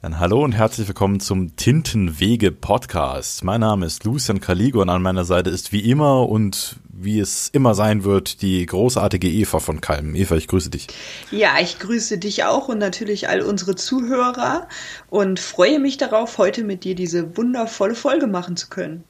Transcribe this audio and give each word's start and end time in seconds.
Dann 0.00 0.20
hallo 0.20 0.44
und 0.44 0.52
herzlich 0.52 0.86
willkommen 0.86 1.18
zum 1.18 1.56
Tintenwege 1.56 2.52
Podcast. 2.52 3.42
Mein 3.42 3.62
Name 3.62 3.84
ist 3.84 4.04
Lucian 4.04 4.40
Caligo 4.40 4.80
und 4.80 4.90
an 4.90 5.02
meiner 5.02 5.24
Seite 5.24 5.50
ist 5.50 5.72
wie 5.72 5.90
immer 5.90 6.28
und 6.28 6.76
wie 6.88 7.18
es 7.18 7.48
immer 7.48 7.74
sein 7.74 8.04
wird, 8.04 8.40
die 8.40 8.64
großartige 8.64 9.28
Eva 9.28 9.58
von 9.58 9.80
Kalm. 9.80 10.14
Eva, 10.14 10.36
ich 10.36 10.46
grüße 10.46 10.70
dich. 10.70 10.86
Ja, 11.32 11.54
ich 11.60 11.80
grüße 11.80 12.18
dich 12.18 12.44
auch 12.44 12.68
und 12.68 12.78
natürlich 12.78 13.28
all 13.28 13.42
unsere 13.42 13.74
Zuhörer 13.74 14.68
und 15.10 15.40
freue 15.40 15.80
mich 15.80 15.96
darauf, 15.96 16.38
heute 16.38 16.62
mit 16.62 16.84
dir 16.84 16.94
diese 16.94 17.36
wundervolle 17.36 17.96
Folge 17.96 18.28
machen 18.28 18.56
zu 18.56 18.68
können. 18.68 19.02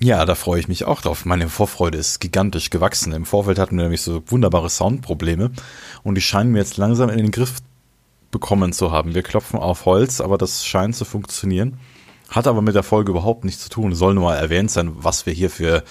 Ja, 0.00 0.24
da 0.24 0.34
freue 0.34 0.58
ich 0.58 0.66
mich 0.66 0.84
auch 0.84 1.00
drauf. 1.00 1.24
Meine 1.24 1.48
Vorfreude 1.48 1.98
ist 1.98 2.18
gigantisch 2.18 2.70
gewachsen. 2.70 3.12
Im 3.12 3.24
Vorfeld 3.24 3.60
hatten 3.60 3.76
wir 3.76 3.84
nämlich 3.84 4.02
so 4.02 4.24
wunderbare 4.26 4.68
Soundprobleme 4.68 5.52
und 6.02 6.16
die 6.16 6.20
scheinen 6.20 6.50
mir 6.50 6.58
jetzt 6.58 6.76
langsam 6.76 7.08
in 7.08 7.18
den 7.18 7.30
Griff 7.30 7.60
bekommen 8.34 8.72
zu 8.72 8.90
haben. 8.90 9.14
Wir 9.14 9.22
klopfen 9.22 9.60
auf 9.60 9.86
Holz, 9.86 10.20
aber 10.20 10.36
das 10.38 10.66
scheint 10.66 10.96
zu 10.96 11.04
funktionieren. 11.04 11.78
Hat 12.28 12.48
aber 12.48 12.62
mit 12.62 12.74
der 12.74 12.82
Folge 12.82 13.12
überhaupt 13.12 13.44
nichts 13.44 13.62
zu 13.62 13.70
tun. 13.70 13.94
Soll 13.94 14.14
nur 14.14 14.24
mal 14.24 14.34
erwähnt 14.34 14.68
sein, 14.68 14.90
was 14.96 15.24
wir 15.24 15.32
hier 15.32 15.50
für 15.50 15.84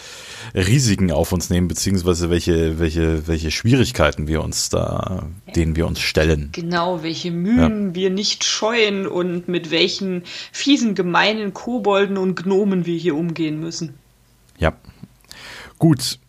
Risiken 0.54 1.10
auf 1.10 1.32
uns 1.32 1.50
nehmen, 1.50 1.70
beziehungsweise 1.70 2.30
welche, 2.30 2.80
welche, 2.80 3.28
welche 3.28 3.50
Schwierigkeiten 3.50 4.28
wir 4.28 4.44
uns 4.44 4.68
da, 4.68 5.30
denen 5.56 5.78
wir 5.78 5.88
uns 5.88 6.02
stellen. 6.02 6.50
Genau, 6.52 7.02
welche 7.02 7.32
Mühen 7.32 7.90
ja. 7.90 7.96
wir 7.96 8.10
nicht 8.10 8.44
scheuen 8.44 9.08
und 9.08 9.48
mit 9.48 9.72
welchen 9.72 10.24
fiesen, 10.52 10.96
gemeinen 10.96 11.54
Kobolden 11.54 12.18
und 12.18 12.36
Gnomen 12.36 12.86
wir 12.86 12.98
hier 12.98 13.16
umgehen 13.16 13.62
müssen. 13.62 13.94
Ja. 14.58 14.74
Gut, 15.80 16.20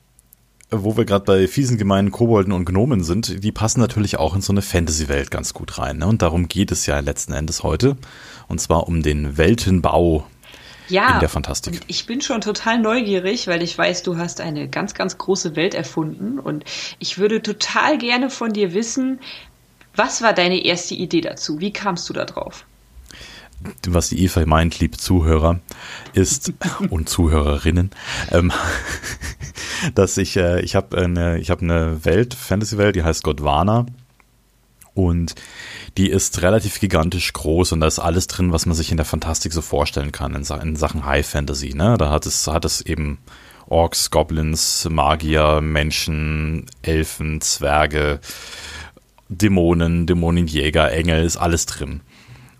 wo 0.82 0.96
wir 0.96 1.04
gerade 1.04 1.24
bei 1.24 1.46
fiesen, 1.46 1.78
gemeinen 1.78 2.10
Kobolden 2.10 2.52
und 2.52 2.64
Gnomen 2.64 3.04
sind, 3.04 3.44
die 3.44 3.52
passen 3.52 3.80
natürlich 3.80 4.18
auch 4.18 4.34
in 4.34 4.40
so 4.40 4.52
eine 4.52 4.62
Fantasy-Welt 4.62 5.30
ganz 5.30 5.54
gut 5.54 5.78
rein. 5.78 5.98
Ne? 5.98 6.06
Und 6.06 6.22
darum 6.22 6.48
geht 6.48 6.72
es 6.72 6.86
ja 6.86 6.98
letzten 6.98 7.32
Endes 7.32 7.62
heute. 7.62 7.96
Und 8.48 8.60
zwar 8.60 8.88
um 8.88 9.02
den 9.02 9.36
Weltenbau 9.36 10.26
ja, 10.88 11.14
in 11.14 11.20
der 11.20 11.28
Fantastik. 11.28 11.80
ich 11.86 12.06
bin 12.06 12.20
schon 12.20 12.40
total 12.40 12.78
neugierig, 12.78 13.46
weil 13.46 13.62
ich 13.62 13.76
weiß, 13.76 14.02
du 14.02 14.18
hast 14.18 14.40
eine 14.40 14.68
ganz, 14.68 14.94
ganz 14.94 15.16
große 15.16 15.56
Welt 15.56 15.74
erfunden. 15.74 16.38
Und 16.38 16.64
ich 16.98 17.18
würde 17.18 17.42
total 17.42 17.98
gerne 17.98 18.30
von 18.30 18.52
dir 18.52 18.74
wissen, 18.74 19.20
was 19.96 20.22
war 20.22 20.32
deine 20.32 20.64
erste 20.64 20.94
Idee 20.94 21.20
dazu? 21.20 21.60
Wie 21.60 21.72
kamst 21.72 22.08
du 22.08 22.12
da 22.12 22.24
drauf? 22.24 22.66
Was 23.86 24.08
die 24.08 24.22
Eva 24.22 24.44
meint, 24.46 24.78
liebe 24.80 24.96
Zuhörer, 24.96 25.60
ist 26.12 26.52
und 26.90 27.08
Zuhörerinnen, 27.08 27.90
ähm, 28.30 28.52
dass 29.94 30.16
ich 30.16 30.36
äh, 30.36 30.60
ich 30.60 30.76
habe 30.76 30.98
eine 30.98 31.38
ich 31.38 31.50
habe 31.50 31.62
eine 31.62 32.04
Welt 32.04 32.34
Fantasy 32.34 32.78
Welt, 32.78 32.96
die 32.96 33.02
heißt 33.02 33.22
Godwana 33.22 33.86
und 34.94 35.34
die 35.96 36.08
ist 36.08 36.42
relativ 36.42 36.80
gigantisch 36.80 37.32
groß 37.32 37.72
und 37.72 37.80
da 37.80 37.86
ist 37.86 37.98
alles 37.98 38.26
drin, 38.26 38.52
was 38.52 38.66
man 38.66 38.74
sich 38.74 38.90
in 38.90 38.96
der 38.96 39.06
Fantastik 39.06 39.52
so 39.52 39.60
vorstellen 39.60 40.12
kann 40.12 40.34
in, 40.34 40.44
in 40.62 40.76
Sachen 40.76 41.04
High 41.04 41.26
Fantasy. 41.26 41.74
Ne, 41.74 41.96
da 41.98 42.10
hat 42.10 42.26
es 42.26 42.46
hat 42.46 42.64
es 42.64 42.80
eben 42.80 43.18
Orks, 43.66 44.10
Goblins, 44.10 44.86
Magier, 44.90 45.60
Menschen, 45.60 46.66
Elfen, 46.82 47.40
Zwerge, 47.40 48.20
Dämonen, 49.28 50.06
Dämonenjäger, 50.06 50.92
Engel, 50.92 51.24
ist 51.24 51.36
alles 51.36 51.66
drin. 51.66 52.00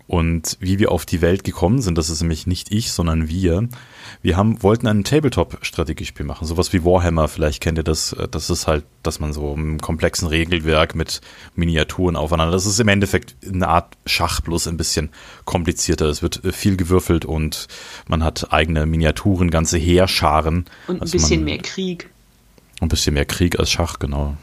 Und 0.07 0.57
wie 0.59 0.77
wir 0.77 0.91
auf 0.91 1.05
die 1.05 1.21
Welt 1.21 1.43
gekommen 1.43 1.81
sind, 1.81 1.97
das 1.97 2.11
ist 2.11 2.21
nämlich 2.21 2.45
nicht 2.45 2.71
ich, 2.71 2.91
sondern 2.91 3.27
wir. 3.27 3.67
Wir 4.21 4.37
haben, 4.37 4.61
wollten 4.61 4.85
ein 4.85 5.03
Tabletop-Strategiespiel 5.03 6.25
machen, 6.25 6.45
sowas 6.45 6.73
wie 6.73 6.85
Warhammer, 6.85 7.27
vielleicht 7.27 7.61
kennt 7.61 7.79
ihr 7.79 7.83
das. 7.83 8.15
Das 8.29 8.51
ist 8.51 8.67
halt, 8.67 8.85
dass 9.01 9.19
man 9.19 9.33
so 9.33 9.53
im 9.53 9.79
komplexen 9.79 10.27
Regelwerk 10.27 10.93
mit 10.93 11.21
Miniaturen 11.55 12.15
aufeinander, 12.15 12.51
das 12.51 12.67
ist 12.67 12.79
im 12.79 12.87
Endeffekt 12.87 13.35
eine 13.47 13.67
Art 13.67 13.97
Schach, 14.05 14.41
bloß 14.41 14.67
ein 14.67 14.77
bisschen 14.77 15.09
komplizierter. 15.43 16.05
Es 16.05 16.21
wird 16.21 16.41
viel 16.51 16.77
gewürfelt 16.77 17.25
und 17.25 17.67
man 18.07 18.23
hat 18.23 18.53
eigene 18.53 18.85
Miniaturen, 18.85 19.49
ganze 19.49 19.79
Heerscharen. 19.79 20.65
Und 20.87 20.97
ein 20.97 21.01
also 21.01 21.13
bisschen 21.13 21.39
man, 21.39 21.45
mehr 21.45 21.57
Krieg. 21.59 22.09
Ein 22.79 22.89
bisschen 22.89 23.15
mehr 23.15 23.25
Krieg 23.25 23.57
als 23.57 23.71
Schach, 23.71 23.97
genau. 23.97 24.37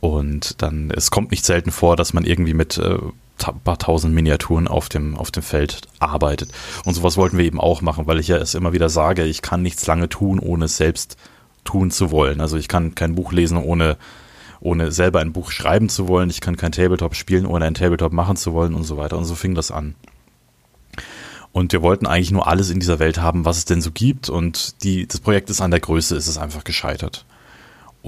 Und 0.00 0.62
dann, 0.62 0.90
es 0.90 1.10
kommt 1.10 1.30
nicht 1.30 1.44
selten 1.44 1.72
vor, 1.72 1.96
dass 1.96 2.14
man 2.14 2.24
irgendwie 2.24 2.54
mit 2.54 2.78
äh, 2.78 2.98
paar 3.38 3.78
tausend 3.78 4.14
Miniaturen 4.14 4.68
auf 4.68 4.88
dem, 4.88 5.16
auf 5.16 5.30
dem 5.30 5.42
Feld 5.42 5.82
arbeitet. 5.98 6.50
Und 6.84 6.94
sowas 6.94 7.16
wollten 7.16 7.38
wir 7.38 7.44
eben 7.44 7.60
auch 7.60 7.80
machen, 7.80 8.06
weil 8.06 8.18
ich 8.18 8.28
ja 8.28 8.36
es 8.36 8.54
immer 8.54 8.72
wieder 8.72 8.88
sage, 8.88 9.24
ich 9.24 9.42
kann 9.42 9.62
nichts 9.62 9.86
lange 9.86 10.08
tun, 10.08 10.38
ohne 10.38 10.66
es 10.66 10.76
selbst 10.76 11.16
tun 11.64 11.90
zu 11.90 12.10
wollen. 12.10 12.40
Also 12.40 12.56
ich 12.56 12.68
kann 12.68 12.94
kein 12.94 13.14
Buch 13.14 13.32
lesen, 13.32 13.58
ohne, 13.58 13.96
ohne 14.60 14.92
selber 14.92 15.20
ein 15.20 15.32
Buch 15.32 15.50
schreiben 15.50 15.88
zu 15.88 16.08
wollen. 16.08 16.30
Ich 16.30 16.40
kann 16.40 16.56
kein 16.56 16.72
Tabletop 16.72 17.14
spielen, 17.14 17.46
ohne 17.46 17.64
ein 17.64 17.74
Tabletop 17.74 18.12
machen 18.12 18.36
zu 18.36 18.52
wollen 18.52 18.74
und 18.74 18.84
so 18.84 18.96
weiter. 18.96 19.18
Und 19.18 19.24
so 19.24 19.34
fing 19.34 19.54
das 19.54 19.70
an. 19.70 19.94
Und 21.52 21.72
wir 21.72 21.82
wollten 21.82 22.06
eigentlich 22.06 22.30
nur 22.30 22.46
alles 22.46 22.70
in 22.70 22.80
dieser 22.80 22.98
Welt 22.98 23.18
haben, 23.18 23.44
was 23.44 23.58
es 23.58 23.64
denn 23.64 23.80
so 23.80 23.90
gibt. 23.90 24.28
Und 24.28 24.82
die, 24.82 25.06
das 25.06 25.20
Projekt 25.20 25.50
ist 25.50 25.60
an 25.60 25.70
der 25.70 25.80
Größe, 25.80 26.16
ist 26.16 26.28
es 26.28 26.38
einfach 26.38 26.64
gescheitert. 26.64 27.24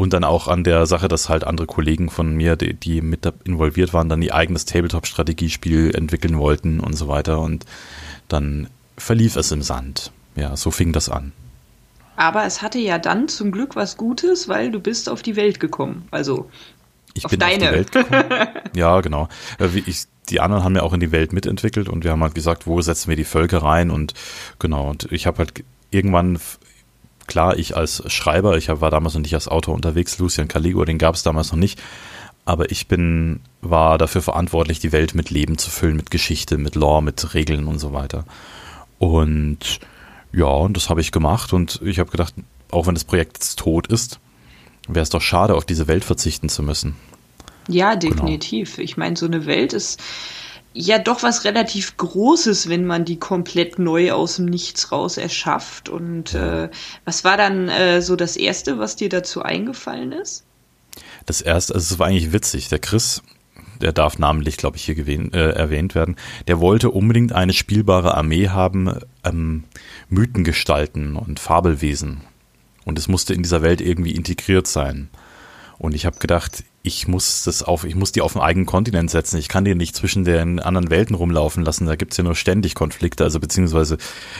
Und 0.00 0.14
dann 0.14 0.24
auch 0.24 0.48
an 0.48 0.64
der 0.64 0.86
Sache, 0.86 1.08
dass 1.08 1.28
halt 1.28 1.44
andere 1.44 1.66
Kollegen 1.66 2.08
von 2.08 2.34
mir, 2.34 2.56
die, 2.56 2.72
die 2.72 3.02
mit 3.02 3.30
involviert 3.44 3.92
waren, 3.92 4.08
dann 4.08 4.22
ihr 4.22 4.34
eigenes 4.34 4.64
Tabletop-Strategiespiel 4.64 5.94
entwickeln 5.94 6.38
wollten 6.38 6.80
und 6.80 6.94
so 6.94 7.06
weiter. 7.06 7.38
Und 7.38 7.66
dann 8.26 8.68
verlief 8.96 9.36
es 9.36 9.52
im 9.52 9.60
Sand. 9.60 10.10
Ja, 10.36 10.56
so 10.56 10.70
fing 10.70 10.94
das 10.94 11.10
an. 11.10 11.32
Aber 12.16 12.46
es 12.46 12.62
hatte 12.62 12.78
ja 12.78 12.98
dann 12.98 13.28
zum 13.28 13.52
Glück 13.52 13.76
was 13.76 13.98
Gutes, 13.98 14.48
weil 14.48 14.72
du 14.72 14.80
bist 14.80 15.10
auf 15.10 15.20
die 15.20 15.36
Welt 15.36 15.60
gekommen. 15.60 16.08
Also 16.10 16.48
ich 17.12 17.26
auf 17.26 17.30
bin 17.30 17.40
deine. 17.40 17.64
auf 17.64 17.68
die 17.68 17.76
Welt 17.76 17.92
gekommen. 17.92 18.48
ja, 18.74 19.02
genau. 19.02 19.28
Äh, 19.58 19.68
ich, 19.84 20.04
die 20.30 20.40
anderen 20.40 20.64
haben 20.64 20.76
ja 20.76 20.80
auch 20.80 20.94
in 20.94 21.00
die 21.00 21.12
Welt 21.12 21.34
mitentwickelt 21.34 21.90
und 21.90 22.04
wir 22.04 22.12
haben 22.12 22.22
halt 22.22 22.34
gesagt, 22.34 22.66
wo 22.66 22.80
setzen 22.80 23.10
wir 23.10 23.16
die 23.16 23.24
Völker 23.24 23.58
rein 23.58 23.90
und 23.90 24.14
genau. 24.58 24.88
Und 24.88 25.12
ich 25.12 25.26
habe 25.26 25.36
halt 25.40 25.62
irgendwann 25.90 26.38
klar, 27.30 27.56
ich 27.56 27.76
als 27.76 28.02
Schreiber, 28.12 28.58
ich 28.58 28.68
war 28.68 28.90
damals 28.90 29.14
noch 29.14 29.22
nicht 29.22 29.34
als 29.34 29.48
Autor 29.48 29.74
unterwegs, 29.74 30.18
Lucian 30.18 30.48
Caligo, 30.48 30.84
den 30.84 30.98
gab 30.98 31.14
es 31.14 31.22
damals 31.22 31.52
noch 31.52 31.58
nicht, 31.58 31.80
aber 32.44 32.70
ich 32.70 32.88
bin, 32.88 33.40
war 33.62 33.96
dafür 33.96 34.20
verantwortlich, 34.20 34.80
die 34.80 34.92
Welt 34.92 35.14
mit 35.14 35.30
Leben 35.30 35.56
zu 35.56 35.70
füllen, 35.70 35.96
mit 35.96 36.10
Geschichte, 36.10 36.58
mit 36.58 36.74
Lore, 36.74 37.02
mit 37.02 37.32
Regeln 37.32 37.66
und 37.68 37.78
so 37.78 37.92
weiter. 37.92 38.24
Und 38.98 39.80
ja, 40.32 40.46
und 40.46 40.76
das 40.76 40.90
habe 40.90 41.00
ich 41.00 41.12
gemacht 41.12 41.52
und 41.52 41.80
ich 41.84 41.98
habe 41.98 42.10
gedacht, 42.10 42.34
auch 42.70 42.86
wenn 42.86 42.94
das 42.94 43.04
Projekt 43.04 43.38
jetzt 43.38 43.58
tot 43.58 43.86
ist, 43.86 44.18
wäre 44.88 45.02
es 45.02 45.10
doch 45.10 45.22
schade, 45.22 45.54
auf 45.54 45.64
diese 45.64 45.86
Welt 45.86 46.04
verzichten 46.04 46.48
zu 46.48 46.62
müssen. 46.62 46.96
Ja, 47.68 47.94
genau. 47.94 48.14
definitiv. 48.14 48.76
Genau. 48.76 48.84
Ich 48.84 48.96
meine, 48.96 49.16
so 49.16 49.26
eine 49.26 49.46
Welt 49.46 49.72
ist 49.72 50.00
ja 50.72 50.98
doch 50.98 51.22
was 51.22 51.44
relativ 51.44 51.96
Großes, 51.96 52.68
wenn 52.68 52.86
man 52.86 53.04
die 53.04 53.18
komplett 53.18 53.78
neu 53.78 54.12
aus 54.12 54.36
dem 54.36 54.46
Nichts 54.46 54.92
raus 54.92 55.16
erschafft. 55.16 55.88
Und 55.88 56.34
äh, 56.34 56.70
was 57.04 57.24
war 57.24 57.36
dann 57.36 57.68
äh, 57.68 58.02
so 58.02 58.16
das 58.16 58.36
Erste, 58.36 58.78
was 58.78 58.96
dir 58.96 59.08
dazu 59.08 59.42
eingefallen 59.42 60.12
ist? 60.12 60.44
Das 61.26 61.40
Erste, 61.40 61.74
also 61.74 61.94
es 61.94 61.98
war 61.98 62.06
eigentlich 62.06 62.32
witzig. 62.32 62.68
Der 62.68 62.78
Chris, 62.78 63.22
der 63.80 63.92
darf 63.92 64.18
namentlich, 64.18 64.56
glaube 64.56 64.76
ich, 64.76 64.84
hier 64.84 64.94
gewähnt, 64.94 65.34
äh, 65.34 65.50
erwähnt 65.50 65.94
werden, 65.94 66.16
der 66.48 66.60
wollte 66.60 66.90
unbedingt 66.90 67.32
eine 67.32 67.52
spielbare 67.52 68.14
Armee 68.16 68.48
haben, 68.48 68.98
ähm, 69.24 69.64
Mythengestalten 70.08 71.16
und 71.16 71.40
Fabelwesen. 71.40 72.22
Und 72.84 72.98
es 72.98 73.08
musste 73.08 73.34
in 73.34 73.42
dieser 73.42 73.62
Welt 73.62 73.80
irgendwie 73.80 74.12
integriert 74.12 74.66
sein. 74.66 75.10
Und 75.78 75.94
ich 75.94 76.06
habe 76.06 76.18
gedacht, 76.18 76.64
ich 76.82 77.06
muss 77.06 77.44
das 77.44 77.62
auf, 77.62 77.84
ich 77.84 77.94
muss 77.94 78.12
die 78.12 78.22
auf 78.22 78.34
einen 78.34 78.44
eigenen 78.44 78.66
Kontinent 78.66 79.10
setzen. 79.10 79.36
Ich 79.36 79.48
kann 79.48 79.66
die 79.66 79.74
nicht 79.74 79.94
zwischen 79.94 80.24
den 80.24 80.60
anderen 80.60 80.88
Welten 80.88 81.14
rumlaufen 81.14 81.62
lassen. 81.62 81.84
Da 81.84 81.94
gibt's 81.94 82.16
ja 82.16 82.24
nur 82.24 82.34
ständig 82.34 82.74
Konflikte, 82.74 83.22
also 83.24 83.38
beziehungsweise 83.38 83.98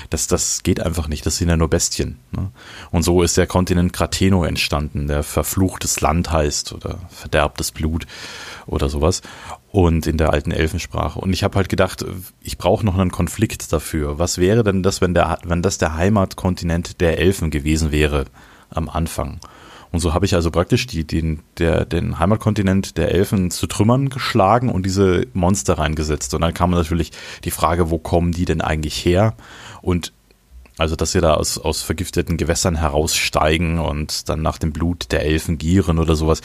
das, 0.09 0.27
das 0.27 0.63
geht 0.63 0.81
einfach 0.81 1.07
nicht. 1.07 1.27
Das 1.27 1.37
sind 1.37 1.51
ja 1.51 1.59
nur 1.59 1.69
Bestien. 1.69 2.19
Ne? 2.33 2.51
Und 2.91 3.03
so 3.03 3.23
ist 3.23 3.37
der 3.37 3.47
Kontinent 3.47 3.93
Krateno 3.93 4.45
entstanden, 4.45 5.07
der 5.07 5.23
verfluchtes 5.23 6.01
Land 6.01 6.33
heißt 6.33 6.73
oder 6.73 7.01
verderbtes 7.11 7.73
Blut 7.73 8.07
oder 8.67 8.89
sowas. 8.89 9.21
Und 9.71 10.07
in 10.07 10.17
der 10.17 10.33
alten 10.33 10.51
Elfensprache. 10.51 11.21
Und 11.21 11.35
ich 11.35 11.45
habe 11.45 11.57
halt 11.57 11.69
gedacht, 11.69 12.05
ich 12.41 12.57
brauche 12.57 12.87
noch 12.87 12.97
einen 12.97 13.13
Konflikt 13.13 13.71
dafür. 13.71 14.19
Was 14.19 14.39
wäre 14.39 14.65
denn 14.65 14.83
das, 14.83 15.03
wenn 15.03 15.13
der, 15.13 15.39
wenn 15.45 15.61
das 15.61 15.77
der 15.77 15.95
Heimatkontinent 15.95 17.03
der 17.03 17.19
Elfen 17.19 17.51
gewesen 17.51 17.93
wäre 17.93 18.25
am 18.71 18.89
Anfang? 18.89 19.41
Und 19.93 20.01
so 20.01 20.15
habe 20.15 20.25
ich 20.25 20.35
also 20.35 20.51
praktisch 20.51 20.87
die, 20.87 21.05
den, 21.05 21.41
der, 21.59 21.85
den 21.85 22.19
Heimatkontinent 22.19 22.97
der 22.97 23.13
Elfen 23.13 23.51
zu 23.51 23.67
Trümmern 23.67 24.09
geschlagen 24.09 24.69
und 24.69 24.87
diese 24.87 25.27
Monster 25.33 25.79
reingesetzt. 25.79 26.33
Und 26.35 26.43
dann 26.43 26.55
kam 26.55 26.71
natürlich 26.71 27.11
die 27.45 27.51
Frage, 27.51 27.91
wo 27.91 27.99
kommen 27.99 28.33
die 28.33 28.45
denn 28.45 28.61
eigentlich 28.61 29.05
her? 29.05 29.35
Und 29.83 30.13
also, 30.81 30.97
dass 30.97 31.13
sie 31.13 31.21
da 31.21 31.35
aus, 31.35 31.59
aus 31.59 31.83
vergifteten 31.83 32.39
Gewässern 32.39 32.75
heraussteigen 32.75 33.79
und 33.79 34.31
dann 34.31 34.41
nach 34.41 34.57
dem 34.57 34.73
Blut 34.73 35.13
der 35.13 35.23
Elfen 35.23 35.59
gieren 35.59 35.99
oder 35.99 36.17
sowas. 36.17 36.41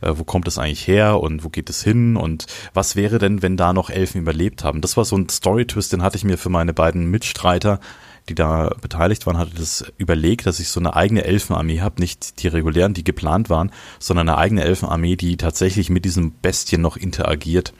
Äh, 0.00 0.12
wo 0.14 0.22
kommt 0.22 0.46
das 0.46 0.56
eigentlich 0.56 0.86
her 0.86 1.20
und 1.20 1.42
wo 1.42 1.48
geht 1.48 1.68
es 1.68 1.82
hin? 1.82 2.16
Und 2.16 2.46
was 2.74 2.94
wäre 2.94 3.18
denn, 3.18 3.42
wenn 3.42 3.56
da 3.56 3.72
noch 3.72 3.90
Elfen 3.90 4.20
überlebt 4.20 4.62
haben? 4.62 4.82
Das 4.82 4.96
war 4.96 5.04
so 5.04 5.16
ein 5.16 5.28
Story-Twist, 5.28 5.92
den 5.92 6.02
hatte 6.02 6.16
ich 6.16 6.22
mir 6.22 6.38
für 6.38 6.48
meine 6.48 6.72
beiden 6.72 7.10
Mitstreiter 7.10 7.80
die 8.28 8.36
da 8.36 8.70
beteiligt 8.80 9.26
waren, 9.26 9.36
hatte 9.36 9.56
das 9.56 9.84
überlegt, 9.98 10.46
dass 10.46 10.60
ich 10.60 10.68
so 10.68 10.78
eine 10.78 10.94
eigene 10.94 11.24
Elfenarmee 11.24 11.80
habe, 11.80 12.00
nicht 12.00 12.40
die 12.40 12.46
regulären, 12.46 12.94
die 12.94 13.02
geplant 13.02 13.50
waren, 13.50 13.72
sondern 13.98 14.28
eine 14.28 14.38
eigene 14.38 14.62
Elfenarmee, 14.62 15.16
die 15.16 15.36
tatsächlich 15.36 15.90
mit 15.90 16.04
diesem 16.04 16.32
Bestien 16.40 16.82
noch 16.82 16.96
interagiert 16.96 17.74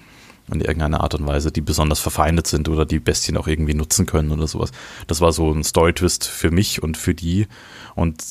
in 0.51 0.61
irgendeiner 0.61 1.03
Art 1.03 1.15
und 1.15 1.27
Weise, 1.27 1.53
die 1.53 1.61
besonders 1.61 2.01
verfeindet 2.01 2.47
sind 2.47 2.69
oder 2.69 2.85
die 2.85 2.99
Bestien 2.99 3.37
auch 3.37 3.47
irgendwie 3.47 3.75
nutzen 3.75 4.07
können 4.07 4.33
oder 4.33 4.47
sowas. 4.47 4.73
Das 5.07 5.21
war 5.21 5.33
so 5.33 5.51
ein 5.51 5.65
Story-Twist 5.65 6.25
für 6.25 6.51
mich 6.51 6.83
und 6.83 6.97
für 6.97 7.15
die. 7.15 7.47
Und 7.95 8.23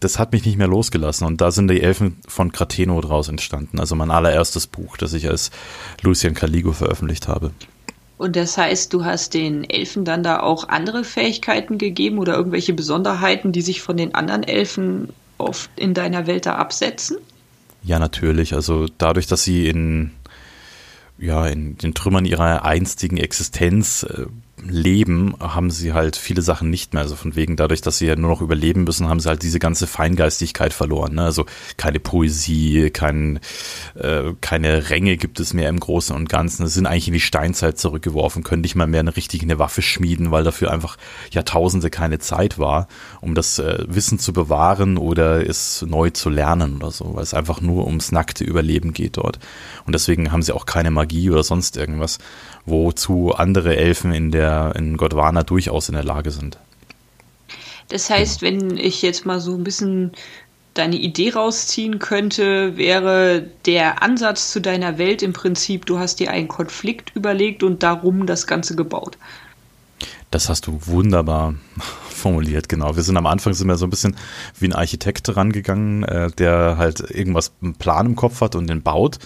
das 0.00 0.18
hat 0.18 0.32
mich 0.32 0.44
nicht 0.44 0.58
mehr 0.58 0.68
losgelassen. 0.68 1.26
Und 1.26 1.40
da 1.40 1.50
sind 1.50 1.68
die 1.68 1.82
Elfen 1.82 2.18
von 2.26 2.52
Krateno 2.52 3.00
draus 3.00 3.28
entstanden. 3.28 3.80
Also 3.80 3.96
mein 3.96 4.10
allererstes 4.10 4.66
Buch, 4.66 4.96
das 4.96 5.12
ich 5.12 5.28
als 5.28 5.50
Lucian 6.02 6.34
Caligo 6.34 6.72
veröffentlicht 6.72 7.28
habe. 7.28 7.50
Und 8.16 8.34
das 8.34 8.58
heißt, 8.58 8.92
du 8.92 9.04
hast 9.04 9.34
den 9.34 9.68
Elfen 9.68 10.04
dann 10.04 10.22
da 10.22 10.40
auch 10.40 10.68
andere 10.68 11.04
Fähigkeiten 11.04 11.78
gegeben 11.78 12.18
oder 12.18 12.34
irgendwelche 12.34 12.74
Besonderheiten, 12.74 13.52
die 13.52 13.62
sich 13.62 13.80
von 13.80 13.96
den 13.96 14.14
anderen 14.14 14.42
Elfen 14.42 15.10
oft 15.38 15.70
in 15.76 15.94
deiner 15.94 16.26
Welt 16.26 16.46
da 16.46 16.56
absetzen? 16.56 17.18
Ja, 17.84 18.00
natürlich. 18.00 18.54
Also 18.54 18.86
dadurch, 18.98 19.28
dass 19.28 19.44
sie 19.44 19.68
in, 19.68 20.10
ja, 21.18 21.46
in 21.46 21.76
den 21.76 21.94
Trümmern 21.94 22.24
ihrer 22.24 22.64
einstigen 22.64 23.16
Existenz 23.16 24.04
äh, 24.04 24.26
leben, 24.66 25.34
haben 25.40 25.70
sie 25.70 25.92
halt 25.92 26.16
viele 26.16 26.42
Sachen 26.42 26.70
nicht 26.70 26.94
mehr. 26.94 27.02
Also 27.02 27.16
von 27.16 27.36
wegen 27.36 27.56
dadurch, 27.56 27.80
dass 27.80 27.98
sie 27.98 28.06
ja 28.06 28.16
nur 28.16 28.30
noch 28.30 28.40
überleben 28.40 28.84
müssen, 28.84 29.08
haben 29.08 29.20
sie 29.20 29.28
halt 29.28 29.42
diese 29.42 29.58
ganze 29.58 29.86
Feingeistigkeit 29.86 30.72
verloren. 30.72 31.14
Ne? 31.14 31.22
Also 31.24 31.46
keine 31.76 32.00
Poesie, 32.00 32.90
kein, 32.90 33.40
äh, 33.94 34.32
keine 34.40 34.90
Ränge 34.90 35.16
gibt 35.16 35.40
es 35.40 35.54
mehr 35.54 35.68
im 35.68 35.80
Großen 35.80 36.14
und 36.14 36.28
Ganzen. 36.28 36.66
Sie 36.66 36.74
sind 36.74 36.86
eigentlich 36.86 37.08
in 37.08 37.14
die 37.14 37.20
Steinzeit 37.20 37.78
zurückgeworfen, 37.78 38.42
können 38.42 38.62
nicht 38.62 38.74
mal 38.74 38.86
mehr 38.86 39.00
eine 39.00 39.16
richtige 39.16 39.58
Waffe 39.58 39.82
schmieden, 39.82 40.30
weil 40.30 40.44
dafür 40.44 40.70
einfach 40.70 40.96
Jahrtausende 41.30 41.90
keine 41.90 42.18
Zeit 42.18 42.58
war, 42.58 42.88
um 43.20 43.34
das 43.34 43.58
äh, 43.58 43.84
Wissen 43.88 44.18
zu 44.18 44.32
bewahren 44.32 44.98
oder 44.98 45.48
es 45.48 45.82
neu 45.82 46.10
zu 46.10 46.30
lernen 46.30 46.76
oder 46.76 46.90
so, 46.90 47.14
weil 47.14 47.22
es 47.22 47.34
einfach 47.34 47.60
nur 47.60 47.86
ums 47.86 48.12
nackte 48.12 48.44
Überleben 48.44 48.92
geht 48.92 49.16
dort. 49.16 49.38
Und 49.86 49.94
deswegen 49.94 50.32
haben 50.32 50.42
sie 50.42 50.54
auch 50.54 50.66
keine 50.66 50.90
Magie 50.90 51.30
oder 51.30 51.42
sonst 51.42 51.76
irgendwas 51.76 52.18
wozu 52.68 53.34
andere 53.34 53.76
Elfen 53.76 54.12
in 54.12 54.30
der 54.30 54.74
in 54.76 54.96
Gondwana 54.96 55.42
durchaus 55.42 55.88
in 55.88 55.94
der 55.94 56.04
Lage 56.04 56.30
sind. 56.30 56.58
Das 57.88 58.10
heißt, 58.10 58.42
wenn 58.42 58.76
ich 58.76 59.02
jetzt 59.02 59.24
mal 59.24 59.40
so 59.40 59.54
ein 59.54 59.64
bisschen 59.64 60.12
deine 60.74 60.96
Idee 60.96 61.30
rausziehen 61.30 61.98
könnte, 61.98 62.76
wäre 62.76 63.44
der 63.66 64.02
Ansatz 64.02 64.52
zu 64.52 64.60
deiner 64.60 64.98
Welt 64.98 65.22
im 65.22 65.32
Prinzip, 65.32 65.86
du 65.86 65.98
hast 65.98 66.20
dir 66.20 66.30
einen 66.30 66.48
Konflikt 66.48 67.12
überlegt 67.16 67.62
und 67.62 67.82
darum 67.82 68.26
das 68.26 68.46
Ganze 68.46 68.76
gebaut. 68.76 69.18
Das 70.30 70.48
hast 70.48 70.66
du 70.66 70.78
wunderbar 70.86 71.54
formuliert, 72.10 72.68
genau. 72.68 72.94
Wir 72.94 73.02
sind 73.02 73.16
am 73.16 73.26
Anfang 73.26 73.54
sind 73.54 73.66
wir 73.66 73.76
so 73.76 73.86
ein 73.86 73.90
bisschen 73.90 74.16
wie 74.58 74.66
ein 74.66 74.74
Architekt 74.74 75.34
rangegangen, 75.36 76.04
äh, 76.04 76.30
der 76.30 76.76
halt 76.76 77.00
irgendwas 77.10 77.52
einen 77.62 77.74
Plan 77.74 78.06
im 78.06 78.16
Kopf 78.16 78.40
hat 78.40 78.54
und 78.54 78.68
den 78.68 78.82
baut 78.82 79.18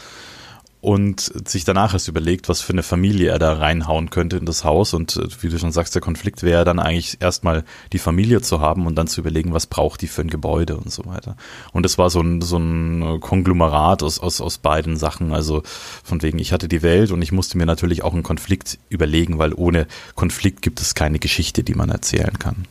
und 0.82 1.32
sich 1.48 1.64
danach 1.64 1.94
erst 1.94 2.08
überlegt, 2.08 2.48
was 2.48 2.60
für 2.60 2.72
eine 2.72 2.82
Familie 2.82 3.30
er 3.30 3.38
da 3.38 3.52
reinhauen 3.52 4.10
könnte 4.10 4.36
in 4.36 4.46
das 4.46 4.64
Haus. 4.64 4.94
Und 4.94 5.16
äh, 5.16 5.28
wie 5.40 5.48
du 5.48 5.56
schon 5.56 5.70
sagst, 5.70 5.94
der 5.94 6.02
Konflikt 6.02 6.42
wäre 6.42 6.64
dann 6.64 6.80
eigentlich 6.80 7.18
erstmal 7.20 7.62
die 7.92 8.00
Familie 8.00 8.42
zu 8.42 8.60
haben 8.60 8.88
und 8.88 8.96
dann 8.96 9.06
zu 9.06 9.20
überlegen, 9.20 9.54
was 9.54 9.68
braucht 9.68 10.02
die 10.02 10.08
für 10.08 10.22
ein 10.22 10.28
Gebäude 10.28 10.76
und 10.76 10.92
so 10.92 11.06
weiter. 11.06 11.36
Und 11.72 11.86
es 11.86 11.98
war 11.98 12.10
so 12.10 12.20
ein, 12.20 12.42
so 12.42 12.56
ein 12.56 13.20
Konglomerat 13.20 14.02
aus, 14.02 14.18
aus, 14.18 14.40
aus 14.40 14.58
beiden 14.58 14.96
Sachen. 14.96 15.32
Also 15.32 15.62
von 16.02 16.20
wegen, 16.20 16.40
ich 16.40 16.52
hatte 16.52 16.66
die 16.66 16.82
Welt 16.82 17.12
und 17.12 17.22
ich 17.22 17.30
musste 17.30 17.58
mir 17.58 17.66
natürlich 17.66 18.02
auch 18.02 18.12
einen 18.12 18.24
Konflikt 18.24 18.80
überlegen, 18.88 19.38
weil 19.38 19.54
ohne 19.54 19.86
Konflikt 20.16 20.62
gibt 20.62 20.80
es 20.80 20.96
keine 20.96 21.20
Geschichte, 21.20 21.62
die 21.62 21.74
man 21.74 21.90
erzählen 21.90 22.40
kann. 22.40 22.66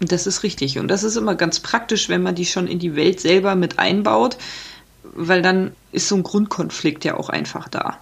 Das 0.00 0.26
ist 0.26 0.42
richtig. 0.42 0.80
Und 0.80 0.88
das 0.88 1.04
ist 1.04 1.14
immer 1.14 1.36
ganz 1.36 1.60
praktisch, 1.60 2.08
wenn 2.08 2.22
man 2.22 2.34
die 2.34 2.46
schon 2.46 2.66
in 2.66 2.80
die 2.80 2.96
Welt 2.96 3.20
selber 3.20 3.54
mit 3.54 3.78
einbaut 3.78 4.38
weil 5.14 5.42
dann 5.42 5.72
ist 5.92 6.08
so 6.08 6.16
ein 6.16 6.22
Grundkonflikt 6.22 7.04
ja 7.04 7.16
auch 7.16 7.28
einfach 7.28 7.68
da. 7.68 7.98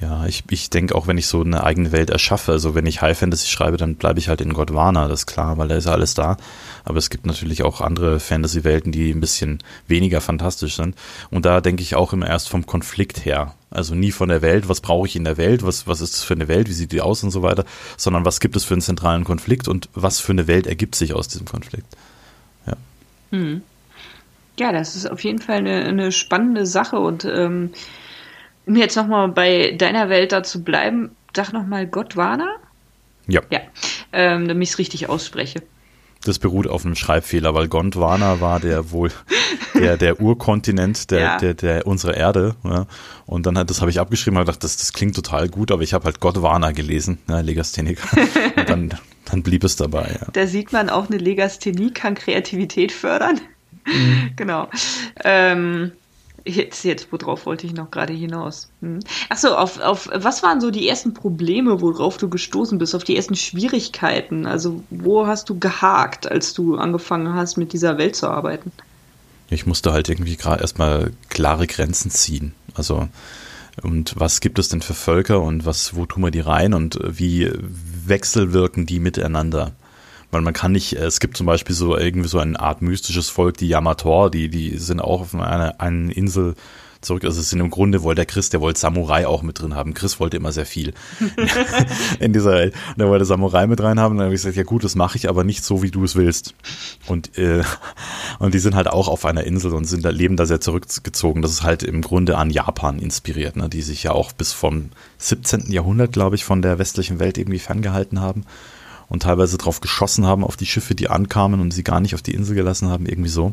Ja, 0.00 0.24
ich, 0.24 0.44
ich 0.48 0.70
denke 0.70 0.94
auch, 0.94 1.06
wenn 1.06 1.18
ich 1.18 1.26
so 1.26 1.42
eine 1.42 1.62
eigene 1.62 1.92
Welt 1.92 2.08
erschaffe, 2.08 2.52
also 2.52 2.74
wenn 2.74 2.86
ich 2.86 3.02
High 3.02 3.18
Fantasy 3.18 3.48
schreibe, 3.48 3.76
dann 3.76 3.96
bleibe 3.96 4.18
ich 4.18 4.28
halt 4.28 4.40
in 4.40 4.54
Gondwana, 4.54 5.08
das 5.08 5.20
ist 5.20 5.26
klar, 5.26 5.58
weil 5.58 5.68
da 5.68 5.76
ist 5.76 5.84
ja 5.84 5.92
alles 5.92 6.14
da. 6.14 6.38
Aber 6.84 6.96
es 6.96 7.10
gibt 7.10 7.26
natürlich 7.26 7.62
auch 7.62 7.82
andere 7.82 8.18
Fantasy-Welten, 8.18 8.92
die 8.92 9.10
ein 9.10 9.20
bisschen 9.20 9.62
weniger 9.88 10.22
fantastisch 10.22 10.76
sind. 10.76 10.96
Und 11.30 11.44
da 11.44 11.60
denke 11.60 11.82
ich 11.82 11.96
auch 11.96 12.14
immer 12.14 12.28
erst 12.28 12.48
vom 12.48 12.64
Konflikt 12.64 13.26
her. 13.26 13.54
Also 13.70 13.94
nie 13.94 14.10
von 14.10 14.30
der 14.30 14.40
Welt, 14.40 14.70
was 14.70 14.80
brauche 14.80 15.06
ich 15.06 15.16
in 15.16 15.24
der 15.24 15.36
Welt, 15.36 15.64
was, 15.66 15.86
was 15.86 16.00
ist 16.00 16.14
das 16.14 16.22
für 16.24 16.34
eine 16.34 16.48
Welt, 16.48 16.70
wie 16.70 16.72
sieht 16.72 16.92
die 16.92 17.02
aus 17.02 17.22
und 17.22 17.30
so 17.30 17.42
weiter, 17.42 17.66
sondern 17.98 18.24
was 18.24 18.40
gibt 18.40 18.56
es 18.56 18.64
für 18.64 18.74
einen 18.74 18.80
zentralen 18.80 19.24
Konflikt 19.24 19.68
und 19.68 19.90
was 19.92 20.18
für 20.18 20.32
eine 20.32 20.46
Welt 20.46 20.66
ergibt 20.66 20.94
sich 20.94 21.12
aus 21.12 21.28
diesem 21.28 21.46
Konflikt. 21.46 21.94
Ja. 22.66 22.76
Hm. 23.32 23.62
Ja, 24.60 24.72
das 24.72 24.94
ist 24.94 25.10
auf 25.10 25.24
jeden 25.24 25.38
Fall 25.38 25.56
eine, 25.56 25.84
eine 25.86 26.12
spannende 26.12 26.66
Sache 26.66 26.98
und 26.98 27.24
ähm, 27.24 27.70
um 28.66 28.76
jetzt 28.76 28.94
nochmal 28.94 29.28
bei 29.28 29.70
deiner 29.72 30.10
Welt 30.10 30.32
da 30.32 30.42
zu 30.42 30.62
bleiben, 30.62 31.16
sag 31.34 31.54
nochmal 31.54 31.86
Gottwana? 31.86 32.56
Ja. 33.26 33.40
Ja, 33.48 33.60
ähm, 34.12 34.48
damit 34.48 34.64
ich 34.64 34.72
es 34.72 34.78
richtig 34.78 35.08
ausspreche. 35.08 35.62
Das 36.24 36.38
beruht 36.38 36.66
auf 36.66 36.84
einem 36.84 36.94
Schreibfehler, 36.94 37.54
weil 37.54 37.68
Gondwana 37.68 38.42
war 38.42 38.60
der 38.60 38.90
wohl 38.90 39.10
der, 39.72 39.96
der 39.96 40.20
Urkontinent 40.20 41.10
der, 41.10 41.20
ja. 41.20 41.38
der, 41.38 41.54
der, 41.54 41.86
unserer 41.86 42.14
Erde. 42.14 42.54
Ja. 42.62 42.84
Und 43.24 43.46
dann 43.46 43.56
hat, 43.56 43.70
das 43.70 43.80
habe 43.80 43.90
ich 43.90 43.98
abgeschrieben 43.98 44.36
und 44.36 44.44
gedacht, 44.44 44.62
das, 44.62 44.76
das 44.76 44.92
klingt 44.92 45.16
total 45.16 45.48
gut, 45.48 45.72
aber 45.72 45.80
ich 45.80 45.94
habe 45.94 46.04
halt 46.04 46.20
Gondwana 46.20 46.72
gelesen, 46.72 47.16
ne, 47.28 47.40
Legastheniker. 47.40 48.06
Und 48.56 48.68
dann, 48.68 48.94
dann 49.24 49.42
blieb 49.42 49.64
es 49.64 49.76
dabei. 49.76 50.18
Ja. 50.20 50.26
Da 50.34 50.46
sieht 50.46 50.72
man 50.72 50.90
auch, 50.90 51.08
eine 51.08 51.16
Legasthenie 51.16 51.92
kann 51.92 52.14
Kreativität 52.14 52.92
fördern. 52.92 53.40
Mhm. 53.86 54.30
genau. 54.36 54.68
Ähm, 55.24 55.92
jetzt, 56.44 56.84
jetzt, 56.84 57.08
worauf 57.12 57.46
wollte 57.46 57.66
ich 57.66 57.74
noch 57.74 57.90
gerade 57.90 58.12
hinaus? 58.12 58.70
Hm. 58.80 59.00
Achso, 59.28 59.54
auf, 59.54 59.80
auf 59.80 60.08
was 60.12 60.42
waren 60.42 60.60
so 60.60 60.70
die 60.70 60.88
ersten 60.88 61.14
Probleme, 61.14 61.80
worauf 61.80 62.16
du 62.16 62.28
gestoßen 62.28 62.78
bist, 62.78 62.94
auf 62.94 63.04
die 63.04 63.16
ersten 63.16 63.36
Schwierigkeiten? 63.36 64.46
Also, 64.46 64.82
wo 64.90 65.26
hast 65.26 65.48
du 65.48 65.58
gehakt, 65.58 66.30
als 66.30 66.54
du 66.54 66.76
angefangen 66.76 67.34
hast, 67.34 67.56
mit 67.56 67.72
dieser 67.72 67.98
Welt 67.98 68.16
zu 68.16 68.28
arbeiten? 68.28 68.72
Ich 69.50 69.66
musste 69.66 69.92
halt 69.92 70.08
irgendwie 70.08 70.36
gerade 70.36 70.62
erstmal 70.62 71.12
klare 71.28 71.66
Grenzen 71.66 72.10
ziehen. 72.10 72.54
Also, 72.74 73.08
und 73.82 74.14
was 74.18 74.40
gibt 74.40 74.58
es 74.58 74.68
denn 74.68 74.82
für 74.82 74.94
Völker 74.94 75.40
und 75.42 75.64
was, 75.66 75.96
wo 75.96 76.06
tun 76.06 76.22
wir 76.22 76.30
die 76.30 76.40
rein 76.40 76.74
und 76.74 76.98
wie 77.02 77.50
wechselwirken 78.06 78.86
die 78.86 79.00
miteinander? 79.00 79.72
Weil 80.30 80.42
man 80.42 80.52
kann 80.54 80.72
nicht, 80.72 80.92
es 80.94 81.20
gibt 81.20 81.36
zum 81.36 81.46
Beispiel 81.46 81.74
so 81.74 81.96
irgendwie 81.96 82.28
so 82.28 82.38
eine 82.38 82.58
Art 82.58 82.82
mystisches 82.82 83.28
Volk, 83.28 83.56
die 83.56 83.68
Yamator, 83.68 84.30
die, 84.30 84.48
die 84.48 84.76
sind 84.78 85.00
auch 85.00 85.22
auf 85.22 85.34
einer, 85.34 85.80
einer 85.80 86.16
Insel 86.16 86.54
zurück. 87.00 87.24
Also 87.24 87.40
es 87.40 87.50
sind 87.50 87.60
im 87.60 87.70
Grunde 87.70 88.02
wollte 88.02 88.20
der 88.20 88.26
Chris, 88.26 88.50
der 88.50 88.60
wollte 88.60 88.80
Samurai 88.80 89.26
auch 89.26 89.42
mit 89.42 89.60
drin 89.60 89.74
haben. 89.74 89.94
Chris 89.94 90.20
wollte 90.20 90.36
immer 90.36 90.52
sehr 90.52 90.66
viel 90.66 90.92
in 92.20 92.32
dieser 92.32 92.52
Welt. 92.52 92.74
Und 92.94 93.02
er 93.02 93.08
wollte 93.08 93.24
Samurai 93.24 93.66
mit 93.66 93.82
rein 93.82 93.98
haben. 93.98 94.12
Und 94.12 94.18
dann 94.18 94.26
habe 94.26 94.34
ich 94.34 94.42
gesagt, 94.42 94.56
ja 94.56 94.62
gut, 94.62 94.84
das 94.84 94.94
mache 94.94 95.16
ich, 95.16 95.28
aber 95.28 95.44
nicht 95.44 95.64
so, 95.64 95.82
wie 95.82 95.90
du 95.90 96.04
es 96.04 96.16
willst. 96.16 96.54
Und, 97.06 97.36
äh, 97.38 97.62
und 98.38 98.54
die 98.54 98.58
sind 98.58 98.74
halt 98.74 98.88
auch 98.88 99.08
auf 99.08 99.24
einer 99.24 99.44
Insel 99.44 99.72
und 99.74 99.84
sind 99.84 100.04
da, 100.04 100.10
leben 100.10 100.36
da 100.36 100.46
sehr 100.46 100.60
zurückgezogen. 100.60 101.42
Das 101.42 101.50
ist 101.50 101.62
halt 101.62 101.82
im 101.82 102.02
Grunde 102.02 102.36
an 102.36 102.50
Japan 102.50 102.98
inspiriert, 102.98 103.56
ne? 103.56 103.68
die 103.68 103.82
sich 103.82 104.02
ja 104.02 104.12
auch 104.12 104.32
bis 104.32 104.52
vom 104.52 104.90
17. 105.18 105.72
Jahrhundert, 105.72 106.12
glaube 106.12 106.36
ich, 106.36 106.44
von 106.44 106.62
der 106.62 106.78
westlichen 106.78 107.18
Welt 107.18 107.38
irgendwie 107.38 107.58
ferngehalten 107.58 108.20
haben 108.20 108.44
und 109.10 109.24
teilweise 109.24 109.58
drauf 109.58 109.80
geschossen 109.80 110.24
haben 110.24 110.44
auf 110.44 110.56
die 110.56 110.66
Schiffe, 110.66 110.94
die 110.94 111.10
ankamen 111.10 111.60
und 111.60 111.72
sie 111.72 111.84
gar 111.84 112.00
nicht 112.00 112.14
auf 112.14 112.22
die 112.22 112.32
Insel 112.32 112.54
gelassen 112.54 112.88
haben, 112.88 113.04
irgendwie 113.04 113.28
so. 113.28 113.52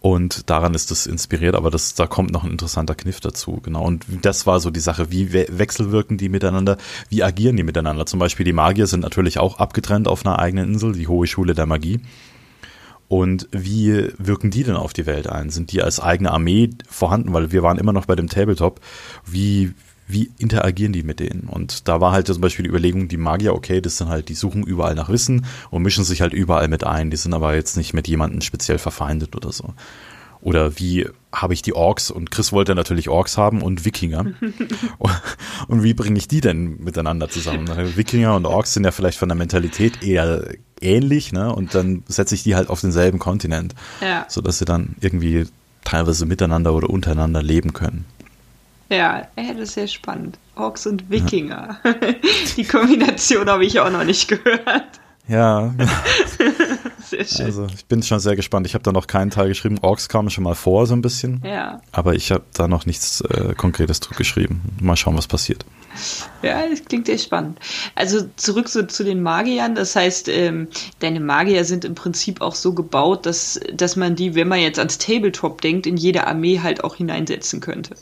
Und 0.00 0.50
daran 0.50 0.74
ist 0.74 0.90
das 0.90 1.06
inspiriert, 1.06 1.54
aber 1.54 1.70
das, 1.70 1.94
da 1.94 2.08
kommt 2.08 2.32
noch 2.32 2.42
ein 2.42 2.50
interessanter 2.50 2.96
Kniff 2.96 3.20
dazu, 3.20 3.60
genau. 3.62 3.84
Und 3.84 4.04
das 4.22 4.48
war 4.48 4.58
so 4.58 4.72
die 4.72 4.80
Sache, 4.80 5.12
wie 5.12 5.32
we 5.32 5.46
wechselwirken 5.48 6.18
die 6.18 6.28
miteinander, 6.28 6.76
wie 7.08 7.22
agieren 7.22 7.56
die 7.56 7.62
miteinander. 7.62 8.04
Zum 8.04 8.18
Beispiel 8.18 8.44
die 8.44 8.52
Magier 8.52 8.88
sind 8.88 9.00
natürlich 9.00 9.38
auch 9.38 9.58
abgetrennt 9.60 10.08
auf 10.08 10.26
einer 10.26 10.40
eigenen 10.40 10.72
Insel, 10.72 10.92
die 10.92 11.06
Hohe 11.06 11.28
Schule 11.28 11.54
der 11.54 11.66
Magie. 11.66 12.00
Und 13.06 13.46
wie 13.52 14.10
wirken 14.18 14.50
die 14.50 14.64
denn 14.64 14.74
auf 14.74 14.92
die 14.92 15.06
Welt 15.06 15.28
ein? 15.28 15.50
Sind 15.50 15.70
die 15.70 15.82
als 15.82 16.00
eigene 16.00 16.32
Armee 16.32 16.70
vorhanden? 16.88 17.32
Weil 17.32 17.52
wir 17.52 17.62
waren 17.62 17.78
immer 17.78 17.92
noch 17.92 18.06
bei 18.06 18.16
dem 18.16 18.28
Tabletop. 18.28 18.80
Wie, 19.24 19.74
wie 20.12 20.30
interagieren 20.38 20.92
die 20.92 21.02
mit 21.02 21.20
denen? 21.20 21.48
Und 21.48 21.88
da 21.88 22.00
war 22.00 22.12
halt 22.12 22.26
zum 22.26 22.40
Beispiel 22.40 22.64
die 22.64 22.70
Überlegung, 22.70 23.08
die 23.08 23.16
Magier, 23.16 23.54
okay, 23.54 23.80
das 23.80 23.98
sind 23.98 24.08
halt, 24.08 24.28
die 24.28 24.34
suchen 24.34 24.62
überall 24.62 24.94
nach 24.94 25.08
Wissen 25.08 25.46
und 25.70 25.82
mischen 25.82 26.04
sich 26.04 26.20
halt 26.20 26.32
überall 26.32 26.68
mit 26.68 26.84
ein. 26.84 27.10
Die 27.10 27.16
sind 27.16 27.34
aber 27.34 27.54
jetzt 27.54 27.76
nicht 27.76 27.94
mit 27.94 28.08
jemandem 28.08 28.40
speziell 28.40 28.78
verfeindet 28.78 29.36
oder 29.36 29.52
so. 29.52 29.74
Oder 30.42 30.78
wie 30.78 31.08
habe 31.32 31.54
ich 31.54 31.62
die 31.62 31.72
Orks 31.72 32.10
und 32.10 32.32
Chris 32.32 32.52
wollte 32.52 32.74
natürlich 32.74 33.08
Orks 33.08 33.38
haben 33.38 33.62
und 33.62 33.84
Wikinger. 33.84 34.26
und 35.68 35.82
wie 35.82 35.94
bringe 35.94 36.18
ich 36.18 36.28
die 36.28 36.40
denn 36.40 36.82
miteinander 36.82 37.28
zusammen? 37.28 37.68
Wikinger 37.96 38.34
und 38.34 38.44
Orks 38.44 38.74
sind 38.74 38.84
ja 38.84 38.90
vielleicht 38.90 39.18
von 39.18 39.28
der 39.28 39.36
Mentalität 39.36 40.02
eher 40.02 40.44
ähnlich, 40.80 41.32
ne? 41.32 41.54
Und 41.54 41.74
dann 41.76 42.02
setze 42.08 42.34
ich 42.34 42.42
die 42.42 42.56
halt 42.56 42.68
auf 42.70 42.80
denselben 42.80 43.20
Kontinent. 43.20 43.74
Ja. 44.00 44.26
Sodass 44.28 44.58
sie 44.58 44.64
dann 44.64 44.96
irgendwie 45.00 45.46
teilweise 45.84 46.26
miteinander 46.26 46.74
oder 46.74 46.90
untereinander 46.90 47.42
leben 47.42 47.72
können. 47.72 48.04
Ja, 48.92 49.26
ja, 49.38 49.54
das 49.54 49.68
ist 49.68 49.72
sehr 49.72 49.86
spannend. 49.86 50.38
Orks 50.54 50.86
und 50.86 51.08
Wikinger. 51.08 51.78
Die 52.56 52.64
Kombination 52.64 53.48
habe 53.48 53.64
ich 53.64 53.80
auch 53.80 53.90
noch 53.90 54.04
nicht 54.04 54.28
gehört. 54.28 55.00
Ja. 55.26 55.74
sehr 57.06 57.24
schön. 57.24 57.46
Also 57.46 57.66
ich 57.74 57.86
bin 57.86 58.02
schon 58.02 58.20
sehr 58.20 58.36
gespannt. 58.36 58.66
Ich 58.66 58.74
habe 58.74 58.84
da 58.84 58.92
noch 58.92 59.06
keinen 59.06 59.30
Teil 59.30 59.48
geschrieben. 59.48 59.78
Orks 59.80 60.10
kamen 60.10 60.28
schon 60.28 60.44
mal 60.44 60.54
vor, 60.54 60.86
so 60.86 60.94
ein 60.94 61.00
bisschen. 61.00 61.40
Ja. 61.42 61.80
Aber 61.90 62.14
ich 62.14 62.30
habe 62.32 62.44
da 62.52 62.68
noch 62.68 62.84
nichts 62.84 63.22
äh, 63.22 63.54
Konkretes 63.56 64.00
geschrieben. 64.10 64.60
Mal 64.78 64.96
schauen, 64.96 65.16
was 65.16 65.26
passiert. 65.26 65.64
Ja, 66.42 66.66
das 66.68 66.84
klingt 66.84 67.06
sehr 67.06 67.16
spannend. 67.16 67.58
Also 67.94 68.26
zurück 68.36 68.68
so 68.68 68.82
zu 68.82 69.04
den 69.04 69.22
Magiern. 69.22 69.74
Das 69.74 69.96
heißt, 69.96 70.28
ähm, 70.28 70.68
deine 70.98 71.20
Magier 71.20 71.64
sind 71.64 71.86
im 71.86 71.94
Prinzip 71.94 72.42
auch 72.42 72.54
so 72.54 72.74
gebaut, 72.74 73.24
dass, 73.24 73.58
dass 73.72 73.96
man 73.96 74.16
die, 74.16 74.34
wenn 74.34 74.48
man 74.48 74.60
jetzt 74.60 74.78
ans 74.78 74.98
Tabletop 74.98 75.62
denkt, 75.62 75.86
in 75.86 75.96
jede 75.96 76.26
Armee 76.26 76.60
halt 76.60 76.84
auch 76.84 76.96
hineinsetzen 76.96 77.60
könnte. 77.60 77.94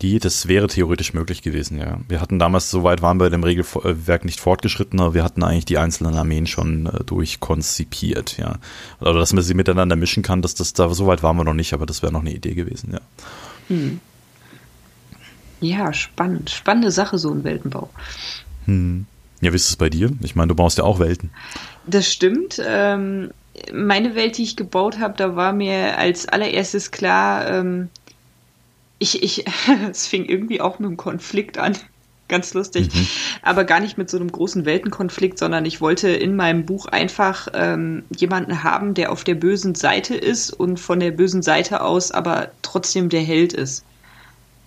Die, 0.00 0.20
das 0.20 0.46
wäre 0.46 0.68
theoretisch 0.68 1.12
möglich 1.12 1.42
gewesen, 1.42 1.78
ja. 1.78 1.98
Wir 2.06 2.20
hatten 2.20 2.38
damals, 2.38 2.70
soweit 2.70 3.02
waren 3.02 3.18
wir 3.18 3.30
dem 3.30 3.42
Regelwerk 3.42 4.24
nicht 4.24 4.38
fortgeschritten, 4.38 5.00
aber 5.00 5.14
wir 5.14 5.24
hatten 5.24 5.42
eigentlich 5.42 5.64
die 5.64 5.78
einzelnen 5.78 6.14
Armeen 6.14 6.46
schon 6.46 6.86
äh, 6.86 7.02
durchkonzipiert, 7.04 8.38
ja. 8.38 8.58
Oder 9.00 9.14
dass 9.14 9.32
man 9.32 9.42
sie 9.42 9.54
miteinander 9.54 9.96
mischen 9.96 10.22
kann, 10.22 10.40
dass 10.40 10.54
das 10.54 10.72
da, 10.72 10.88
soweit 10.94 11.24
waren 11.24 11.36
wir 11.36 11.44
noch 11.44 11.54
nicht, 11.54 11.72
aber 11.72 11.84
das 11.84 12.02
wäre 12.02 12.12
noch 12.12 12.20
eine 12.20 12.32
Idee 12.32 12.54
gewesen, 12.54 12.92
ja. 12.92 13.00
Hm. 13.66 14.00
Ja, 15.60 15.92
spannend. 15.92 16.50
Spannende 16.50 16.92
Sache, 16.92 17.18
so 17.18 17.32
ein 17.32 17.42
Weltenbau. 17.42 17.90
Hm. 18.66 19.06
Ja, 19.40 19.52
wie 19.52 19.56
ist 19.56 19.68
es 19.68 19.76
bei 19.76 19.90
dir? 19.90 20.12
Ich 20.22 20.36
meine, 20.36 20.48
du 20.48 20.54
baust 20.54 20.78
ja 20.78 20.84
auch 20.84 21.00
Welten. 21.00 21.30
Das 21.86 22.10
stimmt. 22.10 22.62
Ähm, 22.64 23.30
meine 23.72 24.14
Welt, 24.14 24.38
die 24.38 24.44
ich 24.44 24.56
gebaut 24.56 24.98
habe, 24.98 25.14
da 25.16 25.36
war 25.36 25.52
mir 25.52 25.98
als 25.98 26.28
allererstes 26.28 26.90
klar, 26.90 27.48
ähm, 27.48 27.88
ich, 28.98 29.22
ich, 29.22 29.44
es 29.90 30.06
fing 30.06 30.24
irgendwie 30.24 30.60
auch 30.60 30.78
mit 30.78 30.86
einem 30.86 30.96
Konflikt 30.96 31.58
an. 31.58 31.76
Ganz 32.28 32.52
lustig. 32.52 32.94
Mhm. 32.94 33.06
Aber 33.40 33.64
gar 33.64 33.80
nicht 33.80 33.96
mit 33.96 34.10
so 34.10 34.18
einem 34.18 34.30
großen 34.30 34.66
Weltenkonflikt, 34.66 35.38
sondern 35.38 35.64
ich 35.64 35.80
wollte 35.80 36.10
in 36.10 36.36
meinem 36.36 36.66
Buch 36.66 36.84
einfach 36.84 37.48
ähm, 37.54 38.02
jemanden 38.14 38.62
haben, 38.62 38.92
der 38.92 39.10
auf 39.10 39.24
der 39.24 39.34
bösen 39.34 39.74
Seite 39.74 40.14
ist 40.14 40.50
und 40.50 40.78
von 40.78 41.00
der 41.00 41.10
bösen 41.10 41.40
Seite 41.40 41.80
aus 41.80 42.10
aber 42.10 42.50
trotzdem 42.60 43.08
der 43.08 43.22
Held 43.22 43.54
ist. 43.54 43.82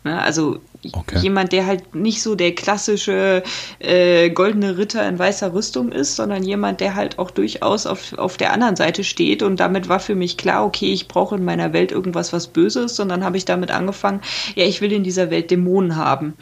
Ne? 0.03 0.19
Also 0.19 0.59
okay. 0.93 1.19
jemand, 1.19 1.51
der 1.51 1.65
halt 1.65 1.95
nicht 1.95 2.21
so 2.21 2.35
der 2.35 2.53
klassische 2.55 3.43
äh, 3.79 4.29
goldene 4.29 4.77
Ritter 4.77 5.07
in 5.07 5.19
weißer 5.19 5.53
Rüstung 5.53 5.91
ist, 5.91 6.15
sondern 6.15 6.43
jemand, 6.43 6.81
der 6.81 6.95
halt 6.95 7.19
auch 7.19 7.31
durchaus 7.31 7.85
auf, 7.85 8.13
auf 8.17 8.37
der 8.37 8.53
anderen 8.53 8.75
Seite 8.75 9.03
steht. 9.03 9.43
Und 9.43 9.59
damit 9.59 9.89
war 9.89 9.99
für 9.99 10.15
mich 10.15 10.37
klar, 10.37 10.65
okay, 10.65 10.91
ich 10.91 11.07
brauche 11.07 11.35
in 11.35 11.45
meiner 11.45 11.73
Welt 11.73 11.91
irgendwas, 11.91 12.33
was 12.33 12.47
Böses. 12.47 12.99
Und 12.99 13.09
dann 13.09 13.23
habe 13.23 13.37
ich 13.37 13.45
damit 13.45 13.71
angefangen, 13.71 14.21
ja, 14.55 14.65
ich 14.65 14.81
will 14.81 14.91
in 14.91 15.03
dieser 15.03 15.29
Welt 15.29 15.51
Dämonen 15.51 15.95
haben. 15.95 16.35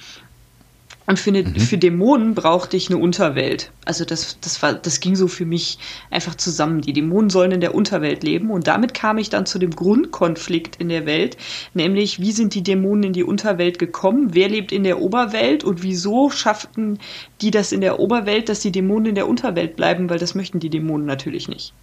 Und 1.10 1.18
für, 1.18 1.32
eine, 1.32 1.42
mhm. 1.42 1.60
für 1.60 1.80
Dämonen 1.80 2.36
brauchte 2.36 2.78
ich 2.78 2.92
eine 2.92 3.00
Unterwelt. 3.00 3.72
Also 3.84 4.06
das, 4.06 4.38
das 4.42 4.62
war, 4.62 4.74
das 4.74 5.00
ging 5.00 5.16
so 5.16 5.28
für 5.28 5.44
mich 5.44 5.80
einfach 6.12 6.36
zusammen. 6.36 6.82
Die 6.82 6.94
Dämonen 6.94 7.32
sollen 7.32 7.52
in 7.52 7.62
der 7.62 7.74
Unterwelt 7.74 8.22
leben. 8.22 8.52
Und 8.52 8.68
damit 8.68 8.94
kam 8.94 9.18
ich 9.18 9.32
dann 9.32 9.48
zu 9.48 9.58
dem 9.58 9.72
Grundkonflikt 9.72 10.76
in 10.76 10.90
der 10.90 11.08
Welt, 11.08 11.36
nämlich 11.74 12.20
wie 12.20 12.32
sind 12.32 12.54
die 12.54 12.62
Dämonen 12.62 13.06
in 13.06 13.14
die 13.14 13.24
Unterwelt 13.24 13.80
gekommen? 13.80 14.36
Wer 14.36 14.50
lebt 14.50 14.72
in 14.72 14.84
der 14.84 15.02
Oberwelt 15.02 15.64
und 15.64 15.82
wieso 15.82 16.30
schafften 16.30 17.00
die 17.42 17.50
das 17.50 17.72
in 17.72 17.82
der 17.82 18.00
Oberwelt, 18.00 18.48
dass 18.48 18.60
die 18.60 18.72
Dämonen 18.72 19.08
in 19.08 19.16
der 19.16 19.28
Unterwelt 19.28 19.76
bleiben? 19.76 20.12
Weil 20.12 20.20
das 20.20 20.36
möchten 20.36 20.60
die 20.60 20.70
Dämonen 20.70 21.08
natürlich 21.08 21.48
nicht. 21.48 21.74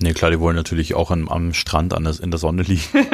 Nee, 0.00 0.14
klar, 0.14 0.32
die 0.32 0.40
wollen 0.40 0.56
natürlich 0.56 0.94
auch 0.94 1.12
an, 1.12 1.28
am 1.28 1.54
Strand 1.54 1.94
an 1.94 2.02
der, 2.02 2.18
in 2.20 2.32
der 2.32 2.38
Sonne 2.38 2.62
liegen. 2.62 2.82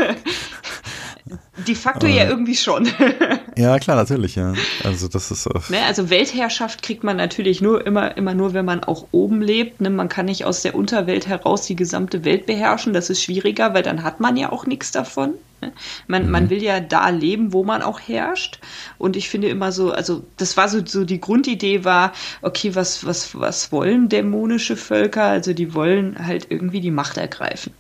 De 1.67 1.75
facto 1.75 2.07
äh, 2.07 2.17
ja 2.17 2.29
irgendwie 2.29 2.55
schon. 2.55 2.89
ja, 3.57 3.79
klar, 3.79 3.97
natürlich, 3.97 4.37
ja. 4.37 4.55
Also 4.85 5.09
das 5.09 5.31
ist. 5.31 5.49
Ne, 5.71 5.83
also 5.87 6.11
Weltherrschaft 6.11 6.83
kriegt 6.83 7.05
man 7.05 7.17
natürlich 7.17 7.61
nur 7.61 7.87
immer, 7.87 8.17
immer 8.17 8.35
nur, 8.35 8.55
wenn 8.55 8.65
man 8.65 8.85
auch 8.85 9.07
oben 9.13 9.41
lebt. 9.41 9.81
Ne? 9.81 9.91
Man 9.91 10.09
kann 10.09 10.27
nicht 10.27 10.45
aus 10.45 10.63
der 10.63 10.75
Unterwelt 10.75 11.27
heraus 11.27 11.67
die 11.67 11.77
gesamte 11.77 12.25
Welt 12.25 12.47
beherrschen. 12.47 12.93
Das 12.93 13.11
ist 13.11 13.23
schwieriger, 13.23 13.75
weil 13.75 13.83
dann 13.83 14.03
hat 14.03 14.21
man 14.21 14.37
ja 14.37 14.53
auch 14.53 14.67
nichts 14.67 14.93
davon. 14.93 15.35
Ne? 15.61 15.73
Man, 16.07 16.27
mhm. 16.27 16.31
man 16.31 16.51
will 16.51 16.63
ja 16.63 16.81
da 16.81 17.09
leben, 17.09 17.53
wo 17.53 17.65
man 17.65 17.83
auch 17.83 18.01
herrscht. 18.01 18.61
Und 18.99 19.17
ich 19.17 19.29
finde 19.29 19.49
immer 19.49 19.73
so, 19.73 19.93
also 19.93 20.25
das 20.37 20.57
war 20.57 20.69
so, 20.69 20.85
so 20.85 21.05
die 21.05 21.21
Grundidee 21.21 21.85
war, 21.85 22.13
okay, 22.43 22.75
was, 22.75 23.05
was, 23.05 23.39
was 23.39 23.73
wollen 23.73 24.09
dämonische 24.09 24.77
Völker? 24.77 25.25
Also 25.25 25.53
die 25.53 25.75
wollen 25.75 26.27
halt 26.27 26.47
irgendwie 26.51 26.81
die 26.81 26.91
Macht 26.91 27.17
ergreifen. 27.17 27.73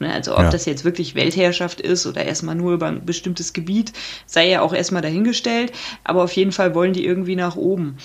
Ne, 0.00 0.12
also 0.12 0.34
ob 0.34 0.42
ja. 0.42 0.50
das 0.50 0.64
jetzt 0.64 0.84
wirklich 0.84 1.14
Weltherrschaft 1.14 1.80
ist 1.80 2.06
oder 2.06 2.24
erstmal 2.24 2.54
nur 2.54 2.72
über 2.72 2.86
ein 2.86 3.04
bestimmtes 3.04 3.52
Gebiet, 3.52 3.92
sei 4.26 4.48
ja 4.48 4.60
auch 4.60 4.72
erstmal 4.72 5.02
dahingestellt. 5.02 5.72
Aber 6.04 6.22
auf 6.22 6.32
jeden 6.32 6.52
Fall 6.52 6.74
wollen 6.74 6.92
die 6.92 7.04
irgendwie 7.04 7.36
nach 7.36 7.56
oben. 7.56 7.96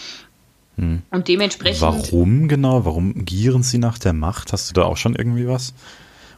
Hm. 0.77 1.03
Und 1.11 1.27
dementsprechend. 1.27 1.81
Warum 1.81 2.47
genau? 2.47 2.85
Warum 2.85 3.25
gieren 3.25 3.63
sie 3.63 3.77
nach 3.77 3.99
der 3.99 4.13
Macht? 4.13 4.53
Hast 4.53 4.69
du 4.69 4.73
da 4.73 4.83
auch 4.83 4.97
schon 4.97 5.15
irgendwie 5.15 5.47
was? 5.47 5.73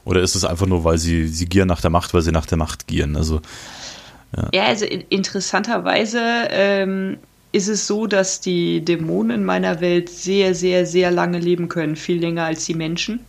Oder 0.03 0.21
ist 0.21 0.35
es 0.35 0.43
einfach 0.45 0.67
nur, 0.67 0.83
weil 0.83 0.97
sie, 0.97 1.27
sie 1.27 1.45
gieren 1.45 1.67
nach 1.67 1.81
der 1.81 1.89
Macht, 1.89 2.13
weil 2.13 2.21
sie 2.21 2.31
nach 2.31 2.45
der 2.45 2.57
Macht 2.57 2.87
gieren? 2.87 3.15
Also, 3.15 3.41
ja. 4.35 4.49
ja 4.53 4.63
also 4.65 4.85
interessanterweise 4.85 6.19
ähm, 6.49 7.17
ist 7.51 7.69
es 7.69 7.87
so, 7.87 8.05
dass 8.05 8.41
die 8.41 8.83
Dämonen 8.83 9.37
in 9.37 9.45
meiner 9.45 9.79
Welt 9.79 10.09
sehr, 10.09 10.53
sehr, 10.53 10.85
sehr 10.85 11.09
lange 11.09 11.39
leben 11.39 11.69
können, 11.69 11.95
viel 11.95 12.19
länger 12.19 12.43
als 12.43 12.65
die 12.65 12.75
Menschen. 12.75 13.21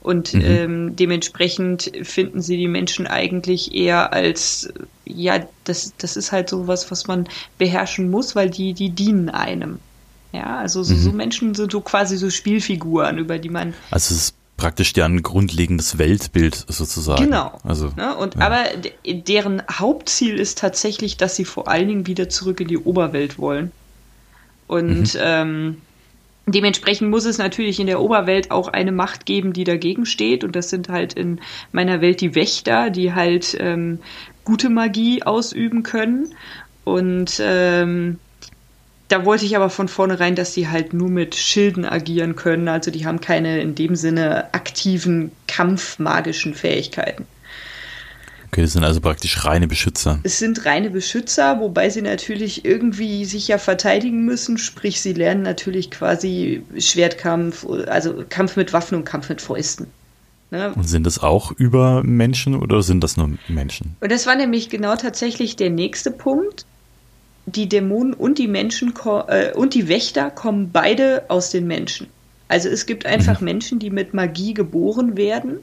Und 0.00 0.34
mhm. 0.34 0.42
ähm, 0.44 0.96
dementsprechend 0.96 1.92
finden 2.02 2.40
sie 2.40 2.56
die 2.56 2.68
Menschen 2.68 3.06
eigentlich 3.06 3.74
eher 3.74 4.12
als, 4.12 4.72
ja, 5.04 5.40
das, 5.64 5.92
das 5.98 6.16
ist 6.16 6.32
halt 6.32 6.48
so 6.48 6.66
was, 6.66 6.90
was 6.90 7.06
man 7.06 7.28
beherrschen 7.58 8.10
muss, 8.10 8.36
weil 8.36 8.50
die, 8.50 8.74
die 8.74 8.90
dienen 8.90 9.28
einem. 9.28 9.78
Ja, 10.32 10.58
also 10.58 10.82
so, 10.82 10.94
mhm. 10.94 10.98
so 10.98 11.12
Menschen 11.12 11.54
sind 11.54 11.72
so 11.72 11.80
quasi 11.80 12.16
so 12.16 12.28
Spielfiguren, 12.30 13.18
über 13.18 13.38
die 13.38 13.48
man. 13.48 13.74
Also 13.90 14.14
es 14.14 14.22
ist 14.22 14.34
praktisch 14.58 14.92
deren 14.92 15.22
grundlegendes 15.22 15.96
Weltbild 15.96 16.66
sozusagen. 16.68 17.24
Genau. 17.24 17.58
Also, 17.62 17.92
ne? 17.96 18.14
und, 18.16 18.34
ja. 18.34 18.40
Aber 18.42 18.64
deren 19.06 19.62
Hauptziel 19.70 20.38
ist 20.38 20.58
tatsächlich, 20.58 21.16
dass 21.16 21.36
sie 21.36 21.46
vor 21.46 21.68
allen 21.68 21.88
Dingen 21.88 22.06
wieder 22.06 22.28
zurück 22.28 22.60
in 22.60 22.68
die 22.68 22.76
Oberwelt 22.76 23.38
wollen. 23.38 23.72
Und 24.66 25.14
mhm. 25.14 25.20
ähm, 25.20 25.76
Dementsprechend 26.54 27.10
muss 27.10 27.24
es 27.24 27.38
natürlich 27.38 27.80
in 27.80 27.86
der 27.86 28.00
Oberwelt 28.00 28.50
auch 28.50 28.68
eine 28.68 28.92
Macht 28.92 29.26
geben, 29.26 29.52
die 29.52 29.64
dagegen 29.64 30.06
steht. 30.06 30.44
Und 30.44 30.56
das 30.56 30.70
sind 30.70 30.88
halt 30.88 31.12
in 31.12 31.40
meiner 31.72 32.00
Welt 32.00 32.20
die 32.20 32.34
Wächter, 32.34 32.90
die 32.90 33.12
halt 33.12 33.56
ähm, 33.60 34.00
gute 34.44 34.70
Magie 34.70 35.22
ausüben 35.22 35.82
können. 35.82 36.34
Und 36.84 37.40
ähm, 37.44 38.18
da 39.08 39.24
wollte 39.24 39.46
ich 39.46 39.56
aber 39.56 39.70
von 39.70 39.88
vornherein, 39.88 40.34
dass 40.34 40.54
sie 40.54 40.68
halt 40.68 40.92
nur 40.92 41.08
mit 41.08 41.34
Schilden 41.34 41.84
agieren 41.84 42.36
können. 42.36 42.68
Also 42.68 42.90
die 42.90 43.06
haben 43.06 43.20
keine 43.20 43.60
in 43.60 43.74
dem 43.74 43.96
Sinne 43.96 44.52
aktiven 44.52 45.32
kampfmagischen 45.46 46.54
Fähigkeiten. 46.54 47.26
Okay, 48.50 48.62
das 48.62 48.72
sind 48.72 48.84
also 48.84 49.00
praktisch 49.00 49.44
reine 49.44 49.68
Beschützer. 49.68 50.20
Es 50.22 50.38
sind 50.38 50.64
reine 50.64 50.90
Beschützer, 50.90 51.60
wobei 51.60 51.90
sie 51.90 52.02
natürlich 52.02 52.64
irgendwie 52.64 53.24
sich 53.26 53.46
ja 53.48 53.58
verteidigen 53.58 54.24
müssen. 54.24 54.56
Sprich, 54.56 55.00
sie 55.00 55.12
lernen 55.12 55.42
natürlich 55.42 55.90
quasi 55.90 56.62
Schwertkampf, 56.78 57.66
also 57.86 58.24
Kampf 58.28 58.56
mit 58.56 58.72
Waffen 58.72 58.96
und 58.96 59.04
Kampf 59.04 59.28
mit 59.28 59.42
Fäusten. 59.42 59.88
Ne? 60.50 60.72
Und 60.74 60.88
sind 60.88 61.04
das 61.04 61.18
auch 61.18 61.52
über 61.52 62.02
Menschen 62.02 62.54
oder 62.54 62.82
sind 62.82 63.04
das 63.04 63.18
nur 63.18 63.30
Menschen? 63.48 63.96
Und 64.00 64.10
das 64.10 64.26
war 64.26 64.34
nämlich 64.34 64.70
genau 64.70 64.96
tatsächlich 64.96 65.56
der 65.56 65.70
nächste 65.70 66.10
Punkt. 66.10 66.64
Die 67.44 67.68
Dämonen 67.68 68.14
und 68.14 68.38
die 68.38 68.48
Menschen 68.48 68.92
äh, 69.28 69.52
und 69.52 69.74
die 69.74 69.88
Wächter 69.88 70.30
kommen 70.30 70.70
beide 70.70 71.24
aus 71.28 71.50
den 71.50 71.66
Menschen. 71.66 72.06
Also 72.48 72.70
es 72.70 72.86
gibt 72.86 73.04
einfach 73.04 73.40
mhm. 73.40 73.44
Menschen, 73.44 73.78
die 73.78 73.90
mit 73.90 74.14
Magie 74.14 74.54
geboren 74.54 75.16
werden 75.18 75.60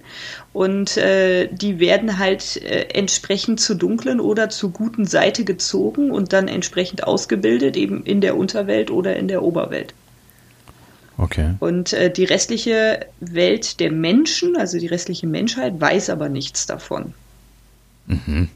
und 0.54 0.98
äh, 0.98 1.48
die 1.52 1.80
werden 1.80 2.20
halt 2.20 2.58
äh, 2.58 2.88
entsprechend 2.94 3.60
zur 3.60 3.76
dunklen 3.76 4.20
oder 4.20 4.50
zur 4.50 4.72
guten 4.72 5.06
Seite 5.06 5.44
gezogen 5.44 6.12
und 6.12 6.32
dann 6.32 6.48
entsprechend 6.48 7.04
ausgebildet, 7.04 7.76
eben 7.76 8.04
in 8.04 8.22
der 8.22 8.38
Unterwelt 8.38 8.92
oder 8.92 9.16
in 9.16 9.28
der 9.28 9.42
Oberwelt. 9.42 9.96
Okay. 11.18 11.56
Und 11.60 11.94
äh, 11.94 12.12
die 12.12 12.26
restliche 12.26 13.06
Welt 13.20 13.80
der 13.80 13.92
Menschen, 13.92 14.56
also 14.56 14.78
die 14.78 14.88
restliche 14.88 15.28
Menschheit, 15.28 15.80
weiß 15.80 16.10
aber 16.12 16.30
nichts 16.30 16.68
davon. 16.68 17.14
Mhm. 18.06 18.50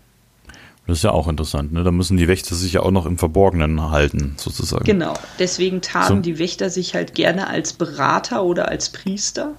Das 0.90 0.98
ist 0.98 1.04
ja 1.04 1.12
auch 1.12 1.28
interessant, 1.28 1.72
ne? 1.72 1.84
Da 1.84 1.92
müssen 1.92 2.18
die 2.18 2.28
Wächter 2.28 2.56
sich 2.56 2.74
ja 2.74 2.82
auch 2.82 2.90
noch 2.90 3.06
im 3.06 3.20
Verborgenen 3.20 3.92
halten, 3.92 4.34
sozusagen. 4.38 4.86
Genau. 4.86 5.14
Deswegen 5.38 5.82
tarnen 5.82 6.18
so. 6.18 6.22
die 6.24 6.40
Wächter 6.40 6.72
sich 6.72 6.96
halt 6.96 7.14
gerne 7.14 7.46
als 7.46 7.74
Berater 7.74 8.44
oder 8.44 8.70
als 8.70 8.90
Priester, 8.90 9.54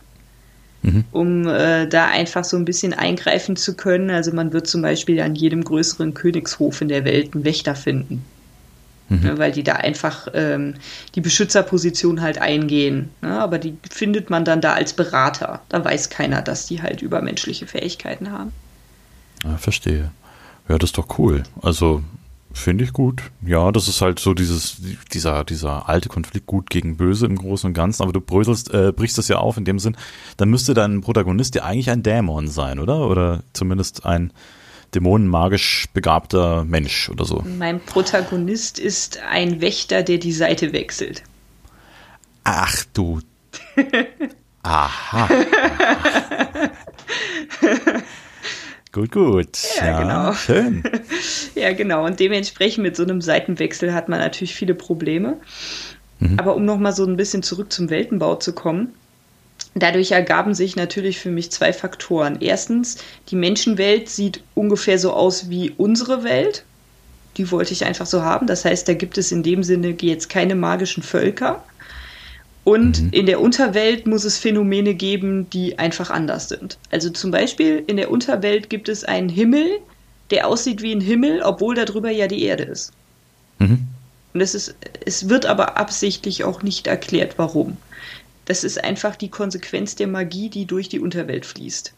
mhm. 0.83 1.05
um 1.13 1.47
äh, 1.47 1.87
da 1.87 2.07
einfach 2.07 2.43
so 2.43 2.57
ein 2.57 2.65
bisschen 2.65 2.95
eingreifen 2.95 3.55
zu 3.55 3.77
können. 3.77 4.11
Also 4.11 4.33
man 4.33 4.53
wird 4.53 4.67
zum 4.67 4.83
Beispiel 4.83 5.21
an 5.21 5.37
jedem 5.37 5.63
größeren 5.63 6.15
Königshof 6.15 6.81
in 6.81 6.89
der 6.89 7.05
Welt 7.05 7.33
einen 7.33 7.45
Wächter 7.45 7.77
finden. 7.77 8.25
Mhm. 9.09 9.21
Ne, 9.21 9.39
weil 9.39 9.53
die 9.53 9.63
da 9.63 9.75
einfach 9.75 10.27
ähm, 10.35 10.75
die 11.15 11.21
Beschützerposition 11.21 12.23
halt 12.23 12.41
eingehen. 12.41 13.11
Ne? 13.23 13.41
Aber 13.41 13.59
die 13.61 13.77
findet 13.89 14.31
man 14.31 14.45
dann 14.45 14.61
da 14.61 14.73
als 14.73 14.95
Berater. 14.95 15.63
Da 15.69 15.85
weiß 15.85 16.11
keiner, 16.11 16.43
dass 16.43 16.67
die 16.67 16.83
halt 16.83 17.03
übermenschliche 17.03 17.69
Fähigkeiten 17.69 18.33
haben. 18.33 18.51
Ja, 19.45 19.57
verstehe. 19.59 20.11
Ja, 20.71 20.79
das 20.79 20.91
ist 20.91 20.99
doch 20.99 21.19
cool. 21.19 21.43
Also 21.61 22.03
Finde 22.53 22.83
ich 22.83 22.93
gut. 22.93 23.23
Ja, 23.47 23.71
das 23.71 23.87
ist 23.87 24.01
halt 24.01 24.19
so 24.19 24.35
dieses, 24.35 24.79
dieser, 25.13 25.45
dieser 25.45 25.89
alte 25.89 26.09
Konflikt 26.09 26.47
gut 26.47 26.69
gegen 26.69 26.97
böse 26.97 27.27
im 27.27 27.37
Großen 27.37 27.69
und 27.69 27.75
Ganzen, 27.75 28.03
aber 28.03 28.13
du 28.13 28.21
bröselst, 28.21 28.75
äh, 28.75 28.93
brichst 28.93 29.19
das 29.19 29.29
ja 29.29 29.39
auf 29.39 29.57
in 29.57 29.65
dem 29.65 29.79
Sinn, 29.79 29.97
dann 30.37 30.51
müsste 30.51 30.75
dein 30.75 31.01
Protagonist 31.01 31.55
ja 31.55 31.63
eigentlich 31.63 31.91
ein 31.91 32.03
Dämon 32.03 32.49
sein, 32.49 32.81
oder? 32.81 33.09
Oder 33.09 33.45
zumindest 33.53 34.05
ein 34.05 34.33
dämonenmagisch 34.95 35.87
begabter 35.95 36.65
Mensch 36.65 37.09
oder 37.09 37.25
so. 37.25 37.45
Mein 37.47 37.79
Protagonist 37.81 38.81
ist 38.81 39.21
ein 39.31 39.61
Wächter, 39.61 40.03
der 40.03 40.19
die 40.19 40.33
Seite 40.33 40.73
wechselt. 40.73 41.23
Ach 42.43 42.85
du. 42.95 43.21
Aha. 44.63 45.29
Gut, 48.93 49.13
gut. 49.13 49.59
Ja, 49.79 49.87
ja, 49.87 50.03
genau. 50.03 50.33
Schön. 50.33 50.83
ja, 51.55 51.73
genau. 51.73 52.05
Und 52.05 52.19
dementsprechend 52.19 52.83
mit 52.83 52.97
so 52.97 53.05
einem 53.05 53.21
Seitenwechsel 53.21 53.95
hat 53.95 54.09
man 54.09 54.19
natürlich 54.19 54.55
viele 54.55 54.75
Probleme. 54.75 55.37
Mhm. 56.19 56.39
Aber 56.39 56.57
um 56.57 56.65
nochmal 56.65 56.93
so 56.93 57.05
ein 57.05 57.17
bisschen 57.17 57.43
zurück 57.43 57.73
zum 57.73 57.89
Weltenbau 57.89 58.37
zu 58.37 58.53
kommen, 58.53 58.93
dadurch 59.75 60.11
ergaben 60.11 60.55
sich 60.55 60.75
natürlich 60.75 61.21
für 61.21 61.31
mich 61.31 61.53
zwei 61.53 61.73
Faktoren. 61.73 62.39
Erstens, 62.41 62.99
die 63.29 63.37
Menschenwelt 63.37 64.09
sieht 64.09 64.43
ungefähr 64.55 64.99
so 64.99 65.13
aus 65.13 65.49
wie 65.49 65.71
unsere 65.77 66.25
Welt. 66.25 66.65
Die 67.37 67.49
wollte 67.53 67.73
ich 67.73 67.85
einfach 67.85 68.07
so 68.07 68.23
haben. 68.23 68.49
Das 68.49 68.65
heißt, 68.65 68.89
da 68.89 68.95
gibt 68.95 69.19
es 69.19 69.31
in 69.31 69.45
dem 69.45 69.63
Sinne 69.63 69.95
jetzt 70.01 70.29
keine 70.29 70.57
magischen 70.57 71.05
Völker. 71.05 71.63
Und 72.65 73.03
mhm. 73.03 73.09
in 73.13 73.27
der 73.27 73.41
Unterwelt 73.41 74.07
muss 74.07 74.25
es 74.25 74.37
Phänomene 74.37 74.95
geben, 74.95 75.49
die 75.51 75.79
einfach 75.79 76.11
anders 76.11 76.49
sind. 76.49 76.79
Also 76.91 77.11
zum 77.11 77.31
Beispiel 77.31 77.83
in 77.87 77.97
der 77.97 78.11
Unterwelt 78.11 78.69
gibt 78.69 78.89
es 78.89 79.05
einen 79.05 79.29
Himmel, 79.29 79.67
der 80.31 80.47
aussieht 80.47 80.83
wie 80.83 80.93
ein 80.93 81.01
Himmel, 81.01 81.43
obwohl 81.43 81.75
darüber 81.75 82.11
ja 82.11 82.27
die 82.27 82.43
Erde 82.43 82.65
ist. 82.65 82.93
Mhm. 83.59 83.89
Und 84.33 84.41
es, 84.41 84.55
ist, 84.55 84.75
es 85.05 85.29
wird 85.29 85.47
aber 85.47 85.77
absichtlich 85.77 86.45
auch 86.45 86.63
nicht 86.63 86.87
erklärt, 86.87 87.35
warum. 87.37 87.77
Das 88.45 88.63
ist 88.63 88.83
einfach 88.83 89.17
die 89.17 89.29
Konsequenz 89.29 89.97
der 89.97 90.07
Magie, 90.07 90.51
die 90.51 90.67
durch 90.67 90.89
die 90.89 91.01
Unterwelt 91.01 91.47
fließt. 91.47 91.93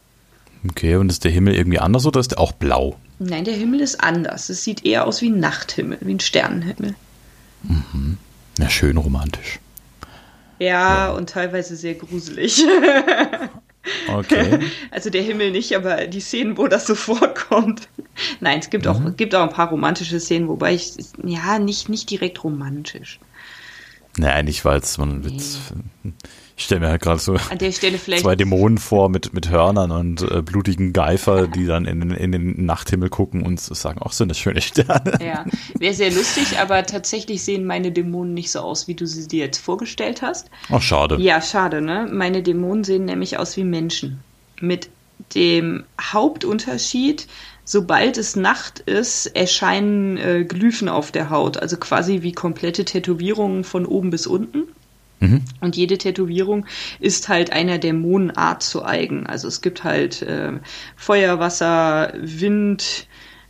Okay, 0.69 0.97
und 0.97 1.11
ist 1.11 1.25
der 1.25 1.31
Himmel 1.31 1.55
irgendwie 1.55 1.79
anders 1.81 2.07
oder 2.07 2.21
ist 2.21 2.33
der 2.33 2.39
auch 2.39 2.53
blau? 2.53 2.97
Nein, 3.19 3.45
der 3.45 3.55
Himmel 3.55 3.81
ist 3.81 4.01
anders. 4.01 4.49
Es 4.49 4.63
sieht 4.63 4.85
eher 4.85 5.07
aus 5.07 5.21
wie 5.21 5.29
ein 5.31 5.41
Nachthimmel, 5.41 5.99
wie 6.01 6.15
ein 6.15 6.21
Sternenhimmel. 6.21 6.95
Mhm. 7.63 8.19
Ja, 8.59 8.71
schön 8.71 8.97
romantisch. 8.97 9.59
Ja, 10.63 11.11
und 11.11 11.29
teilweise 11.31 11.77
sehr 11.77 11.95
gruselig. 11.95 12.65
Okay. 14.09 14.61
Also 14.93 15.11
der 15.11 15.23
Himmel 15.23 15.51
nicht, 15.51 15.75
aber 15.75 16.07
die 16.07 16.21
Szenen, 16.21 16.57
wo 16.57 16.69
das 16.69 16.87
so 16.87 16.95
vorkommt. 16.95 17.89
Nein, 18.39 18.61
es 18.61 18.71
gibt, 18.71 18.85
mhm. 18.85 18.91
auch, 18.91 19.17
gibt 19.17 19.35
auch 19.35 19.43
ein 19.43 19.53
paar 19.53 19.71
romantische 19.71 20.21
Szenen, 20.21 20.47
wobei 20.47 20.75
ich, 20.75 20.95
ja, 21.25 21.59
nicht, 21.59 21.89
nicht 21.89 22.09
direkt 22.09 22.45
romantisch. 22.45 23.19
Naja, 24.17 24.45
nicht, 24.45 24.65
weil 24.65 24.79
es 24.79 24.99
man 24.99 25.19
nee. 25.21 26.13
Ich 26.57 26.65
stelle 26.65 26.81
mir 26.83 26.89
halt 26.89 27.03
gerade 27.03 27.19
so 27.19 27.37
zwei 27.37 28.37
Dämonen 28.37 28.79
vor 28.79 29.09
mit, 29.09 29.33
mit 29.33 29.49
Hörnern 29.51 29.91
und 29.91 30.23
äh, 30.23 30.43
blutigen 30.43 30.93
Geifer, 30.93 31.47
die 31.47 31.67
dann 31.67 31.87
in, 31.87 32.11
in 32.11 32.33
den 32.33 32.67
Nachthimmel 32.67 33.09
gucken 33.09 33.43
und 33.43 33.59
sagen, 33.61 34.01
ach, 34.05 34.13
sind 34.13 34.29
das 34.29 34.39
schöne 34.39 34.61
Sterne. 34.61 35.19
Ja, 35.25 35.45
wäre 35.79 35.95
sehr 35.95 36.11
lustig, 36.11 36.59
aber 36.59 36.85
tatsächlich 36.85 37.43
sehen 37.43 37.65
meine 37.65 37.91
Dämonen 37.91 38.35
nicht 38.35 38.51
so 38.51 38.61
aus, 38.61 38.87
wie 38.87 38.95
du 38.95 39.07
sie 39.07 39.27
dir 39.27 39.45
jetzt 39.45 39.59
vorgestellt 39.59 40.23
hast. 40.23 40.51
Ach, 40.71 40.83
schade. 40.83 41.17
Ja, 41.21 41.41
schade, 41.41 41.81
ne? 41.81 42.09
Meine 42.13 42.43
Dämonen 42.43 42.85
sehen 42.85 43.07
nämlich 43.07 43.39
aus 43.39 43.57
wie 43.57 43.65
Menschen. 43.65 44.23
Mit 44.61 44.91
dem 45.35 45.85
Hauptunterschied, 46.01 47.27
sobald 47.65 48.19
es 48.19 48.37
Nacht 48.37 48.81
ist, 48.81 49.27
erscheinen 49.27 50.17
äh, 50.17 50.45
Glyphen 50.45 50.89
auf 50.89 51.13
der 51.13 51.31
Haut, 51.31 51.57
also 51.57 51.77
quasi 51.77 52.23
wie 52.23 52.33
komplette 52.33 52.85
Tätowierungen 52.85 53.65
von 53.65 53.87
oben 53.87 54.11
bis 54.11 54.27
unten. 54.27 54.65
Mhm. 55.23 55.43
Und 55.61 55.77
jede 55.77 55.99
Tätowierung 55.99 56.67
ist 56.99 57.29
halt 57.29 57.53
einer 57.53 57.79
Dämonenart 57.79 58.65
zu 58.65 58.85
eigen. 58.85 59.25
Also 59.27 59.47
es 59.47 59.63
gibt 59.63 59.85
halt 59.85 60.21
äh, 60.23 60.55
Feuer, 60.97 61.39
Wasser, 61.39 62.13
Wind, 62.21 63.07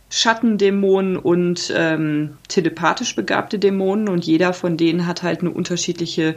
Schattendämonen 0.09 1.17
und 1.17 1.73
ähm, 1.75 2.37
telepathisch 2.47 3.15
begabte 3.15 3.57
Dämonen 3.57 4.07
und 4.07 4.23
jeder 4.23 4.53
von 4.53 4.77
denen 4.77 5.07
hat 5.07 5.23
halt 5.23 5.41
eine 5.41 5.49
unterschiedliche, 5.49 6.35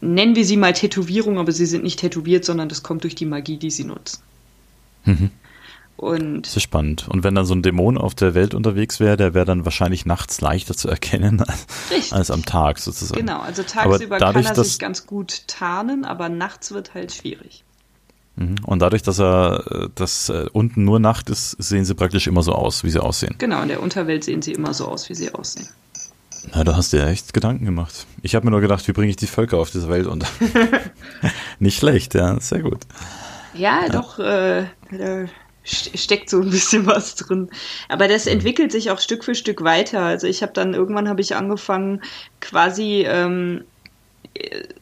nennen 0.00 0.36
wir 0.36 0.46
sie 0.46 0.56
mal 0.56 0.72
Tätowierung, 0.72 1.38
aber 1.38 1.52
sie 1.52 1.66
sind 1.66 1.84
nicht 1.84 2.00
tätowiert, 2.00 2.46
sondern 2.46 2.70
das 2.70 2.82
kommt 2.82 3.04
durch 3.04 3.14
die 3.14 3.26
Magie, 3.26 3.58
die 3.58 3.70
sie 3.70 3.84
nutzen. 3.84 4.22
Mhm. 5.04 5.30
Und 6.02 6.46
das 6.46 6.56
ist 6.56 6.64
spannend. 6.64 7.06
Und 7.08 7.22
wenn 7.22 7.36
dann 7.36 7.46
so 7.46 7.54
ein 7.54 7.62
Dämon 7.62 7.96
auf 7.96 8.16
der 8.16 8.34
Welt 8.34 8.54
unterwegs 8.54 8.98
wäre, 8.98 9.16
der 9.16 9.34
wäre 9.34 9.44
dann 9.44 9.64
wahrscheinlich 9.64 10.04
nachts 10.04 10.40
leichter 10.40 10.76
zu 10.76 10.88
erkennen 10.88 11.44
als, 11.90 12.12
als 12.12 12.30
am 12.32 12.44
Tag 12.44 12.80
sozusagen. 12.80 13.20
Genau, 13.20 13.38
also 13.38 13.62
tagsüber 13.62 14.18
dadurch, 14.18 14.46
kann 14.46 14.56
er 14.56 14.64
sich 14.64 14.80
ganz 14.80 15.06
gut 15.06 15.46
tarnen, 15.46 16.04
aber 16.04 16.28
nachts 16.28 16.72
wird 16.72 16.94
halt 16.94 17.12
schwierig. 17.12 17.62
Mhm. 18.34 18.56
Und 18.66 18.80
dadurch, 18.80 19.02
dass 19.02 19.20
er, 19.20 19.90
dass 19.94 20.28
äh, 20.28 20.46
unten 20.52 20.84
nur 20.84 20.98
Nacht 20.98 21.30
ist, 21.30 21.50
sehen 21.62 21.84
sie 21.84 21.94
praktisch 21.94 22.26
immer 22.26 22.42
so 22.42 22.52
aus, 22.52 22.82
wie 22.82 22.90
sie 22.90 23.00
aussehen. 23.00 23.36
Genau, 23.38 23.62
in 23.62 23.68
der 23.68 23.80
Unterwelt 23.80 24.24
sehen 24.24 24.42
sie 24.42 24.54
immer 24.54 24.74
so 24.74 24.88
aus, 24.88 25.08
wie 25.08 25.14
sie 25.14 25.32
aussehen. 25.32 25.68
Na, 26.52 26.64
da 26.64 26.74
hast 26.74 26.92
du 26.92 26.96
ja 26.96 27.06
echt 27.06 27.32
Gedanken 27.32 27.64
gemacht. 27.64 28.08
Ich 28.22 28.34
habe 28.34 28.44
mir 28.44 28.50
nur 28.50 28.60
gedacht, 28.60 28.88
wie 28.88 28.92
bringe 28.92 29.10
ich 29.10 29.16
die 29.16 29.28
Völker 29.28 29.58
auf 29.58 29.70
dieser 29.70 29.88
Welt 29.88 30.08
unter? 30.08 30.26
Nicht 31.60 31.78
schlecht, 31.78 32.14
ja, 32.14 32.40
sehr 32.40 32.62
gut. 32.62 32.80
Ja, 33.54 33.82
ja. 33.82 33.88
doch, 33.88 34.18
äh, 34.18 34.66
steckt 35.64 36.30
so 36.30 36.40
ein 36.40 36.50
bisschen 36.50 36.86
was 36.86 37.14
drin. 37.14 37.50
Aber 37.88 38.08
das 38.08 38.26
entwickelt 38.26 38.72
sich 38.72 38.90
auch 38.90 39.00
Stück 39.00 39.24
für 39.24 39.34
Stück 39.34 39.62
weiter. 39.62 40.00
Also 40.00 40.26
ich 40.26 40.42
habe 40.42 40.52
dann 40.52 40.74
irgendwann 40.74 41.08
habe 41.08 41.20
ich 41.20 41.36
angefangen, 41.36 42.02
quasi 42.40 43.04
ähm, 43.06 43.64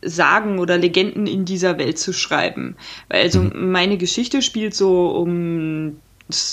Sagen 0.03 0.59
oder 0.59 0.79
Legenden 0.79 1.27
in 1.27 1.45
dieser 1.45 1.77
Welt 1.79 1.99
zu 1.99 2.13
schreiben. 2.13 2.77
Weil 3.09 3.23
also 3.23 3.43
mhm. 3.43 3.73
meine 3.73 3.99
Geschichte 3.99 4.43
spielt 4.43 4.75
so 4.75 5.09
um 5.09 5.97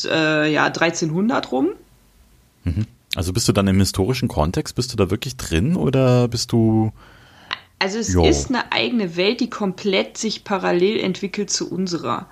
äh, 0.06 0.52
ja 0.52 0.66
1300 0.66 1.52
rum. 1.52 1.70
Mhm. 2.64 2.86
Also 3.16 3.34
bist 3.34 3.48
du 3.48 3.54
dann 3.54 3.68
im 3.68 3.80
historischen 3.80 4.28
Kontext, 4.28 4.76
bist 4.76 4.92
du 4.94 4.98
da 4.98 5.10
wirklich 5.10 5.38
drin 5.38 5.76
oder 5.76 6.28
bist 6.28 6.52
du 6.52 6.92
also 7.80 8.00
es 8.00 8.12
jo. 8.12 8.26
ist 8.26 8.50
eine 8.50 8.72
eigene 8.72 9.16
Welt, 9.16 9.40
die 9.40 9.50
komplett 9.50 10.18
sich 10.18 10.44
parallel 10.44 11.00
entwickelt 11.00 11.50
zu 11.50 11.72
unserer. 11.72 12.28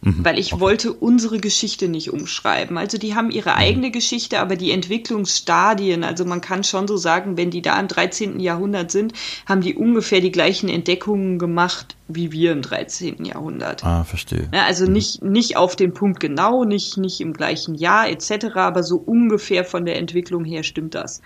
Mhm, 0.00 0.24
weil 0.24 0.38
ich 0.38 0.52
okay. 0.52 0.60
wollte 0.60 0.92
unsere 0.92 1.38
Geschichte 1.38 1.88
nicht 1.88 2.12
umschreiben. 2.12 2.78
Also 2.78 2.98
die 2.98 3.14
haben 3.14 3.30
ihre 3.30 3.50
mhm. 3.50 3.56
eigene 3.56 3.90
Geschichte, 3.90 4.38
aber 4.38 4.56
die 4.56 4.70
Entwicklungsstadien, 4.70 6.04
also 6.04 6.24
man 6.24 6.40
kann 6.40 6.64
schon 6.64 6.86
so 6.86 6.96
sagen, 6.96 7.36
wenn 7.36 7.50
die 7.50 7.62
da 7.62 7.78
im 7.80 7.88
13. 7.88 8.38
Jahrhundert 8.40 8.90
sind, 8.90 9.12
haben 9.46 9.60
die 9.60 9.74
ungefähr 9.74 10.20
die 10.20 10.32
gleichen 10.32 10.68
Entdeckungen 10.68 11.38
gemacht 11.38 11.96
wie 12.08 12.32
wir 12.32 12.52
im 12.52 12.62
13. 12.62 13.24
Jahrhundert. 13.26 13.84
Ah, 13.84 14.02
verstehe. 14.04 14.48
Ja, 14.52 14.64
also 14.64 14.86
mhm. 14.86 14.92
nicht, 14.92 15.22
nicht 15.22 15.56
auf 15.56 15.76
den 15.76 15.92
Punkt 15.92 16.20
genau, 16.20 16.64
nicht, 16.64 16.96
nicht 16.96 17.20
im 17.20 17.34
gleichen 17.34 17.74
Jahr 17.74 18.08
etc., 18.08 18.56
aber 18.56 18.82
so 18.82 18.96
ungefähr 18.96 19.64
von 19.64 19.84
der 19.84 19.96
Entwicklung 19.96 20.44
her 20.44 20.62
stimmt 20.62 20.94
das. 20.94 21.20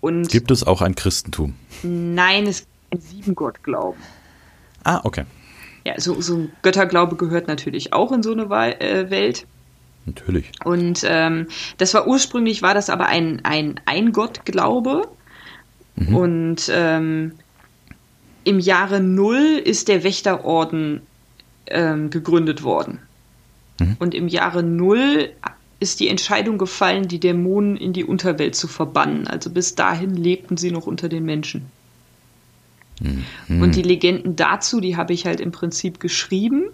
Und 0.00 0.30
Gibt 0.30 0.50
es 0.50 0.66
auch 0.66 0.80
ein 0.80 0.94
Christentum? 0.94 1.54
Nein, 1.82 2.46
es 2.46 2.60
gibt 2.60 2.92
einen 2.92 3.00
Siebengottglauben. 3.02 4.02
Ah, 4.84 5.00
okay. 5.04 5.24
Ja, 5.84 5.98
so, 5.98 6.20
so 6.20 6.36
ein 6.36 6.52
Götterglaube 6.62 7.16
gehört 7.16 7.48
natürlich 7.48 7.92
auch 7.92 8.12
in 8.12 8.22
so 8.22 8.32
eine 8.32 8.44
äh, 8.80 9.10
Welt. 9.10 9.46
Natürlich. 10.06 10.50
Und 10.64 11.04
ähm, 11.06 11.46
das 11.78 11.94
war 11.94 12.06
ursprünglich, 12.06 12.62
war 12.62 12.74
das 12.74 12.90
aber 12.90 13.06
ein, 13.06 13.44
ein 13.44 13.80
Eingottglaube. 13.84 15.08
Mhm. 15.96 16.16
Und 16.16 16.70
ähm, 16.72 17.32
im 18.44 18.58
Jahre 18.58 19.00
Null 19.00 19.60
ist 19.64 19.88
der 19.88 20.02
Wächterorden 20.02 21.02
ähm, 21.66 22.10
gegründet 22.10 22.62
worden. 22.62 22.98
Mhm. 23.80 23.96
Und 23.98 24.14
im 24.14 24.28
Jahre 24.28 24.62
Null 24.62 25.30
ist 25.78 26.00
die 26.00 26.08
Entscheidung 26.08 26.58
gefallen, 26.58 27.08
die 27.08 27.20
Dämonen 27.20 27.76
in 27.76 27.92
die 27.92 28.04
Unterwelt 28.04 28.54
zu 28.54 28.68
verbannen. 28.68 29.26
Also 29.26 29.50
bis 29.50 29.74
dahin 29.74 30.14
lebten 30.14 30.56
sie 30.56 30.70
noch 30.70 30.86
unter 30.86 31.08
den 31.08 31.24
Menschen. 31.24 31.66
Mhm. 33.48 33.62
Und 33.62 33.76
die 33.76 33.82
Legenden 33.82 34.36
dazu, 34.36 34.80
die 34.80 34.96
habe 34.96 35.12
ich 35.12 35.26
halt 35.26 35.40
im 35.40 35.52
Prinzip 35.52 36.00
geschrieben. 36.00 36.64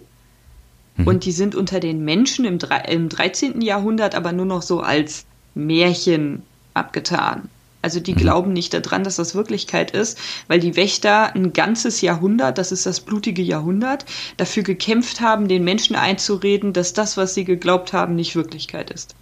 Mhm. 0.97 1.07
Und 1.07 1.25
die 1.25 1.31
sind 1.31 1.55
unter 1.55 1.79
den 1.79 2.03
Menschen 2.03 2.45
im, 2.45 2.59
im 2.87 3.09
13. 3.09 3.61
Jahrhundert 3.61 4.15
aber 4.15 4.31
nur 4.31 4.45
noch 4.45 4.61
so 4.61 4.81
als 4.81 5.25
Märchen 5.55 6.43
abgetan. 6.73 7.49
Also 7.81 7.99
die 7.99 8.13
mhm. 8.13 8.17
glauben 8.17 8.53
nicht 8.53 8.73
daran, 8.73 9.03
dass 9.03 9.15
das 9.15 9.35
Wirklichkeit 9.35 9.91
ist, 9.91 10.17
weil 10.47 10.59
die 10.59 10.75
Wächter 10.75 11.33
ein 11.33 11.53
ganzes 11.53 12.01
Jahrhundert, 12.01 12.57
das 12.57 12.71
ist 12.71 12.85
das 12.85 12.99
blutige 12.99 13.41
Jahrhundert, 13.41 14.05
dafür 14.37 14.63
gekämpft 14.63 15.21
haben, 15.21 15.47
den 15.47 15.63
Menschen 15.63 15.95
einzureden, 15.95 16.73
dass 16.73 16.93
das, 16.93 17.15
was 17.15 17.33
sie 17.33 17.45
geglaubt 17.45 17.93
haben, 17.93 18.15
nicht 18.15 18.35
Wirklichkeit 18.35 18.91
ist. 18.91 19.15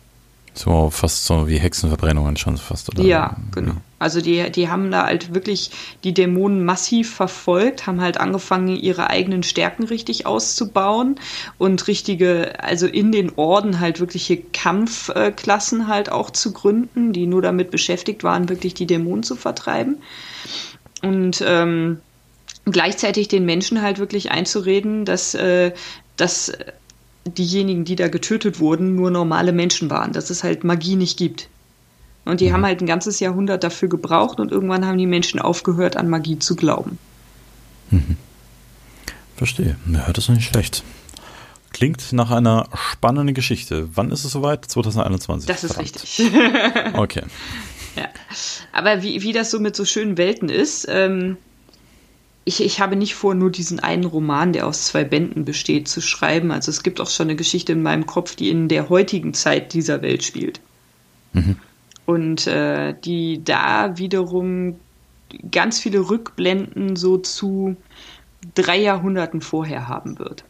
So 0.57 0.89
fast 0.89 1.25
so 1.25 1.47
wie 1.47 1.59
Hexenverbrennungen 1.59 2.35
schon 2.35 2.57
fast, 2.57 2.89
oder? 2.89 3.03
Ja, 3.03 3.37
genau. 3.53 3.73
Also 3.99 4.21
die, 4.21 4.51
die 4.51 4.69
haben 4.69 4.89
da 4.89 5.05
halt 5.05 5.33
wirklich 5.33 5.69
die 6.03 6.15
Dämonen 6.15 6.65
massiv 6.65 7.13
verfolgt, 7.13 7.85
haben 7.85 8.01
halt 8.01 8.19
angefangen, 8.19 8.75
ihre 8.75 9.09
eigenen 9.11 9.43
Stärken 9.43 9.83
richtig 9.83 10.25
auszubauen 10.25 11.19
und 11.59 11.87
richtige, 11.87 12.63
also 12.63 12.87
in 12.87 13.11
den 13.11 13.33
Orden 13.35 13.79
halt 13.79 13.99
wirkliche 13.99 14.37
Kampfklassen 14.37 15.87
halt 15.87 16.11
auch 16.11 16.31
zu 16.31 16.53
gründen, 16.53 17.13
die 17.13 17.27
nur 17.27 17.43
damit 17.43 17.69
beschäftigt 17.69 18.23
waren, 18.23 18.49
wirklich 18.49 18.73
die 18.73 18.87
Dämonen 18.87 19.23
zu 19.23 19.35
vertreiben. 19.35 19.97
Und 21.03 21.43
ähm, 21.45 21.99
gleichzeitig 22.65 23.27
den 23.27 23.45
Menschen 23.45 23.83
halt 23.83 23.99
wirklich 23.99 24.31
einzureden, 24.31 25.05
dass, 25.05 25.35
äh, 25.35 25.71
dass 26.15 26.51
diejenigen, 27.29 27.85
die 27.85 27.95
da 27.95 28.07
getötet 28.07 28.59
wurden, 28.59 28.95
nur 28.95 29.11
normale 29.11 29.51
Menschen 29.51 29.89
waren, 29.89 30.13
dass 30.13 30.29
es 30.29 30.43
halt 30.43 30.63
Magie 30.63 30.95
nicht 30.95 31.17
gibt. 31.17 31.49
Und 32.25 32.41
die 32.41 32.49
mhm. 32.49 32.53
haben 32.53 32.65
halt 32.65 32.81
ein 32.81 32.87
ganzes 32.87 33.19
Jahrhundert 33.19 33.63
dafür 33.63 33.89
gebraucht 33.89 34.39
und 34.39 34.51
irgendwann 34.51 34.85
haben 34.85 34.97
die 34.97 35.05
Menschen 35.05 35.39
aufgehört, 35.39 35.95
an 35.95 36.09
Magie 36.09 36.39
zu 36.39 36.55
glauben. 36.55 36.97
Mhm. 37.89 38.17
Verstehe. 39.35 39.77
Ja, 39.91 40.11
das 40.11 40.25
ist 40.25 40.35
nicht 40.35 40.49
schlecht. 40.49 40.83
Klingt 41.71 42.11
nach 42.11 42.31
einer 42.31 42.67
spannenden 42.73 43.35
Geschichte. 43.35 43.87
Wann 43.93 44.11
ist 44.11 44.23
es 44.23 44.31
soweit? 44.31 44.65
2021. 44.65 45.47
Das 45.47 45.63
ist 45.63 45.73
Verdammt. 45.73 46.03
richtig. 46.03 46.31
okay. 46.95 47.23
Ja. 47.95 48.09
Aber 48.71 49.03
wie, 49.03 49.21
wie 49.21 49.31
das 49.31 49.51
so 49.51 49.59
mit 49.59 49.75
so 49.75 49.85
schönen 49.85 50.17
Welten 50.17 50.49
ist, 50.49 50.87
ähm, 50.89 51.37
ich, 52.47 52.63
ich 52.63 52.79
habe 52.79 52.95
nicht 52.95 53.13
vor, 53.13 53.35
nur 53.35 53.51
diesen 53.51 53.81
einen 53.81 54.05
Roman, 54.05 54.53
der 54.53 54.67
aus 54.67 54.85
zwei 54.85 55.03
Bänden 55.03 55.43
besteht, 55.43 55.89
zu 55.89 55.99
schreiben. 55.99 56.51
Also 56.51 56.71
es 56.71 56.81
gibt 56.81 57.01
auch 57.01 57.09
schon 57.09 57.27
eine 57.27 57.35
Geschichte 57.35 57.73
in 57.73 57.83
meinem 57.83 58.05
Kopf, 58.05 58.37
die 58.37 58.49
in 58.49 58.69
der 58.69 58.87
heutigen 58.87 59.33
Zeit 59.33 59.73
dieser 59.73 60.01
Welt 60.01 60.23
spielt. 60.23 60.61
Mhm. 61.33 61.57
Und 62.05 62.47
äh, 62.47 62.95
die 63.03 63.43
da 63.43 63.97
wiederum 63.97 64.75
ganz 65.51 65.79
viele 65.79 66.09
Rückblenden 66.09 66.95
so 66.95 67.17
zu 67.17 67.75
drei 68.55 68.77
Jahrhunderten 68.77 69.41
vorher 69.41 69.89
haben 69.89 70.17
wird. 70.17 70.45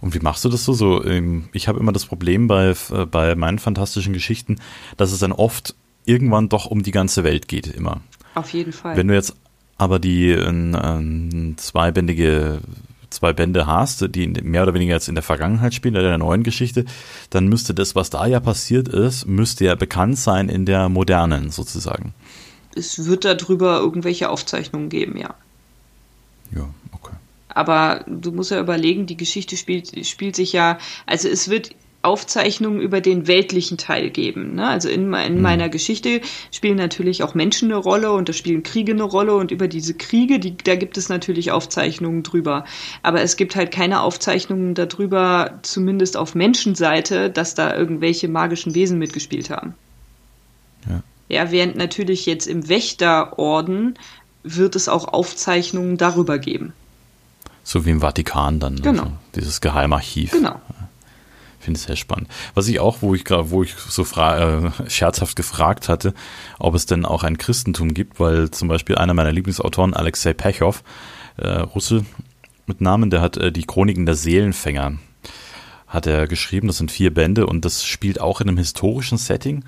Und 0.00 0.14
wie 0.14 0.20
machst 0.20 0.46
du 0.46 0.48
das 0.48 0.64
so? 0.64 0.72
so 0.72 1.04
ähm, 1.04 1.50
ich 1.52 1.68
habe 1.68 1.78
immer 1.78 1.92
das 1.92 2.06
Problem 2.06 2.48
bei, 2.48 2.74
äh, 2.90 3.04
bei 3.04 3.34
meinen 3.34 3.58
fantastischen 3.58 4.14
Geschichten, 4.14 4.56
dass 4.96 5.12
es 5.12 5.18
dann 5.18 5.32
oft 5.32 5.74
irgendwann 6.06 6.48
doch 6.48 6.64
um 6.64 6.82
die 6.82 6.90
ganze 6.90 7.22
Welt 7.22 7.48
geht, 7.48 7.66
immer. 7.66 8.00
Auf 8.34 8.50
jeden 8.54 8.72
Fall. 8.72 8.96
Wenn 8.96 9.08
du 9.08 9.14
jetzt 9.14 9.36
aber 9.80 9.98
die 9.98 10.30
äh, 10.30 11.54
zweibändige 11.56 12.60
zwei 13.08 13.32
Bände 13.32 13.66
hast, 13.66 14.14
die 14.14 14.26
mehr 14.26 14.62
oder 14.62 14.74
weniger 14.74 14.94
jetzt 14.94 15.08
in 15.08 15.14
der 15.14 15.24
Vergangenheit 15.24 15.72
spielen, 15.72 15.94
in 15.96 16.02
der 16.02 16.18
neuen 16.18 16.42
Geschichte, 16.42 16.84
dann 17.30 17.48
müsste 17.48 17.72
das, 17.72 17.94
was 17.94 18.10
da 18.10 18.26
ja 18.26 18.40
passiert 18.40 18.88
ist, 18.88 19.26
müsste 19.26 19.64
ja 19.64 19.74
bekannt 19.74 20.18
sein 20.18 20.50
in 20.50 20.66
der 20.66 20.90
modernen 20.90 21.50
sozusagen. 21.50 22.12
Es 22.76 23.06
wird 23.06 23.24
darüber 23.24 23.78
irgendwelche 23.78 24.28
Aufzeichnungen 24.28 24.90
geben, 24.90 25.16
ja. 25.16 25.34
Ja, 26.54 26.68
okay. 26.92 27.14
Aber 27.48 28.04
du 28.06 28.32
musst 28.32 28.50
ja 28.50 28.60
überlegen, 28.60 29.06
die 29.06 29.16
Geschichte 29.16 29.56
spielt, 29.56 30.06
spielt 30.06 30.36
sich 30.36 30.52
ja, 30.52 30.78
also 31.06 31.26
es 31.26 31.48
wird 31.48 31.70
Aufzeichnungen 32.02 32.80
über 32.80 33.02
den 33.02 33.26
weltlichen 33.26 33.76
Teil 33.76 34.08
geben. 34.10 34.54
Ne? 34.54 34.66
Also 34.66 34.88
in, 34.88 35.12
in 35.12 35.34
mhm. 35.34 35.42
meiner 35.42 35.68
Geschichte 35.68 36.22
spielen 36.50 36.76
natürlich 36.76 37.22
auch 37.22 37.34
Menschen 37.34 37.70
eine 37.70 37.80
Rolle 37.80 38.12
und 38.12 38.28
da 38.28 38.32
spielen 38.32 38.62
Kriege 38.62 38.92
eine 38.92 39.02
Rolle 39.02 39.34
und 39.34 39.50
über 39.50 39.68
diese 39.68 39.92
Kriege, 39.92 40.38
die, 40.38 40.56
da 40.56 40.76
gibt 40.76 40.96
es 40.96 41.10
natürlich 41.10 41.52
Aufzeichnungen 41.52 42.22
drüber. 42.22 42.64
Aber 43.02 43.20
es 43.20 43.36
gibt 43.36 43.54
halt 43.54 43.70
keine 43.70 44.00
Aufzeichnungen 44.00 44.74
darüber, 44.74 45.58
zumindest 45.62 46.16
auf 46.16 46.34
Menschenseite, 46.34 47.28
dass 47.28 47.54
da 47.54 47.76
irgendwelche 47.76 48.28
magischen 48.28 48.74
Wesen 48.74 48.98
mitgespielt 48.98 49.50
haben. 49.50 49.74
Ja. 50.88 51.02
Ja, 51.28 51.52
während 51.52 51.76
natürlich 51.76 52.24
jetzt 52.26 52.46
im 52.46 52.68
Wächterorden 52.68 53.98
wird 54.42 54.74
es 54.74 54.88
auch 54.88 55.12
Aufzeichnungen 55.12 55.98
darüber 55.98 56.38
geben. 56.38 56.72
So 57.62 57.84
wie 57.84 57.90
im 57.90 58.00
Vatikan 58.00 58.58
dann. 58.58 58.76
Genau. 58.76 59.02
Also 59.02 59.12
dieses 59.34 59.60
Geheimarchiv. 59.60 60.32
Genau 60.32 60.58
finde 61.60 61.78
es 61.78 61.84
sehr 61.84 61.96
spannend. 61.96 62.28
Was 62.54 62.68
ich 62.68 62.80
auch, 62.80 63.02
wo 63.02 63.14
ich 63.14 63.24
gerade, 63.24 63.50
wo 63.50 63.62
ich 63.62 63.74
so 63.74 64.02
äh, 64.02 64.70
scherzhaft 64.88 65.36
gefragt 65.36 65.88
hatte, 65.88 66.14
ob 66.58 66.74
es 66.74 66.86
denn 66.86 67.04
auch 67.04 67.22
ein 67.22 67.38
Christentum 67.38 67.94
gibt, 67.94 68.18
weil 68.18 68.50
zum 68.50 68.68
Beispiel 68.68 68.96
einer 68.96 69.14
meiner 69.14 69.32
Lieblingsautoren, 69.32 69.94
Alexei 69.94 70.32
Pechow, 70.32 70.82
äh, 71.36 71.48
Russe 71.48 72.04
mit 72.66 72.80
Namen, 72.80 73.10
der 73.10 73.20
hat 73.20 73.36
äh, 73.36 73.52
die 73.52 73.64
Chroniken 73.64 74.06
der 74.06 74.14
Seelenfänger 74.14 74.94
hat 75.86 76.06
er 76.06 76.28
geschrieben. 76.28 76.68
Das 76.68 76.78
sind 76.78 76.90
vier 76.92 77.12
Bände 77.12 77.46
und 77.46 77.64
das 77.64 77.84
spielt 77.84 78.20
auch 78.20 78.40
in 78.40 78.48
einem 78.48 78.58
historischen 78.58 79.18
Setting 79.18 79.64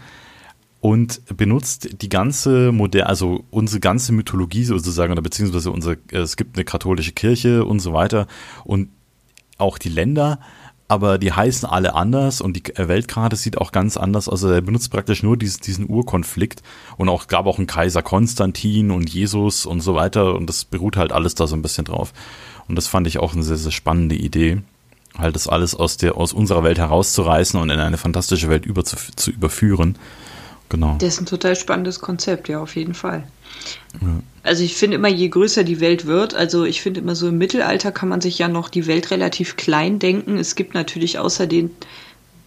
und 0.81 1.21
benutzt 1.37 2.03
die 2.03 2.09
ganze 2.09 2.73
moderne, 2.73 3.09
also 3.09 3.45
unsere 3.51 3.81
ganze 3.81 4.13
Mythologie 4.13 4.65
sozusagen 4.65 5.13
oder 5.13 5.23
beziehungsweise 5.23 5.71
unsere, 5.71 5.99
es 6.11 6.37
gibt 6.37 6.57
eine 6.57 6.65
katholische 6.65 7.13
Kirche 7.13 7.65
und 7.65 7.81
so 7.81 7.93
weiter 7.93 8.27
und 8.65 8.89
auch 9.59 9.79
die 9.79 9.89
Länder 9.89 10.41
aber 10.93 11.17
die 11.17 11.33
heißen 11.33 11.67
alle 11.67 11.95
anders 11.95 12.43
und 12.43 12.53
die 12.53 12.63
Weltkarte 12.77 13.35
sieht 13.35 13.57
auch 13.57 13.73
ganz 13.73 13.97
anders. 13.97 14.29
Also 14.29 14.51
er 14.51 14.61
benutzt 14.61 14.91
praktisch 14.91 15.23
nur 15.23 15.39
diesen, 15.39 15.63
diesen 15.63 15.89
Urkonflikt 15.89 16.63
und 16.99 17.09
auch 17.09 17.29
gab 17.29 17.47
auch 17.47 17.57
einen 17.57 17.67
Kaiser 17.67 18.03
Konstantin 18.03 18.91
und 18.91 19.09
Jesus 19.09 19.65
und 19.65 19.81
so 19.81 19.95
weiter 19.95 20.35
und 20.35 20.51
das 20.51 20.67
beruht 20.67 20.99
halt 20.99 21.11
alles 21.11 21.35
da 21.35 21.47
so 21.47 21.57
ein 21.57 21.63
bisschen 21.63 21.87
drauf. 21.87 22.13
Und 22.69 22.77
das 22.77 22.89
fand 22.89 23.07
ich 23.07 23.19
auch 23.19 23.33
eine 23.33 23.43
sehr, 23.43 23.57
sehr 23.57 23.73
spannende 23.73 24.17
Idee, 24.17 24.61
halt 25.17 25.35
das 25.35 25.49
alles 25.49 25.75
aus 25.75 25.97
der, 25.97 26.19
aus 26.19 26.35
unserer 26.35 26.63
Welt 26.63 26.77
herauszureißen 26.77 27.59
und 27.59 27.71
in 27.71 27.81
eine 27.81 27.97
fantastische 27.97 28.51
Welt 28.51 28.67
über 28.67 28.85
zu, 28.85 28.97
zu 29.17 29.31
überführen. 29.31 29.97
Genau. 30.69 30.97
Das 30.99 31.15
ist 31.15 31.21
ein 31.23 31.27
total 31.27 31.57
spannendes 31.57 32.01
Konzept, 32.01 32.51
ja, 32.51 32.61
auf 32.61 32.77
jeden 32.77 32.93
Fall. 32.93 33.25
Ja. 34.01 34.21
Also 34.43 34.65
ich 34.65 34.75
finde 34.75 34.97
immer, 34.97 35.09
je 35.09 35.29
größer 35.29 35.63
die 35.63 35.81
Welt 35.81 36.07
wird, 36.07 36.35
also 36.35 36.65
ich 36.65 36.83
finde 36.83 37.01
immer 37.01 37.15
so 37.15 37.29
im 37.29 37.39
Mittelalter 37.39 37.93
kann 37.93 38.09
man 38.09 38.21
sich 38.21 38.39
ja 38.39 38.49
noch 38.49 38.69
die 38.69 38.87
Welt 38.87 39.11
relativ 39.11 39.57
klein 39.57 39.99
denken. 39.99 40.37
Es 40.37 40.57
gibt 40.57 40.75
natürlich 40.75 41.19
außer 41.19 41.47
den 41.47 41.71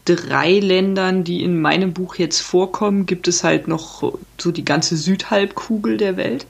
drei 0.04 0.60
Ländern, 0.60 1.24
die 1.24 1.44
in 1.44 1.60
meinem 1.60 1.94
Buch 1.94 2.16
jetzt 2.16 2.42
vorkommen, 2.42 3.06
gibt 3.06 3.28
es 3.28 3.44
halt 3.44 3.68
noch 3.68 4.14
so 4.38 4.52
die 4.52 4.66
ganze 4.66 4.98
Südhalbkugel 4.98 5.98
der 5.98 6.18
Welt. 6.18 6.46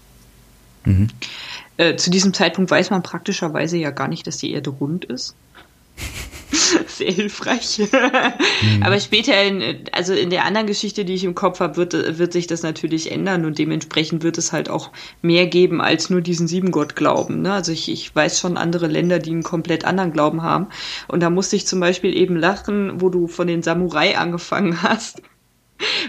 Mhm. 0.83 1.07
Äh, 1.77 1.95
zu 1.95 2.09
diesem 2.09 2.33
Zeitpunkt 2.33 2.71
weiß 2.71 2.89
man 2.89 3.03
praktischerweise 3.03 3.77
ja 3.77 3.91
gar 3.91 4.07
nicht, 4.07 4.27
dass 4.27 4.37
die 4.37 4.51
Erde 4.51 4.69
rund 4.69 5.05
ist. 5.05 5.35
Sehr 6.87 7.11
hilfreich. 7.11 7.79
mhm. 7.79 8.83
Aber 8.83 8.99
später, 8.99 9.41
in, 9.43 9.83
also 9.91 10.13
in 10.13 10.29
der 10.29 10.45
anderen 10.45 10.67
Geschichte, 10.67 11.05
die 11.05 11.13
ich 11.13 11.23
im 11.23 11.35
Kopf 11.35 11.59
habe, 11.59 11.77
wird, 11.77 11.93
wird 12.17 12.33
sich 12.33 12.47
das 12.47 12.63
natürlich 12.63 13.11
ändern 13.11 13.45
und 13.45 13.57
dementsprechend 13.57 14.23
wird 14.23 14.37
es 14.37 14.51
halt 14.51 14.69
auch 14.69 14.91
mehr 15.21 15.47
geben 15.47 15.81
als 15.81 16.09
nur 16.09 16.21
diesen 16.21 16.47
Siebengott-Glauben. 16.47 17.41
Ne? 17.41 17.53
Also 17.53 17.71
ich, 17.71 17.89
ich 17.91 18.15
weiß 18.15 18.39
schon 18.39 18.57
andere 18.57 18.87
Länder, 18.87 19.19
die 19.19 19.31
einen 19.31 19.43
komplett 19.43 19.85
anderen 19.85 20.13
Glauben 20.13 20.43
haben. 20.43 20.67
Und 21.07 21.21
da 21.21 21.29
musste 21.29 21.55
ich 21.55 21.67
zum 21.67 21.79
Beispiel 21.79 22.15
eben 22.15 22.35
lachen, 22.35 23.01
wo 23.01 23.09
du 23.09 23.27
von 23.27 23.47
den 23.47 23.63
Samurai 23.63 24.17
angefangen 24.17 24.81
hast. 24.83 25.21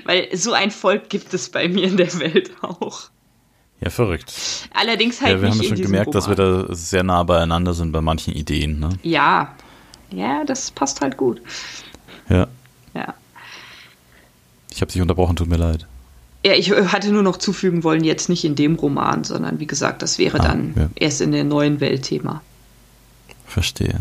Weil 0.04 0.28
so 0.36 0.52
ein 0.52 0.70
Volk 0.70 1.08
gibt 1.08 1.34
es 1.34 1.48
bei 1.48 1.68
mir 1.68 1.84
in 1.84 1.96
der 1.96 2.18
Welt 2.20 2.50
auch. 2.62 3.10
Ja, 3.80 3.90
verrückt. 3.90 4.32
Allerdings 4.72 5.20
halt 5.20 5.32
ja, 5.32 5.42
wir 5.42 5.50
haben 5.50 5.62
schon 5.62 5.76
gemerkt, 5.76 6.08
Roman. 6.08 6.12
dass 6.12 6.28
wir 6.28 6.34
da 6.34 6.74
sehr 6.74 7.02
nah 7.02 7.22
beieinander 7.24 7.74
sind 7.74 7.92
bei 7.92 8.00
manchen 8.00 8.32
Ideen. 8.32 8.78
Ne? 8.78 8.88
Ja, 9.02 9.54
ja, 10.10 10.44
das 10.44 10.70
passt 10.70 11.00
halt 11.00 11.16
gut. 11.16 11.40
Ja. 12.28 12.46
Ja. 12.94 13.14
Ich 14.70 14.80
habe 14.80 14.92
dich 14.92 15.00
unterbrochen, 15.00 15.36
tut 15.36 15.48
mir 15.48 15.56
leid. 15.56 15.86
Ja, 16.44 16.52
ich 16.52 16.70
hatte 16.70 17.10
nur 17.10 17.22
noch 17.22 17.38
zufügen 17.38 17.82
wollen, 17.82 18.04
jetzt 18.04 18.28
nicht 18.28 18.44
in 18.44 18.54
dem 18.54 18.76
Roman, 18.76 19.24
sondern 19.24 19.58
wie 19.58 19.66
gesagt, 19.66 20.02
das 20.02 20.18
wäre 20.18 20.38
ah, 20.40 20.42
dann 20.42 20.74
ja. 20.76 20.90
erst 20.94 21.20
in 21.20 21.32
der 21.32 21.44
neuen 21.44 21.80
Welt 21.80 22.02
Thema. 22.02 22.42
Verstehe. 23.46 24.00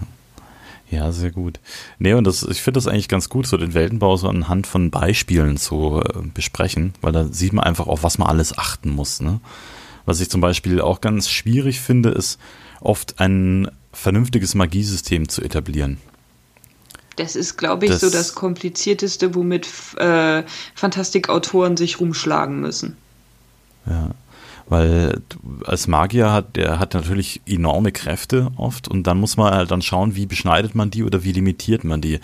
Ja, 0.92 1.12
sehr 1.12 1.32
gut. 1.32 1.60
Nee, 1.98 2.14
und 2.14 2.26
das, 2.26 2.44
ich 2.44 2.62
finde 2.62 2.78
das 2.78 2.88
eigentlich 2.88 3.08
ganz 3.08 3.30
gut, 3.30 3.48
so 3.48 3.58
den 3.58 3.74
Weltenbau 3.74 4.18
so 4.18 4.30
anhand 4.30 4.68
von 4.68 4.92
Beispielen 4.92 5.58
zu 5.58 6.02
äh, 6.02 6.22
besprechen, 6.34 6.94
weil 7.02 7.12
da 7.12 7.26
sieht 7.26 7.54
man 7.54 7.64
einfach, 7.64 7.88
auf 7.88 8.04
was 8.04 8.18
man 8.18 8.28
alles 8.28 8.58
achten 8.58 8.92
muss. 8.92 9.22
Ne? 9.22 9.40
Was 10.06 10.22
ich 10.22 10.30
zum 10.30 10.42
Beispiel 10.42 10.82
auch 10.82 11.02
ganz 11.02 11.30
schwierig 11.30 11.82
finde, 11.82 12.10
ist 12.10 12.40
oft 12.82 13.20
ein 13.20 13.70
vernünftiges 13.96 14.56
Magiesystem 14.56 15.30
zu 15.30 15.42
etablieren. 15.42 15.98
Das 17.16 17.36
ist, 17.36 17.58
glaube 17.58 17.86
ich, 17.86 17.92
das, 17.92 18.02
so 18.02 18.10
das 18.10 18.36
komplizierteste, 18.36 19.36
womit 19.36 19.68
äh, 19.98 20.44
Fantastikautoren 20.76 21.78
sich 21.78 22.00
rumschlagen 22.00 22.60
müssen. 22.60 22.98
Ja, 23.86 24.12
weil 24.68 25.22
als 25.64 25.88
Magier 25.88 26.32
hat 26.32 26.56
der 26.56 26.80
hat 26.80 26.94
natürlich 26.94 27.42
enorme 27.46 27.92
Kräfte 27.92 28.52
oft 28.58 28.88
und 28.88 29.04
dann 29.04 29.20
muss 29.20 29.38
man 29.38 29.54
halt 29.54 29.72
dann 29.72 29.82
schauen, 29.82 30.16
wie 30.16 30.26
beschneidet 30.26 30.76
man 30.76 30.90
die 30.90 31.04
oder 31.04 31.24
wie 31.24 31.32
limitiert 31.32 31.84
man 31.84 32.02
die. 32.02 32.20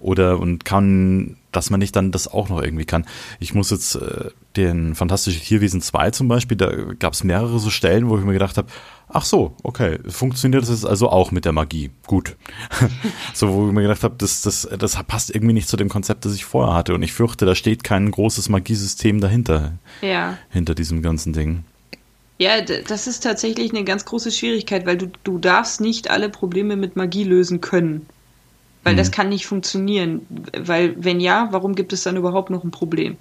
Oder 0.00 0.38
und 0.38 0.64
kann, 0.64 1.36
dass 1.52 1.70
man 1.70 1.80
nicht 1.80 1.96
dann 1.96 2.12
das 2.12 2.28
auch 2.28 2.48
noch 2.48 2.62
irgendwie 2.62 2.84
kann. 2.84 3.06
Ich 3.40 3.54
muss 3.54 3.70
jetzt 3.70 3.96
äh, 3.96 4.30
den 4.56 4.94
Fantastische 4.94 5.40
Tierwesen 5.40 5.80
2 5.80 6.10
zum 6.10 6.28
Beispiel, 6.28 6.56
da 6.56 6.70
gab 6.98 7.12
es 7.12 7.24
mehrere 7.24 7.58
so 7.58 7.70
Stellen, 7.70 8.08
wo 8.08 8.18
ich 8.18 8.24
mir 8.24 8.32
gedacht 8.32 8.56
habe, 8.56 8.68
ach 9.08 9.24
so, 9.24 9.54
okay, 9.62 9.98
funktioniert 10.08 10.62
das 10.62 10.70
jetzt 10.70 10.86
also 10.86 11.08
auch 11.10 11.30
mit 11.30 11.44
der 11.44 11.52
Magie. 11.52 11.90
Gut. 12.06 12.36
so, 13.34 13.52
wo 13.52 13.66
ich 13.68 13.72
mir 13.72 13.82
gedacht 13.82 14.02
habe, 14.02 14.14
das, 14.18 14.42
das, 14.42 14.68
das 14.78 15.02
passt 15.04 15.34
irgendwie 15.34 15.54
nicht 15.54 15.68
zu 15.68 15.76
dem 15.76 15.88
Konzept, 15.88 16.24
das 16.24 16.34
ich 16.34 16.44
vorher 16.44 16.74
hatte. 16.74 16.94
Und 16.94 17.02
ich 17.02 17.12
fürchte, 17.12 17.46
da 17.46 17.54
steht 17.54 17.84
kein 17.84 18.10
großes 18.10 18.48
Magiesystem 18.48 19.20
dahinter. 19.20 19.72
Ja. 20.02 20.38
Hinter 20.50 20.74
diesem 20.74 21.02
ganzen 21.02 21.32
Ding. 21.32 21.64
Ja, 22.38 22.60
das 22.60 23.06
ist 23.06 23.22
tatsächlich 23.22 23.70
eine 23.70 23.84
ganz 23.84 24.04
große 24.04 24.30
Schwierigkeit, 24.30 24.84
weil 24.84 24.98
du, 24.98 25.10
du 25.24 25.38
darfst 25.38 25.80
nicht 25.80 26.10
alle 26.10 26.28
Probleme 26.28 26.76
mit 26.76 26.94
Magie 26.94 27.24
lösen 27.24 27.62
können. 27.62 28.06
Weil 28.86 28.92
hm. 28.92 28.98
das 28.98 29.10
kann 29.10 29.30
nicht 29.30 29.46
funktionieren. 29.46 30.24
Weil, 30.56 30.94
wenn 30.96 31.18
ja, 31.18 31.48
warum 31.50 31.74
gibt 31.74 31.92
es 31.92 32.04
dann 32.04 32.16
überhaupt 32.16 32.50
noch 32.50 32.62
ein 32.62 32.70
Problem? 32.70 33.16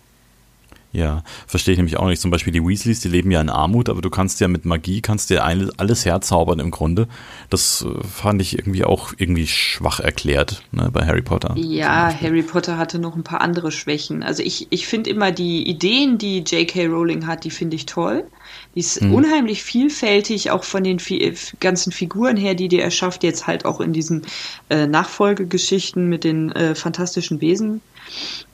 Ja, 0.96 1.24
verstehe 1.46 1.74
ich 1.74 1.78
nämlich 1.78 1.98
auch 1.98 2.08
nicht. 2.08 2.22
Zum 2.22 2.32
Beispiel 2.32 2.54
die 2.54 2.66
Weasleys, 2.66 3.02
die 3.02 3.10
leben 3.10 3.30
ja 3.30 3.42
in 3.42 3.50
Armut, 3.50 3.90
aber 3.90 4.02
du 4.02 4.10
kannst 4.10 4.40
ja 4.40 4.48
mit 4.48 4.64
Magie, 4.64 5.02
kannst 5.02 5.30
dir 5.30 5.44
alles 5.44 6.06
herzaubern 6.06 6.60
im 6.60 6.72
Grunde. 6.72 7.10
Das 7.50 7.86
äh, 7.86 8.04
fand 8.08 8.42
ich 8.42 8.58
irgendwie 8.58 8.86
auch 8.86 9.12
irgendwie 9.18 9.46
schwach 9.46 10.00
erklärt 10.00 10.64
ne, 10.72 10.90
bei 10.94 11.06
Harry 11.06 11.22
Potter. 11.22 11.54
Ja, 11.58 12.14
Harry 12.22 12.44
Potter 12.44 12.78
hatte 12.78 12.98
noch 12.98 13.18
ein 13.18 13.24
paar 13.24 13.42
andere 13.42 13.74
Schwächen. 13.74 14.24
Also 14.24 14.42
ich, 14.42 14.68
ich 14.70 14.88
finde 14.88 15.10
immer 15.10 15.34
die 15.34 15.68
Ideen, 15.68 16.18
die 16.18 16.40
J.K. 16.40 16.86
Rowling 16.86 17.28
hat, 17.28 17.44
die 17.44 17.52
finde 17.52 17.76
ich 17.76 17.86
toll. 17.86 18.24
Die 18.74 18.80
ist 18.80 19.02
hm. 19.02 19.14
unheimlich 19.14 19.64
vielfältig, 19.64 20.52
auch 20.52 20.64
von 20.64 20.86
den 20.86 21.02
ganzen 21.60 21.92
Figuren 21.92 22.38
her, 22.38 22.56
die 22.56 22.70
die 22.70 22.80
erschafft, 22.80 23.24
jetzt 23.24 23.48
halt 23.48 23.66
auch 23.66 23.82
in 23.82 23.92
diesen 23.92 24.22
äh, 24.70 24.88
Nachfolgegeschichten 24.88 26.08
mit 26.08 26.24
den 26.24 26.54
äh, 26.54 26.74
fantastischen 26.74 27.42
Wesen. 27.42 27.82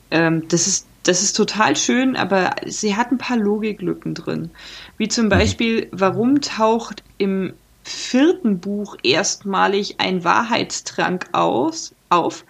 Ähm, 0.10 0.48
das 0.48 0.66
ist 0.66 0.88
das 1.04 1.24
ist 1.24 1.34
total 1.34 1.76
schön, 1.76 2.16
aber 2.16 2.56
sie 2.66 2.96
hat 2.96 3.12
ein 3.12 3.18
paar 3.18 3.38
Logiklücken 3.38 4.14
drin. 4.14 4.52
Wie 4.98 5.08
zum 5.08 5.26
mhm. 5.26 5.30
Beispiel, 5.30 5.88
warum 5.92 6.42
taucht 6.42 7.04
im 7.18 7.54
vierten 7.84 8.60
Buch 8.60 8.96
erstmalig 9.04 9.96
ein 10.00 10.24
Wahrheitstrank 10.24 11.30
aus, 11.32 11.94
auf, 12.10 12.46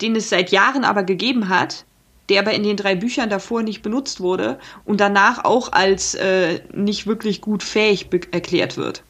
den 0.00 0.16
es 0.16 0.28
seit 0.28 0.50
Jahren 0.50 0.84
aber 0.84 1.04
gegeben 1.04 1.48
hat, 1.48 1.84
der 2.28 2.40
aber 2.40 2.52
in 2.52 2.62
den 2.62 2.76
drei 2.76 2.94
Büchern 2.94 3.30
davor 3.30 3.62
nicht 3.62 3.82
benutzt 3.82 4.20
wurde 4.20 4.58
und 4.84 5.00
danach 5.00 5.44
auch 5.44 5.72
als 5.72 6.14
äh, 6.14 6.60
nicht 6.74 7.06
wirklich 7.06 7.40
gut 7.40 7.62
fähig 7.62 8.08
erklärt 8.30 8.76
wird. 8.76 9.02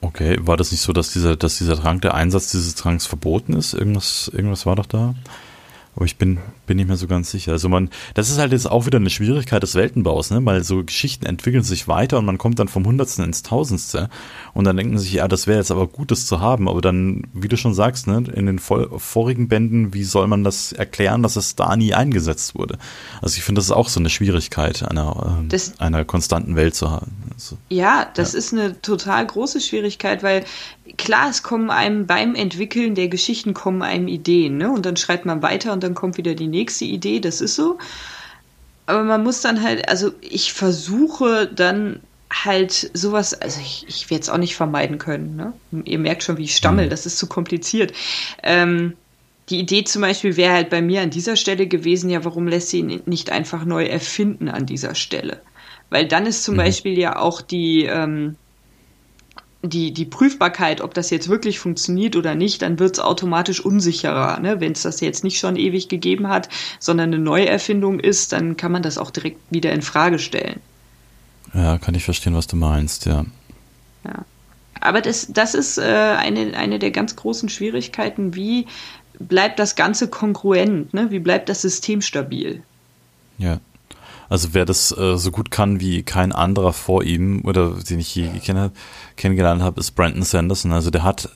Okay, 0.00 0.38
war 0.42 0.56
das 0.56 0.70
nicht 0.70 0.82
so, 0.82 0.92
dass 0.92 1.12
dieser, 1.12 1.34
dass 1.34 1.58
dieser 1.58 1.80
Trank, 1.80 2.02
der 2.02 2.14
Einsatz 2.14 2.50
dieses 2.50 2.74
Tranks 2.74 3.06
verboten 3.06 3.54
ist? 3.54 3.72
Irgendwas, 3.72 4.30
irgendwas 4.32 4.66
war 4.66 4.76
doch 4.76 4.86
da? 4.86 5.14
Aber 5.96 6.04
ich 6.04 6.16
bin, 6.16 6.38
bin 6.66 6.76
nicht 6.76 6.88
mehr 6.88 6.96
so 6.96 7.06
ganz 7.06 7.30
sicher. 7.30 7.52
Also 7.52 7.68
man, 7.68 7.90
das 8.14 8.30
ist 8.30 8.38
halt 8.38 8.52
jetzt 8.52 8.70
auch 8.70 8.86
wieder 8.86 8.98
eine 8.98 9.10
Schwierigkeit 9.10 9.62
des 9.62 9.74
Weltenbaus, 9.74 10.30
ne? 10.30 10.44
Weil 10.44 10.64
so 10.64 10.84
Geschichten 10.84 11.26
entwickeln 11.26 11.62
sich 11.62 11.88
weiter 11.88 12.18
und 12.18 12.24
man 12.24 12.38
kommt 12.38 12.58
dann 12.58 12.68
vom 12.68 12.86
Hundertsten 12.86 13.24
ins 13.24 13.42
Tausendste. 13.42 14.08
Und 14.52 14.64
dann 14.64 14.76
denken 14.76 14.98
sich, 14.98 15.12
ja, 15.12 15.28
das 15.28 15.46
wäre 15.46 15.58
jetzt 15.58 15.70
aber 15.70 15.86
gut, 15.86 16.10
das 16.10 16.26
zu 16.26 16.40
haben. 16.40 16.68
Aber 16.68 16.80
dann, 16.80 17.24
wie 17.32 17.48
du 17.48 17.56
schon 17.56 17.74
sagst, 17.74 18.06
ne, 18.06 18.24
in 18.34 18.46
den 18.46 18.58
vorigen 18.58 19.48
Bänden, 19.48 19.94
wie 19.94 20.04
soll 20.04 20.26
man 20.26 20.44
das 20.44 20.72
erklären, 20.72 21.22
dass 21.22 21.36
es 21.36 21.56
da 21.56 21.76
nie 21.76 21.94
eingesetzt 21.94 22.54
wurde? 22.54 22.78
Also 23.20 23.36
ich 23.36 23.44
finde, 23.44 23.58
das 23.58 23.66
ist 23.66 23.72
auch 23.72 23.88
so 23.88 24.00
eine 24.00 24.10
Schwierigkeit, 24.10 24.88
einer, 24.88 25.40
äh, 25.44 25.48
das, 25.48 25.78
einer 25.80 26.04
konstanten 26.04 26.56
Welt 26.56 26.74
zu 26.74 26.90
haben. 26.90 27.12
Also, 27.34 27.56
ja, 27.68 28.06
das 28.14 28.32
ja. 28.32 28.38
ist 28.38 28.52
eine 28.52 28.80
total 28.80 29.26
große 29.26 29.60
Schwierigkeit, 29.60 30.22
weil 30.22 30.44
klar, 30.96 31.30
es 31.30 31.42
kommen 31.42 31.70
einem 31.70 32.06
beim 32.06 32.34
Entwickeln 32.34 32.94
der 32.94 33.08
Geschichten 33.08 33.54
kommen 33.54 33.82
einem 33.82 34.08
Ideen, 34.08 34.56
ne? 34.58 34.70
Und 34.70 34.86
dann 34.86 34.96
schreibt 34.96 35.26
man 35.26 35.42
weiter 35.42 35.72
und 35.72 35.82
dann 35.82 35.94
kommt 35.94 36.16
wieder 36.16 36.34
die 36.34 36.46
nächste 36.54 36.84
Idee, 36.84 37.20
das 37.20 37.40
ist 37.40 37.54
so. 37.54 37.78
Aber 38.86 39.02
man 39.02 39.22
muss 39.22 39.40
dann 39.40 39.62
halt, 39.62 39.88
also 39.88 40.12
ich 40.20 40.52
versuche 40.52 41.46
dann 41.46 42.00
halt 42.32 42.90
sowas, 42.94 43.34
also 43.34 43.60
ich, 43.60 43.84
ich 43.88 44.10
werde 44.10 44.22
es 44.22 44.28
auch 44.28 44.38
nicht 44.38 44.56
vermeiden 44.56 44.98
können, 44.98 45.36
ne? 45.36 45.52
Ihr 45.84 45.98
merkt 45.98 46.22
schon, 46.22 46.36
wie 46.36 46.44
ich 46.44 46.56
stammel, 46.56 46.86
mhm. 46.86 46.90
das 46.90 47.06
ist 47.06 47.18
zu 47.18 47.26
kompliziert. 47.26 47.92
Ähm, 48.42 48.94
die 49.48 49.58
Idee 49.58 49.84
zum 49.84 50.02
Beispiel 50.02 50.36
wäre 50.36 50.54
halt 50.54 50.70
bei 50.70 50.82
mir 50.82 51.02
an 51.02 51.10
dieser 51.10 51.36
Stelle 51.36 51.66
gewesen, 51.66 52.10
ja, 52.10 52.24
warum 52.24 52.48
lässt 52.48 52.70
sie 52.70 52.78
ihn 52.78 53.02
nicht 53.06 53.30
einfach 53.30 53.64
neu 53.64 53.84
erfinden 53.84 54.48
an 54.48 54.66
dieser 54.66 54.94
Stelle? 54.94 55.40
Weil 55.90 56.08
dann 56.08 56.26
ist 56.26 56.44
zum 56.44 56.54
mhm. 56.54 56.58
Beispiel 56.58 56.98
ja 56.98 57.18
auch 57.18 57.40
die, 57.40 57.84
ähm, 57.84 58.36
die, 59.68 59.92
die 59.92 60.04
Prüfbarkeit, 60.04 60.80
ob 60.80 60.94
das 60.94 61.10
jetzt 61.10 61.28
wirklich 61.28 61.58
funktioniert 61.58 62.16
oder 62.16 62.34
nicht, 62.34 62.62
dann 62.62 62.78
wird 62.78 62.94
es 62.94 63.00
automatisch 63.00 63.60
unsicherer. 63.60 64.38
Ne? 64.40 64.60
Wenn 64.60 64.72
es 64.72 64.82
das 64.82 65.00
jetzt 65.00 65.24
nicht 65.24 65.38
schon 65.38 65.56
ewig 65.56 65.88
gegeben 65.88 66.28
hat, 66.28 66.48
sondern 66.78 67.12
eine 67.12 67.22
Neuerfindung 67.22 68.00
ist, 68.00 68.32
dann 68.32 68.56
kann 68.56 68.72
man 68.72 68.82
das 68.82 68.98
auch 68.98 69.10
direkt 69.10 69.40
wieder 69.50 69.72
in 69.72 69.82
Frage 69.82 70.18
stellen. 70.18 70.60
Ja, 71.54 71.78
kann 71.78 71.94
ich 71.94 72.04
verstehen, 72.04 72.34
was 72.34 72.46
du 72.46 72.56
meinst, 72.56 73.06
ja. 73.06 73.24
Ja. 74.04 74.24
Aber 74.80 75.00
das, 75.00 75.28
das 75.30 75.54
ist 75.54 75.78
äh, 75.78 75.82
eine, 75.82 76.56
eine 76.56 76.78
der 76.78 76.90
ganz 76.90 77.16
großen 77.16 77.48
Schwierigkeiten. 77.48 78.34
Wie 78.34 78.66
bleibt 79.18 79.58
das 79.58 79.76
Ganze 79.76 80.08
kongruent? 80.08 80.92
Ne? 80.92 81.10
Wie 81.10 81.20
bleibt 81.20 81.48
das 81.48 81.62
System 81.62 82.02
stabil? 82.02 82.62
Ja. 83.38 83.60
Also 84.34 84.48
wer 84.50 84.64
das 84.64 84.90
äh, 84.90 85.16
so 85.16 85.30
gut 85.30 85.52
kann 85.52 85.78
wie 85.78 86.02
kein 86.02 86.32
anderer 86.32 86.72
vor 86.72 87.04
ihm 87.04 87.42
oder 87.44 87.70
den 87.70 88.00
ich 88.00 88.12
je 88.16 88.28
kenn, 88.40 88.72
kennengelernt 89.16 89.62
habe, 89.62 89.78
ist 89.78 89.92
Brandon 89.92 90.24
Sanderson. 90.24 90.72
Also 90.72 90.90
der 90.90 91.04
hat, 91.04 91.28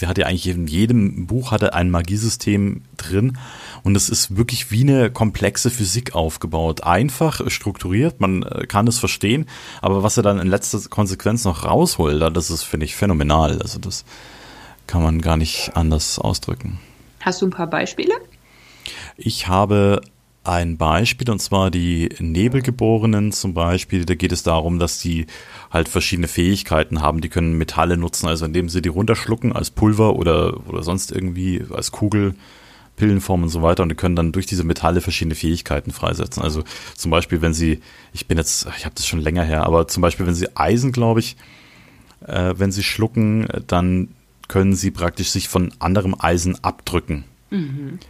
der 0.00 0.08
hat 0.08 0.16
ja 0.16 0.24
eigentlich 0.24 0.48
in 0.48 0.66
jedem 0.66 1.26
Buch 1.26 1.50
hat 1.50 1.60
er 1.60 1.74
ein 1.74 1.90
Magiesystem 1.90 2.84
drin 2.96 3.36
und 3.82 3.98
es 3.98 4.08
ist 4.08 4.38
wirklich 4.38 4.70
wie 4.70 4.80
eine 4.80 5.10
komplexe 5.10 5.68
Physik 5.68 6.14
aufgebaut. 6.14 6.84
Einfach 6.84 7.42
strukturiert, 7.50 8.18
man 8.18 8.44
äh, 8.44 8.64
kann 8.66 8.88
es 8.88 8.98
verstehen, 8.98 9.44
aber 9.82 10.02
was 10.02 10.16
er 10.16 10.22
dann 10.22 10.38
in 10.38 10.48
letzter 10.48 10.80
Konsequenz 10.88 11.44
noch 11.44 11.66
rausholt, 11.66 12.34
das 12.34 12.48
ist, 12.48 12.62
finde 12.62 12.86
ich, 12.86 12.96
phänomenal. 12.96 13.60
Also 13.60 13.78
das 13.78 14.06
kann 14.86 15.02
man 15.02 15.20
gar 15.20 15.36
nicht 15.36 15.72
anders 15.74 16.18
ausdrücken. 16.18 16.80
Hast 17.20 17.42
du 17.42 17.46
ein 17.46 17.50
paar 17.50 17.66
Beispiele? 17.66 18.14
Ich 19.18 19.48
habe 19.48 20.00
ein 20.48 20.78
Beispiel, 20.78 21.30
und 21.30 21.40
zwar 21.40 21.70
die 21.70 22.08
Nebelgeborenen 22.18 23.32
zum 23.32 23.52
Beispiel. 23.54 24.04
Da 24.04 24.14
geht 24.14 24.32
es 24.32 24.42
darum, 24.42 24.78
dass 24.78 24.98
die 24.98 25.26
halt 25.70 25.88
verschiedene 25.88 26.26
Fähigkeiten 26.26 27.02
haben. 27.02 27.20
Die 27.20 27.28
können 27.28 27.58
Metalle 27.58 27.96
nutzen, 27.96 28.28
also 28.28 28.46
indem 28.46 28.68
sie 28.68 28.80
die 28.80 28.88
runterschlucken 28.88 29.52
als 29.52 29.70
Pulver 29.70 30.16
oder, 30.16 30.66
oder 30.68 30.82
sonst 30.82 31.12
irgendwie 31.12 31.62
als 31.70 31.92
Kugel. 31.92 32.34
Pillenform 32.96 33.44
und 33.44 33.48
so 33.48 33.62
weiter 33.62 33.84
und 33.84 33.90
die 33.90 33.94
können 33.94 34.16
dann 34.16 34.32
durch 34.32 34.46
diese 34.46 34.64
Metalle 34.64 35.00
verschiedene 35.00 35.36
Fähigkeiten 35.36 35.92
freisetzen. 35.92 36.42
Also 36.42 36.64
zum 36.96 37.12
Beispiel, 37.12 37.40
wenn 37.40 37.54
sie, 37.54 37.80
ich 38.12 38.26
bin 38.26 38.38
jetzt, 38.38 38.66
ich 38.76 38.84
habe 38.84 38.94
das 38.96 39.06
schon 39.06 39.20
länger 39.20 39.44
her, 39.44 39.62
aber 39.62 39.86
zum 39.86 40.00
Beispiel, 40.00 40.26
wenn 40.26 40.34
sie 40.34 40.56
Eisen, 40.56 40.90
glaube 40.90 41.20
ich, 41.20 41.36
äh, 42.26 42.54
wenn 42.56 42.72
sie 42.72 42.82
schlucken, 42.82 43.46
dann 43.68 44.08
können 44.48 44.74
sie 44.74 44.90
praktisch 44.90 45.30
sich 45.30 45.48
von 45.48 45.72
anderem 45.78 46.16
Eisen 46.18 46.58
abdrücken. 46.64 47.22
Mhm. 47.50 48.00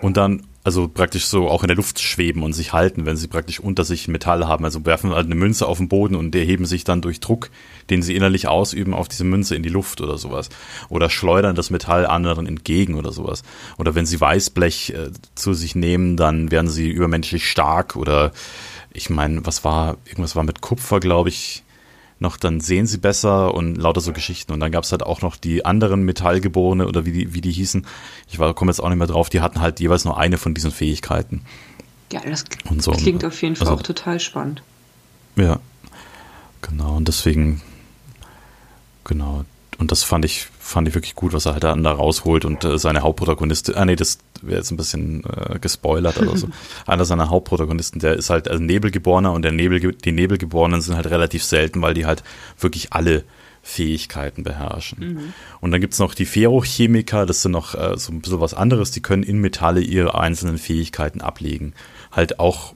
Und 0.00 0.16
dann 0.16 0.44
also 0.68 0.86
praktisch 0.86 1.24
so 1.24 1.48
auch 1.48 1.62
in 1.62 1.68
der 1.68 1.78
Luft 1.78 1.98
schweben 1.98 2.42
und 2.42 2.52
sich 2.52 2.74
halten, 2.74 3.06
wenn 3.06 3.16
sie 3.16 3.26
praktisch 3.26 3.58
unter 3.58 3.84
sich 3.84 4.06
Metall 4.06 4.46
haben. 4.46 4.66
Also 4.66 4.84
werfen 4.84 5.14
halt 5.14 5.24
eine 5.24 5.34
Münze 5.34 5.66
auf 5.66 5.78
den 5.78 5.88
Boden 5.88 6.14
und 6.14 6.34
erheben 6.34 6.66
sich 6.66 6.84
dann 6.84 7.00
durch 7.00 7.20
Druck, 7.20 7.48
den 7.88 8.02
sie 8.02 8.14
innerlich 8.14 8.48
ausüben, 8.48 8.92
auf 8.92 9.08
diese 9.08 9.24
Münze 9.24 9.56
in 9.56 9.62
die 9.62 9.70
Luft 9.70 10.02
oder 10.02 10.18
sowas. 10.18 10.50
Oder 10.90 11.08
schleudern 11.08 11.56
das 11.56 11.70
Metall 11.70 12.04
anderen 12.04 12.46
entgegen 12.46 12.96
oder 12.96 13.12
sowas. 13.12 13.44
Oder 13.78 13.94
wenn 13.94 14.04
sie 14.04 14.20
Weißblech 14.20 14.90
äh, 14.90 15.10
zu 15.34 15.54
sich 15.54 15.74
nehmen, 15.74 16.18
dann 16.18 16.50
werden 16.50 16.68
sie 16.68 16.90
übermenschlich 16.90 17.48
stark 17.48 17.96
oder 17.96 18.32
ich 18.92 19.08
meine, 19.08 19.46
was 19.46 19.64
war, 19.64 19.96
irgendwas 20.04 20.36
war 20.36 20.44
mit 20.44 20.60
Kupfer, 20.60 21.00
glaube 21.00 21.30
ich, 21.30 21.62
noch, 22.20 22.36
dann 22.36 22.60
sehen 22.60 22.86
sie 22.86 22.98
besser 22.98 23.54
und 23.54 23.76
lauter 23.76 24.00
so 24.00 24.12
Geschichten. 24.12 24.52
Und 24.52 24.60
dann 24.60 24.72
gab 24.72 24.84
es 24.84 24.92
halt 24.92 25.02
auch 25.02 25.22
noch 25.22 25.36
die 25.36 25.64
anderen 25.64 26.02
Metallgeborene 26.02 26.86
oder 26.86 27.04
wie 27.04 27.12
die, 27.12 27.34
wie 27.34 27.40
die 27.40 27.52
hießen. 27.52 27.86
Ich 28.30 28.38
komme 28.38 28.70
jetzt 28.70 28.80
auch 28.80 28.88
nicht 28.88 28.98
mehr 28.98 29.06
drauf, 29.06 29.28
die 29.28 29.40
hatten 29.40 29.60
halt 29.60 29.80
jeweils 29.80 30.04
nur 30.04 30.18
eine 30.18 30.38
von 30.38 30.54
diesen 30.54 30.70
Fähigkeiten. 30.70 31.42
Ja, 32.12 32.20
das 32.20 32.44
so. 32.78 32.92
klingt 32.92 33.24
auf 33.24 33.40
jeden 33.42 33.56
Fall 33.56 33.68
also, 33.68 33.78
auch 33.78 33.82
total 33.82 34.18
spannend. 34.18 34.62
Ja, 35.36 35.60
genau. 36.62 36.96
Und 36.96 37.08
deswegen, 37.08 37.60
genau, 39.04 39.44
und 39.78 39.92
das 39.92 40.02
fand 40.02 40.24
ich, 40.24 40.48
fand 40.58 40.88
ich 40.88 40.94
wirklich 40.94 41.14
gut, 41.14 41.32
was 41.32 41.46
er 41.46 41.52
halt 41.52 41.62
da 41.62 41.72
rausholt 41.72 42.44
und 42.44 42.64
äh, 42.64 42.78
seine 42.78 43.02
Hauptprotagonistin, 43.02 43.76
ah 43.76 43.84
nee, 43.84 43.94
das 43.94 44.18
wäre 44.42 44.58
jetzt 44.58 44.72
ein 44.72 44.76
bisschen 44.76 45.22
äh, 45.24 45.58
gespoilert 45.60 46.18
oder 46.18 46.36
so. 46.36 46.48
Einer 46.86 47.04
seiner 47.04 47.30
Hauptprotagonisten, 47.30 48.00
der 48.00 48.14
ist 48.14 48.28
halt 48.28 48.48
ein 48.48 48.66
Nebelgeborener 48.66 49.32
und 49.32 49.42
der 49.42 49.52
Nebel, 49.52 49.92
die 49.92 50.12
Nebelgeborenen 50.12 50.80
sind 50.80 50.96
halt 50.96 51.06
relativ 51.06 51.44
selten, 51.44 51.80
weil 51.80 51.94
die 51.94 52.06
halt 52.06 52.24
wirklich 52.58 52.92
alle 52.92 53.22
Fähigkeiten 53.62 54.42
beherrschen. 54.42 54.98
Mhm. 54.98 55.34
Und 55.60 55.70
dann 55.70 55.80
gibt's 55.80 56.00
noch 56.00 56.14
die 56.14 56.26
Ferrochemiker, 56.26 57.24
das 57.24 57.42
sind 57.42 57.52
noch 57.52 57.74
äh, 57.76 57.96
so 57.96 58.12
ein 58.12 58.20
bisschen 58.20 58.40
was 58.40 58.54
anderes, 58.54 58.90
die 58.90 59.00
können 59.00 59.22
in 59.22 59.38
Metalle 59.38 59.80
ihre 59.80 60.18
einzelnen 60.18 60.58
Fähigkeiten 60.58 61.20
ablegen. 61.20 61.72
Halt 62.10 62.40
auch 62.40 62.74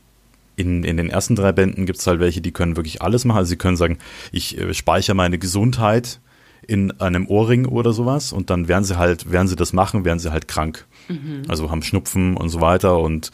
in, 0.54 0.84
in 0.84 0.98
den 0.98 1.10
ersten 1.10 1.34
drei 1.34 1.50
Bänden 1.50 1.86
gibt's 1.86 2.06
halt 2.06 2.20
welche, 2.20 2.40
die 2.40 2.52
können 2.52 2.76
wirklich 2.76 3.02
alles 3.02 3.24
machen. 3.24 3.38
Also 3.38 3.48
sie 3.50 3.56
können 3.56 3.76
sagen, 3.76 3.98
ich 4.30 4.56
äh, 4.56 4.72
speichere 4.72 5.16
meine 5.16 5.38
Gesundheit 5.38 6.20
in 6.66 7.00
einem 7.00 7.26
Ohrring 7.26 7.66
oder 7.66 7.92
sowas 7.92 8.32
und 8.32 8.50
dann 8.50 8.68
werden 8.68 8.84
sie 8.84 8.96
halt, 8.96 9.30
werden 9.30 9.48
sie 9.48 9.56
das 9.56 9.72
machen, 9.72 10.04
werden 10.04 10.18
sie 10.18 10.30
halt 10.30 10.46
krank. 10.46 10.86
Mhm. 11.08 11.42
Also 11.48 11.70
haben 11.70 11.82
Schnupfen 11.82 12.36
und 12.36 12.48
so 12.48 12.60
weiter 12.60 12.98
und 12.98 13.30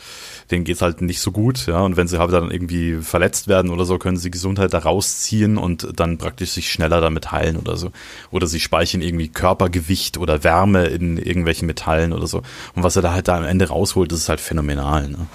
denen 0.50 0.64
geht's 0.64 0.80
halt 0.80 1.02
nicht 1.02 1.20
so 1.20 1.30
gut, 1.30 1.66
ja. 1.66 1.80
Und 1.80 1.96
wenn 1.96 2.08
sie 2.08 2.18
halt 2.18 2.32
dann 2.32 2.50
irgendwie 2.50 2.96
verletzt 2.96 3.48
werden 3.48 3.70
oder 3.70 3.84
so, 3.84 3.98
können 3.98 4.16
sie 4.16 4.30
Gesundheit 4.30 4.72
da 4.72 4.78
rausziehen 4.78 5.58
und 5.58 5.88
dann 5.94 6.16
praktisch 6.16 6.50
sich 6.50 6.72
schneller 6.72 7.00
damit 7.00 7.30
heilen 7.30 7.56
oder 7.56 7.76
so. 7.76 7.90
Oder 8.30 8.46
sie 8.46 8.60
speichern 8.60 9.02
irgendwie 9.02 9.28
Körpergewicht 9.28 10.16
oder 10.16 10.44
Wärme 10.44 10.86
in 10.86 11.18
irgendwelchen 11.18 11.66
Metallen 11.66 12.12
oder 12.12 12.26
so. 12.26 12.38
Und 12.74 12.82
was 12.82 12.96
er 12.96 13.02
da 13.02 13.12
halt 13.12 13.28
da 13.28 13.36
am 13.36 13.44
Ende 13.44 13.68
rausholt, 13.68 14.10
das 14.10 14.20
ist 14.20 14.28
halt 14.28 14.40
phänomenal. 14.40 15.08
Ne? 15.08 15.26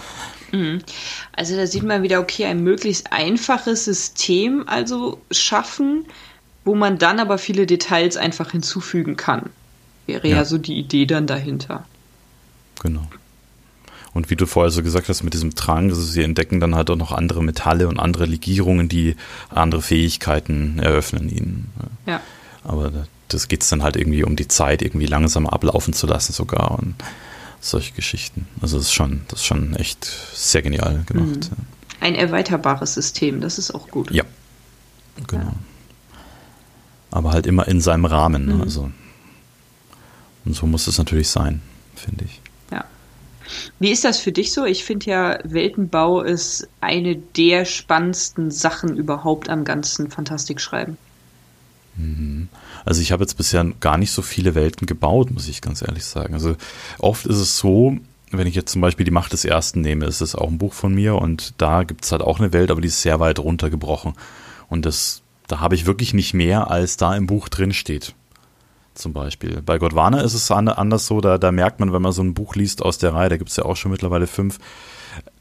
Mhm. 0.52 0.80
Also 1.36 1.56
da 1.56 1.68
sieht 1.68 1.84
man 1.84 2.04
wieder, 2.04 2.20
okay, 2.20 2.46
ein 2.46 2.64
möglichst 2.64 3.12
einfaches 3.12 3.86
System 3.86 4.64
also 4.68 5.20
schaffen, 5.32 6.06
wo 6.66 6.76
man 6.76 6.98
dann 6.98 7.20
aber 7.20 7.38
viele 7.38 7.66
Details 7.66 8.18
einfach 8.18 8.52
hinzufügen 8.52 9.16
kann. 9.16 9.50
Wäre 10.06 10.28
ja, 10.28 10.38
ja 10.38 10.46
so 10.46 10.58
die 10.58 10.78
Idee 10.78 11.06
dann 11.06 11.28
dahinter. 11.28 11.86
Genau. 12.82 13.08
Und 14.14 14.30
wie 14.30 14.36
du 14.36 14.46
vorher 14.46 14.70
so 14.70 14.84
gesagt 14.84 15.10
hast, 15.10 15.24
mit 15.24 15.34
diesem 15.34 15.56
Drang, 15.56 15.90
also 15.90 16.02
sie 16.02 16.24
entdecken 16.24 16.60
dann 16.60 16.76
halt 16.76 16.90
auch 16.90 16.96
noch 16.96 17.12
andere 17.12 17.44
Metalle 17.44 17.88
und 17.88 18.00
andere 18.00 18.26
Legierungen, 18.26 18.88
die 18.88 19.16
andere 19.50 19.82
Fähigkeiten 19.82 20.78
eröffnen 20.80 21.30
ihnen. 21.30 21.72
Ja. 22.06 22.22
Aber 22.64 22.92
das 23.28 23.48
geht 23.48 23.64
es 23.64 23.70
dann 23.70 23.82
halt 23.82 23.96
irgendwie 23.96 24.24
um 24.24 24.36
die 24.36 24.48
Zeit 24.48 24.84
irgendwie 24.84 25.08
langsam 25.08 25.48
ablaufen 25.48 25.94
zu 25.94 26.06
lassen 26.06 26.32
sogar 26.32 26.78
und 26.78 26.96
solche 27.60 27.94
Geschichten. 27.94 28.48
Also 28.62 28.78
das 28.78 28.88
ist 28.88 28.94
schon, 28.94 29.22
das 29.30 29.40
ist 29.40 29.46
schon 29.46 29.76
echt 29.78 30.06
sehr 30.34 30.62
genial 30.62 31.04
gemacht. 31.08 31.50
Mhm. 31.50 31.66
Ein 32.00 32.16
erweiterbares 32.16 32.94
System, 32.94 33.42
das 33.42 33.58
ist 33.58 33.74
auch 33.74 33.88
gut. 33.88 34.12
Ja, 34.12 34.26
genau. 35.28 35.44
Ja 35.44 35.54
aber 37.14 37.32
halt 37.32 37.46
immer 37.46 37.68
in 37.68 37.80
seinem 37.80 38.06
Rahmen. 38.06 38.46
Ne? 38.46 38.54
Mhm. 38.56 38.62
Also, 38.62 38.92
und 40.46 40.56
so 40.56 40.66
muss 40.66 40.88
es 40.88 40.98
natürlich 40.98 41.30
sein, 41.30 41.62
finde 41.96 42.26
ich. 42.26 42.42
Ja. 42.72 42.86
Wie 43.80 43.92
ist 43.92 44.04
das 44.04 44.20
für 44.20 44.32
dich 44.32 44.52
so? 44.52 44.66
Ich 44.66 44.84
finde 44.84 45.06
ja, 45.06 45.40
Weltenbau 45.44 46.22
ist 46.22 46.68
eine 46.82 47.16
der 47.16 47.66
spannendsten 47.66 48.50
Sachen 48.50 48.98
überhaupt 48.98 49.48
am 49.48 49.64
ganzen 49.64 50.10
Fantastikschreiben. 50.10 50.98
Mhm. 51.96 52.50
Also 52.84 53.02
ich 53.02 53.12
habe 53.12 53.24
jetzt 53.24 53.38
bisher 53.38 53.64
gar 53.80 53.98
nicht 53.98 54.12
so 54.12 54.24
viele 54.24 54.56
Welten 54.56 54.88
gebaut, 54.88 55.30
muss 55.30 55.48
ich 55.48 55.62
ganz 55.62 55.84
ehrlich 55.84 56.06
sagen. 56.06 56.34
Also 56.34 56.56
oft 56.98 57.28
ist 57.28 57.38
es 57.38 57.58
so, 57.58 57.96
wenn 58.32 58.48
ich 58.48 58.56
jetzt 58.56 58.72
zum 58.72 58.82
Beispiel 58.82 59.06
die 59.06 59.12
Macht 59.12 59.32
des 59.34 59.46
Ersten 59.46 59.82
nehme, 59.82 60.06
ist 60.06 60.22
es 60.22 60.34
auch 60.34 60.48
ein 60.48 60.58
Buch 60.58 60.74
von 60.74 60.96
mir 60.96 61.16
und 61.16 61.54
da 61.60 61.84
gibt 61.84 62.06
es 62.06 62.12
halt 62.12 62.24
auch 62.24 62.40
eine 62.40 62.52
Welt, 62.52 62.72
aber 62.72 62.82
die 62.82 62.88
ist 62.88 63.04
sehr 63.04 63.20
weit 63.20 63.38
runtergebrochen. 63.38 64.14
Und 64.68 64.88
das 64.88 65.23
da 65.48 65.60
habe 65.60 65.76
ich 65.76 65.86
wirklich 65.86 66.14
nicht 66.14 66.34
mehr, 66.34 66.70
als 66.70 66.98
da 66.98 67.16
im 67.16 67.28
Buch 67.28 67.50
drin 67.50 67.74
steht. 67.74 68.16
Zum 68.94 69.14
Beispiel. 69.14 69.62
Bei 69.66 69.80
Godwana 69.80 70.22
ist 70.22 70.36
es 70.36 70.52
anders 70.52 71.08
so, 71.08 71.20
da, 71.20 71.40
da 71.40 71.52
merkt 71.52 71.80
man, 71.80 71.94
wenn 71.94 72.02
man 72.02 72.12
so 72.12 72.22
ein 72.22 72.36
Buch 72.36 72.56
liest 72.56 72.84
aus 72.84 73.00
der 73.00 73.14
Reihe, 73.14 73.30
da 73.30 73.38
gibt 73.38 73.50
es 73.50 73.58
ja 73.58 73.66
auch 73.66 73.76
schon 73.76 73.92
mittlerweile 73.92 74.28
fünf, 74.28 74.60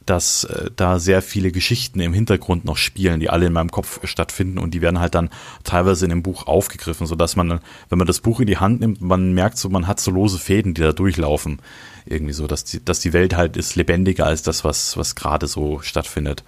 dass 0.06 0.44
äh, 0.44 0.70
da 0.74 0.98
sehr 0.98 1.22
viele 1.22 1.52
Geschichten 1.52 2.00
im 2.00 2.14
Hintergrund 2.14 2.64
noch 2.64 2.76
spielen, 2.76 3.20
die 3.20 3.30
alle 3.30 3.46
in 3.46 3.52
meinem 3.52 3.70
Kopf 3.70 4.00
stattfinden 4.04 4.58
und 4.58 4.72
die 4.72 4.80
werden 4.80 5.00
halt 5.00 5.14
dann 5.14 5.30
teilweise 5.64 6.06
in 6.06 6.10
dem 6.10 6.22
Buch 6.22 6.46
aufgegriffen, 6.46 7.06
sodass 7.06 7.36
man, 7.36 7.60
wenn 7.88 7.98
man 7.98 8.06
das 8.06 8.20
Buch 8.20 8.40
in 8.40 8.46
die 8.46 8.58
Hand 8.58 8.80
nimmt, 8.80 9.00
man 9.00 9.32
merkt 9.32 9.58
so, 9.58 9.68
man 9.68 9.86
hat 9.86 10.00
so 10.00 10.10
lose 10.10 10.38
Fäden, 10.38 10.74
die 10.74 10.82
da 10.82 10.92
durchlaufen. 10.92 11.60
Irgendwie 12.06 12.32
so, 12.32 12.46
dass 12.46 12.64
die, 12.64 12.84
dass 12.84 13.00
die 13.00 13.12
Welt 13.12 13.36
halt 13.36 13.56
ist 13.56 13.76
lebendiger 13.76 14.26
als 14.26 14.42
das, 14.42 14.64
was, 14.64 14.96
was 14.96 15.14
gerade 15.14 15.46
so 15.46 15.80
stattfindet. 15.80 16.42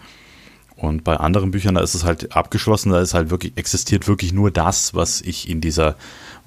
Und 0.77 1.05
bei 1.05 1.17
anderen 1.17 1.53
Büchern, 1.53 1.77
da 1.77 1.81
ist 1.81 1.95
es 1.95 2.05
halt 2.05 2.37
abgeschlossen, 2.37 2.91
da 2.91 3.01
ist 3.01 3.15
halt 3.15 3.31
wirklich, 3.31 3.53
existiert 3.57 4.09
wirklich 4.09 4.33
nur 4.33 4.51
das, 4.51 4.95
was 4.95 5.21
ich 5.21 5.49
in 5.49 5.61
dieser, 5.61 5.95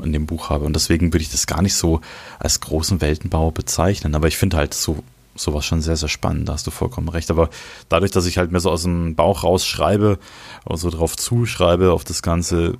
in 0.03 0.11
dem 0.11 0.25
Buch 0.25 0.49
habe. 0.49 0.65
Und 0.65 0.75
deswegen 0.75 1.13
würde 1.13 1.23
ich 1.23 1.31
das 1.31 1.47
gar 1.47 1.61
nicht 1.61 1.75
so 1.75 2.01
als 2.39 2.59
großen 2.59 2.99
Weltenbau 2.99 3.51
bezeichnen. 3.51 4.15
Aber 4.15 4.27
ich 4.27 4.37
finde 4.37 4.57
halt 4.57 4.73
so, 4.73 5.03
sowas 5.35 5.65
schon 5.65 5.81
sehr, 5.81 5.95
sehr 5.95 6.09
spannend, 6.09 6.49
da 6.49 6.53
hast 6.53 6.67
du 6.67 6.71
vollkommen 6.71 7.09
recht. 7.09 7.31
Aber 7.31 7.49
dadurch, 7.89 8.11
dass 8.11 8.25
ich 8.25 8.37
halt 8.37 8.51
mehr 8.51 8.59
so 8.59 8.69
aus 8.69 8.83
dem 8.83 9.15
Bauch 9.15 9.43
raus 9.43 9.65
schreibe, 9.65 10.19
also 10.65 10.89
drauf 10.89 11.15
zuschreibe 11.15 11.91
auf 11.91 12.03
das 12.03 12.21
Ganze, 12.21 12.77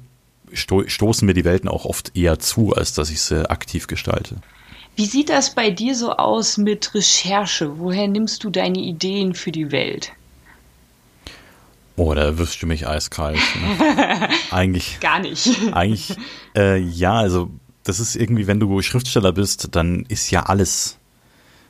sto 0.51 0.83
stoßen 0.85 1.25
mir 1.25 1.33
die 1.33 1.45
Welten 1.45 1.69
auch 1.69 1.85
oft 1.85 2.15
eher 2.15 2.39
zu, 2.39 2.73
als 2.73 2.93
dass 2.93 3.09
ich 3.09 3.21
sie 3.21 3.49
aktiv 3.49 3.87
gestalte. 3.87 4.37
Wie 4.95 5.05
sieht 5.05 5.29
das 5.29 5.53
bei 5.53 5.69
dir 5.69 5.95
so 5.95 6.13
aus 6.13 6.57
mit 6.57 6.93
Recherche? 6.95 7.77
Woher 7.77 8.07
nimmst 8.07 8.43
du 8.43 8.49
deine 8.49 8.79
Ideen 8.79 9.35
für 9.35 9.51
die 9.51 9.71
Welt? 9.71 10.11
Oh, 11.97 12.13
da 12.13 12.21
erwischst 12.21 12.61
du 12.61 12.67
mich 12.67 12.87
eiskalt. 12.87 13.39
Ne? 13.59 14.29
Eigentlich. 14.51 14.99
Gar 14.99 15.19
nicht. 15.19 15.49
Eigentlich, 15.73 16.15
äh, 16.55 16.77
ja, 16.77 17.15
also 17.15 17.49
das 17.83 17.99
ist 17.99 18.15
irgendwie, 18.15 18.45
wenn 18.45 18.59
du 18.59 18.81
Schriftsteller 18.81 19.31
bist, 19.31 19.69
dann 19.75 20.05
ist 20.07 20.29
ja 20.29 20.43
alles 20.43 20.99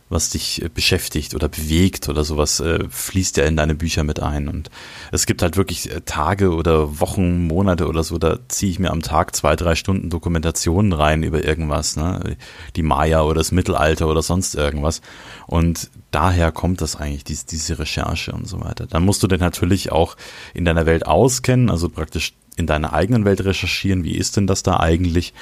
was 0.10 0.30
dich 0.30 0.62
äh, 0.62 0.70
beschäftigt 0.70 1.36
oder 1.36 1.50
bewegt 1.50 2.10
oder 2.10 2.24
sowas, 2.24 2.60
äh, 2.60 2.86
fließt 2.90 3.38
ja 3.38 3.46
in 3.46 3.58
deine 3.58 3.76
Bücher 3.76 4.04
mit 4.04 4.22
ein. 4.22 4.48
Und 4.48 4.70
es 5.12 5.26
gibt 5.26 5.42
halt 5.42 5.58
wirklich 5.58 5.92
äh, 5.92 6.02
Tage 6.02 6.54
oder 6.54 7.00
Wochen, 7.00 7.48
Monate 7.48 7.88
oder 7.88 8.04
so, 8.04 8.18
da 8.18 8.40
ziehe 8.48 8.72
ich 8.72 8.80
mir 8.80 8.92
am 8.92 9.02
Tag 9.02 9.36
zwei, 9.36 9.56
drei 9.56 9.76
Stunden 9.76 10.10
Dokumentationen 10.10 10.94
rein 10.94 11.24
über 11.24 11.44
irgendwas, 11.44 11.96
ne? 11.96 12.38
Die 12.76 12.84
Maya 12.84 13.24
oder 13.24 13.40
das 13.40 13.52
Mittelalter 13.52 14.08
oder 14.08 14.22
sonst 14.22 14.56
irgendwas. 14.56 15.02
Und 15.46 15.90
daher 16.12 16.52
kommt 16.52 16.82
das 16.82 16.96
eigentlich, 16.96 17.24
diese, 17.24 17.46
diese 17.46 17.80
Recherche 17.80 18.32
und 18.32 18.48
so 18.48 18.62
weiter. 18.62 18.88
Dann 18.88 19.04
musst 19.04 19.24
du 19.24 19.28
denn 19.28 19.40
natürlich 19.40 19.92
auch 19.92 20.16
in 20.54 20.66
deiner 20.66 20.86
Welt 20.86 21.06
auskennen, 21.06 21.70
also 21.70 21.90
praktisch 21.90 22.34
in 22.56 22.66
deiner 22.66 22.94
eigenen 22.94 23.24
Welt 23.24 23.44
recherchieren, 23.46 24.04
wie 24.04 24.16
ist 24.16 24.36
denn 24.36 24.48
das 24.48 24.64
da 24.64 24.80
eigentlich? 24.80 25.34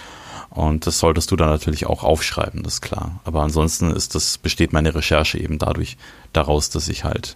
Und 0.55 0.87
das 0.87 0.99
solltest 0.99 1.31
du 1.31 1.35
dann 1.35 1.49
natürlich 1.49 1.85
auch 1.85 2.03
aufschreiben, 2.03 2.63
das 2.63 2.75
ist 2.75 2.81
klar. 2.81 3.19
Aber 3.25 3.41
ansonsten 3.41 3.91
ist 3.91 4.15
das, 4.15 4.37
besteht 4.37 4.71
meine 4.71 4.95
Recherche 4.95 5.37
eben 5.37 5.57
dadurch, 5.57 5.97
daraus, 6.31 6.69
dass 6.69 6.87
ich 6.87 7.03
halt 7.03 7.35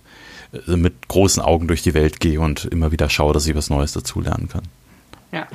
äh, 0.53 0.77
mit 0.77 1.09
großen 1.09 1.43
Augen 1.43 1.67
durch 1.67 1.81
die 1.81 1.93
Welt 1.93 2.21
gehe 2.21 2.39
und 2.39 2.65
immer 2.65 2.93
wieder 2.93 3.09
schaue, 3.09 3.33
dass 3.33 3.45
ich 3.45 3.55
was 3.55 3.69
Neues 3.69 3.91
dazulernen 3.91 4.47
kann. 4.47 4.63
Ja, 5.33 5.47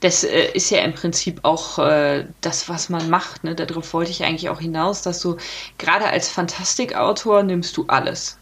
das 0.00 0.24
äh, 0.24 0.50
ist 0.52 0.70
ja 0.70 0.80
im 0.80 0.94
Prinzip 0.94 1.40
auch 1.44 1.78
äh, 1.78 2.26
das, 2.40 2.68
was 2.68 2.88
man 2.88 3.08
macht. 3.08 3.44
Ne? 3.44 3.54
Darauf 3.54 3.94
wollte 3.94 4.10
ich 4.10 4.24
eigentlich 4.24 4.48
auch 4.50 4.60
hinaus, 4.60 5.02
dass 5.02 5.20
du 5.20 5.36
gerade 5.78 6.06
als 6.06 6.28
Fantastikautor 6.28 7.44
nimmst 7.44 7.76
du 7.76 7.84
alles. 7.86 8.36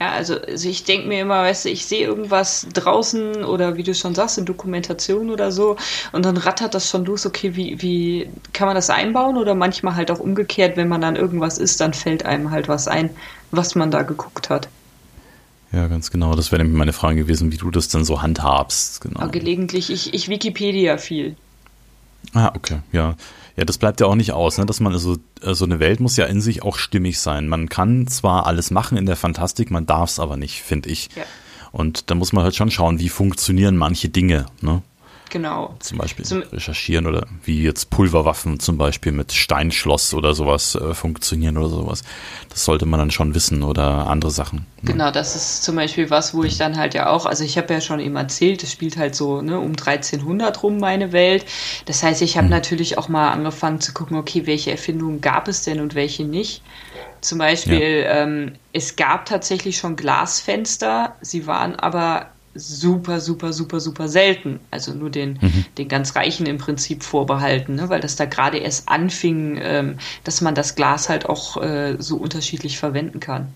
Ja, 0.00 0.12
also, 0.12 0.40
also 0.40 0.66
ich 0.66 0.84
denke 0.84 1.08
mir 1.08 1.20
immer, 1.20 1.42
weißt 1.42 1.66
du, 1.66 1.68
ich 1.68 1.84
sehe 1.84 2.06
irgendwas 2.06 2.66
draußen 2.72 3.44
oder 3.44 3.76
wie 3.76 3.82
du 3.82 3.94
schon 3.94 4.14
sagst, 4.14 4.38
in 4.38 4.46
Dokumentation 4.46 5.28
oder 5.28 5.52
so 5.52 5.76
und 6.12 6.24
dann 6.24 6.38
rattert 6.38 6.72
das 6.72 6.88
schon 6.88 7.04
los, 7.04 7.26
okay, 7.26 7.54
wie, 7.54 7.82
wie 7.82 8.30
kann 8.54 8.66
man 8.66 8.74
das 8.74 8.88
einbauen 8.88 9.36
oder 9.36 9.54
manchmal 9.54 9.96
halt 9.96 10.10
auch 10.10 10.18
umgekehrt, 10.18 10.78
wenn 10.78 10.88
man 10.88 11.02
dann 11.02 11.16
irgendwas 11.16 11.58
ist, 11.58 11.82
dann 11.82 11.92
fällt 11.92 12.24
einem 12.24 12.50
halt 12.50 12.66
was 12.66 12.88
ein, 12.88 13.10
was 13.50 13.74
man 13.74 13.90
da 13.90 14.02
geguckt 14.02 14.48
hat. 14.48 14.68
Ja, 15.72 15.86
ganz 15.86 16.10
genau. 16.10 16.34
Das 16.34 16.50
wäre 16.50 16.62
nämlich 16.62 16.78
meine 16.78 16.92
Frage 16.92 17.16
gewesen, 17.16 17.52
wie 17.52 17.56
du 17.56 17.70
das 17.70 17.88
dann 17.88 18.04
so 18.04 18.22
handhabst. 18.22 19.02
Genau. 19.02 19.20
Ja, 19.20 19.26
gelegentlich, 19.26 19.90
ich, 19.90 20.14
ich 20.14 20.28
Wikipedia 20.28 20.96
viel. 20.96 21.36
Ah, 22.34 22.52
okay, 22.54 22.80
ja. 22.92 23.16
Ja, 23.56 23.64
das 23.64 23.78
bleibt 23.78 24.00
ja 24.00 24.06
auch 24.06 24.14
nicht 24.14 24.32
aus, 24.32 24.58
ne? 24.58 24.64
dass 24.64 24.80
man 24.80 24.92
also, 24.92 25.16
so 25.42 25.64
eine 25.64 25.80
Welt 25.80 26.00
muss 26.00 26.16
ja 26.16 26.26
in 26.26 26.40
sich 26.40 26.62
auch 26.62 26.78
stimmig 26.78 27.18
sein. 27.18 27.48
Man 27.48 27.68
kann 27.68 28.06
zwar 28.06 28.46
alles 28.46 28.70
machen 28.70 28.96
in 28.96 29.06
der 29.06 29.16
Fantastik, 29.16 29.70
man 29.70 29.86
darf 29.86 30.10
es 30.10 30.18
aber 30.18 30.36
nicht, 30.36 30.62
finde 30.62 30.88
ich. 30.88 31.08
Ja. 31.14 31.24
Und 31.72 32.10
da 32.10 32.14
muss 32.14 32.32
man 32.32 32.44
halt 32.44 32.56
schon 32.56 32.70
schauen, 32.70 32.98
wie 32.98 33.08
funktionieren 33.08 33.76
manche 33.76 34.08
Dinge. 34.08 34.46
Ne? 34.60 34.82
Genau. 35.30 35.74
Zum 35.78 35.98
Beispiel 35.98 36.24
zum 36.24 36.42
recherchieren 36.42 37.06
oder 37.06 37.26
wie 37.44 37.62
jetzt 37.62 37.90
Pulverwaffen 37.90 38.60
zum 38.60 38.76
Beispiel 38.76 39.12
mit 39.12 39.32
Steinschloss 39.32 40.12
oder 40.12 40.34
sowas 40.34 40.74
äh, 40.74 40.92
funktionieren 40.92 41.56
oder 41.56 41.68
sowas. 41.68 42.02
Das 42.48 42.64
sollte 42.64 42.84
man 42.84 43.00
dann 43.00 43.10
schon 43.10 43.34
wissen 43.34 43.62
oder 43.62 44.08
andere 44.08 44.30
Sachen. 44.30 44.66
Ne? 44.82 44.92
Genau, 44.92 45.10
das 45.10 45.36
ist 45.36 45.62
zum 45.62 45.76
Beispiel 45.76 46.10
was, 46.10 46.34
wo 46.34 46.42
ich 46.42 46.58
dann 46.58 46.76
halt 46.76 46.94
ja 46.94 47.08
auch, 47.08 47.26
also 47.26 47.44
ich 47.44 47.56
habe 47.56 47.72
ja 47.72 47.80
schon 47.80 48.00
eben 48.00 48.16
erzählt, 48.16 48.62
es 48.62 48.72
spielt 48.72 48.96
halt 48.96 49.14
so 49.14 49.40
ne, 49.40 49.58
um 49.58 49.70
1300 49.70 50.62
rum 50.62 50.78
meine 50.78 51.12
Welt. 51.12 51.46
Das 51.86 52.02
heißt, 52.02 52.22
ich 52.22 52.36
habe 52.36 52.46
hm. 52.46 52.50
natürlich 52.50 52.98
auch 52.98 53.08
mal 53.08 53.30
angefangen 53.30 53.80
zu 53.80 53.92
gucken, 53.92 54.16
okay, 54.16 54.46
welche 54.46 54.72
Erfindungen 54.72 55.20
gab 55.20 55.48
es 55.48 55.62
denn 55.62 55.80
und 55.80 55.94
welche 55.94 56.24
nicht. 56.24 56.62
Zum 57.20 57.38
Beispiel, 57.38 58.02
ja. 58.04 58.22
ähm, 58.22 58.52
es 58.72 58.96
gab 58.96 59.26
tatsächlich 59.26 59.76
schon 59.78 59.94
Glasfenster, 59.94 61.16
sie 61.20 61.46
waren 61.46 61.76
aber 61.76 62.30
super, 62.54 63.20
super, 63.20 63.52
super, 63.52 63.80
super 63.80 64.08
selten. 64.08 64.60
Also 64.70 64.92
nur 64.92 65.10
den, 65.10 65.38
mhm. 65.40 65.64
den 65.78 65.88
ganz 65.88 66.16
Reichen 66.16 66.46
im 66.46 66.58
Prinzip 66.58 67.02
vorbehalten, 67.02 67.76
ne? 67.76 67.88
weil 67.88 68.00
das 68.00 68.16
da 68.16 68.24
gerade 68.24 68.58
erst 68.58 68.88
anfing, 68.88 69.58
ähm, 69.62 69.98
dass 70.24 70.40
man 70.40 70.54
das 70.54 70.74
Glas 70.74 71.08
halt 71.08 71.26
auch 71.26 71.62
äh, 71.62 71.96
so 71.98 72.16
unterschiedlich 72.16 72.78
verwenden 72.78 73.20
kann. 73.20 73.54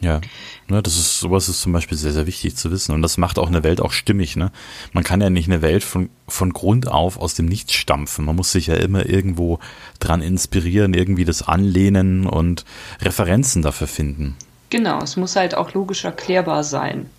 Ja, 0.00 0.20
ne, 0.68 0.80
das 0.80 0.96
ist, 0.96 1.18
sowas 1.18 1.48
ist 1.48 1.60
zum 1.60 1.72
Beispiel 1.72 1.98
sehr, 1.98 2.12
sehr 2.12 2.26
wichtig 2.26 2.54
zu 2.54 2.70
wissen. 2.70 2.94
Und 2.94 3.02
das 3.02 3.18
macht 3.18 3.38
auch 3.38 3.48
eine 3.48 3.64
Welt 3.64 3.80
auch 3.80 3.90
stimmig, 3.90 4.36
ne? 4.36 4.52
Man 4.92 5.02
kann 5.02 5.20
ja 5.20 5.28
nicht 5.28 5.48
eine 5.48 5.60
Welt 5.60 5.82
von, 5.82 6.08
von 6.28 6.52
Grund 6.52 6.86
auf 6.86 7.18
aus 7.18 7.34
dem 7.34 7.46
Nichts 7.46 7.74
stampfen. 7.74 8.24
Man 8.24 8.36
muss 8.36 8.52
sich 8.52 8.68
ja 8.68 8.74
immer 8.74 9.06
irgendwo 9.06 9.58
dran 9.98 10.22
inspirieren, 10.22 10.94
irgendwie 10.94 11.24
das 11.24 11.42
anlehnen 11.42 12.26
und 12.26 12.64
Referenzen 13.00 13.62
dafür 13.62 13.88
finden. 13.88 14.36
Genau, 14.70 15.02
es 15.02 15.16
muss 15.16 15.34
halt 15.34 15.56
auch 15.56 15.74
logisch 15.74 16.04
erklärbar 16.04 16.62
sein. 16.62 17.10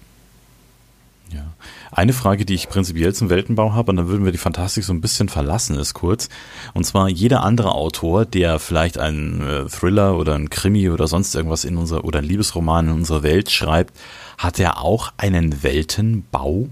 Ja. 1.31 1.53
Eine 1.91 2.13
Frage, 2.13 2.45
die 2.45 2.55
ich 2.55 2.69
prinzipiell 2.69 3.13
zum 3.13 3.29
Weltenbau 3.29 3.73
habe, 3.73 3.91
und 3.91 3.97
dann 3.97 4.07
würden 4.07 4.25
wir 4.25 4.31
die 4.31 4.39
Fantastik 4.39 4.83
so 4.83 4.93
ein 4.93 5.01
bisschen 5.01 5.29
verlassen, 5.29 5.77
ist 5.77 5.93
kurz. 5.93 6.29
Und 6.73 6.85
zwar 6.85 7.07
jeder 7.07 7.43
andere 7.43 7.71
Autor, 7.71 8.25
der 8.25 8.57
vielleicht 8.59 8.97
einen 8.97 9.41
äh, 9.41 9.65
Thriller 9.67 10.17
oder 10.17 10.35
einen 10.35 10.49
Krimi 10.49 10.89
oder 10.89 11.07
sonst 11.07 11.35
irgendwas 11.35 11.65
in 11.65 11.77
unserer, 11.77 12.03
oder 12.03 12.19
einen 12.19 12.27
Liebesroman 12.27 12.87
in 12.87 12.93
unserer 12.93 13.23
Welt 13.23 13.51
schreibt, 13.51 13.95
hat 14.37 14.59
er 14.59 14.81
auch 14.81 15.13
einen 15.17 15.61
Weltenbau? 15.61 16.69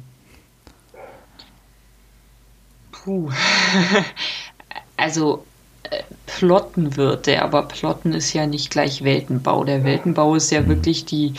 Puh. 2.91 3.29
also, 4.97 5.45
äh, 5.83 6.01
plotten 6.25 6.97
wird 6.97 7.27
der, 7.27 7.43
aber 7.43 7.63
plotten 7.63 8.13
ist 8.13 8.33
ja 8.33 8.47
nicht 8.47 8.71
gleich 8.71 9.03
Weltenbau. 9.03 9.63
Der 9.63 9.83
Weltenbau 9.83 10.35
ist 10.35 10.51
ja 10.51 10.61
mhm. 10.61 10.69
wirklich 10.69 11.05
die, 11.05 11.33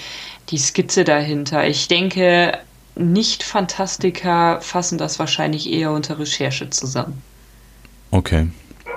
die 0.50 0.58
Skizze 0.58 1.04
dahinter. 1.04 1.66
Ich 1.66 1.88
denke, 1.88 2.58
nicht-Fantastiker 2.98 4.60
fassen 4.60 4.98
das 4.98 5.18
wahrscheinlich 5.18 5.70
eher 5.70 5.92
unter 5.92 6.18
Recherche 6.18 6.70
zusammen. 6.70 7.22
Okay. 8.10 8.48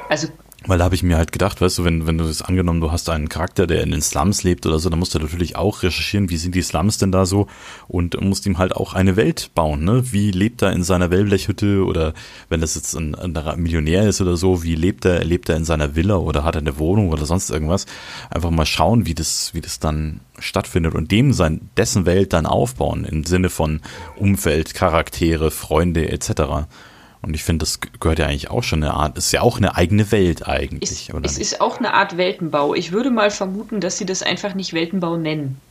Also 0.09 0.27
weil 0.67 0.77
da 0.77 0.85
habe 0.85 0.93
ich 0.93 1.01
mir 1.01 1.17
halt 1.17 1.31
gedacht, 1.31 1.59
weißt 1.59 1.79
du, 1.79 1.85
wenn, 1.85 2.05
wenn 2.05 2.19
du 2.19 2.25
das 2.25 2.43
angenommen, 2.43 2.81
du 2.81 2.91
hast 2.91 3.09
einen 3.09 3.29
Charakter, 3.29 3.65
der 3.65 3.81
in 3.81 3.89
den 3.89 4.01
Slums 4.01 4.43
lebt 4.43 4.67
oder 4.67 4.77
so, 4.77 4.89
dann 4.89 4.99
musst 4.99 5.15
du 5.15 5.19
natürlich 5.19 5.55
auch 5.55 5.81
recherchieren, 5.81 6.29
wie 6.29 6.37
sind 6.37 6.53
die 6.53 6.61
Slums 6.61 6.99
denn 6.99 7.11
da 7.11 7.25
so 7.25 7.47
und 7.87 8.19
musst 8.21 8.45
ihm 8.45 8.59
halt 8.59 8.75
auch 8.75 8.93
eine 8.93 9.15
Welt 9.15 9.49
bauen, 9.55 9.83
ne? 9.83 10.03
Wie 10.11 10.29
lebt 10.29 10.61
er 10.61 10.71
in 10.71 10.83
seiner 10.83 11.09
Wellblechhütte 11.09 11.83
oder 11.83 12.13
wenn 12.49 12.61
das 12.61 12.75
jetzt 12.75 12.93
ein, 12.95 13.15
ein 13.15 13.33
Millionär 13.57 14.07
ist 14.07 14.21
oder 14.21 14.37
so, 14.37 14.61
wie 14.61 14.75
lebt 14.75 15.03
er, 15.05 15.23
lebt 15.23 15.49
er 15.49 15.57
in 15.57 15.65
seiner 15.65 15.95
Villa 15.95 16.17
oder 16.17 16.43
hat 16.43 16.55
er 16.55 16.61
eine 16.61 16.77
Wohnung 16.77 17.09
oder 17.09 17.25
sonst 17.25 17.49
irgendwas? 17.49 17.87
Einfach 18.29 18.51
mal 18.51 18.67
schauen, 18.67 19.07
wie 19.07 19.15
das, 19.15 19.55
wie 19.55 19.61
das 19.61 19.79
dann 19.79 20.19
stattfindet 20.37 20.93
und 20.93 21.11
dem 21.11 21.33
sein, 21.33 21.69
dessen 21.75 22.05
Welt 22.05 22.33
dann 22.33 22.45
aufbauen 22.45 23.05
im 23.05 23.23
Sinne 23.23 23.49
von 23.49 23.81
Umfeld, 24.15 24.75
Charaktere, 24.75 25.49
Freunde 25.49 26.09
etc. 26.09 26.67
Und 27.21 27.35
ich 27.35 27.43
finde, 27.43 27.63
das 27.63 27.79
gehört 27.99 28.19
ja 28.19 28.25
eigentlich 28.25 28.49
auch 28.49 28.63
schon 28.63 28.83
eine 28.83 28.93
Art, 28.93 29.17
ist 29.17 29.31
ja 29.31 29.41
auch 29.41 29.57
eine 29.57 29.75
eigene 29.75 30.11
Welt 30.11 30.47
eigentlich. 30.47 31.09
Ist, 31.09 31.13
es 31.23 31.37
ist 31.37 31.61
auch 31.61 31.77
eine 31.77 31.93
Art 31.93 32.17
Weltenbau. 32.17 32.73
Ich 32.73 32.91
würde 32.91 33.11
mal 33.11 33.29
vermuten, 33.29 33.79
dass 33.79 33.97
sie 33.97 34.05
das 34.05 34.23
einfach 34.23 34.55
nicht 34.55 34.73
Weltenbau 34.73 35.17
nennen. 35.17 35.61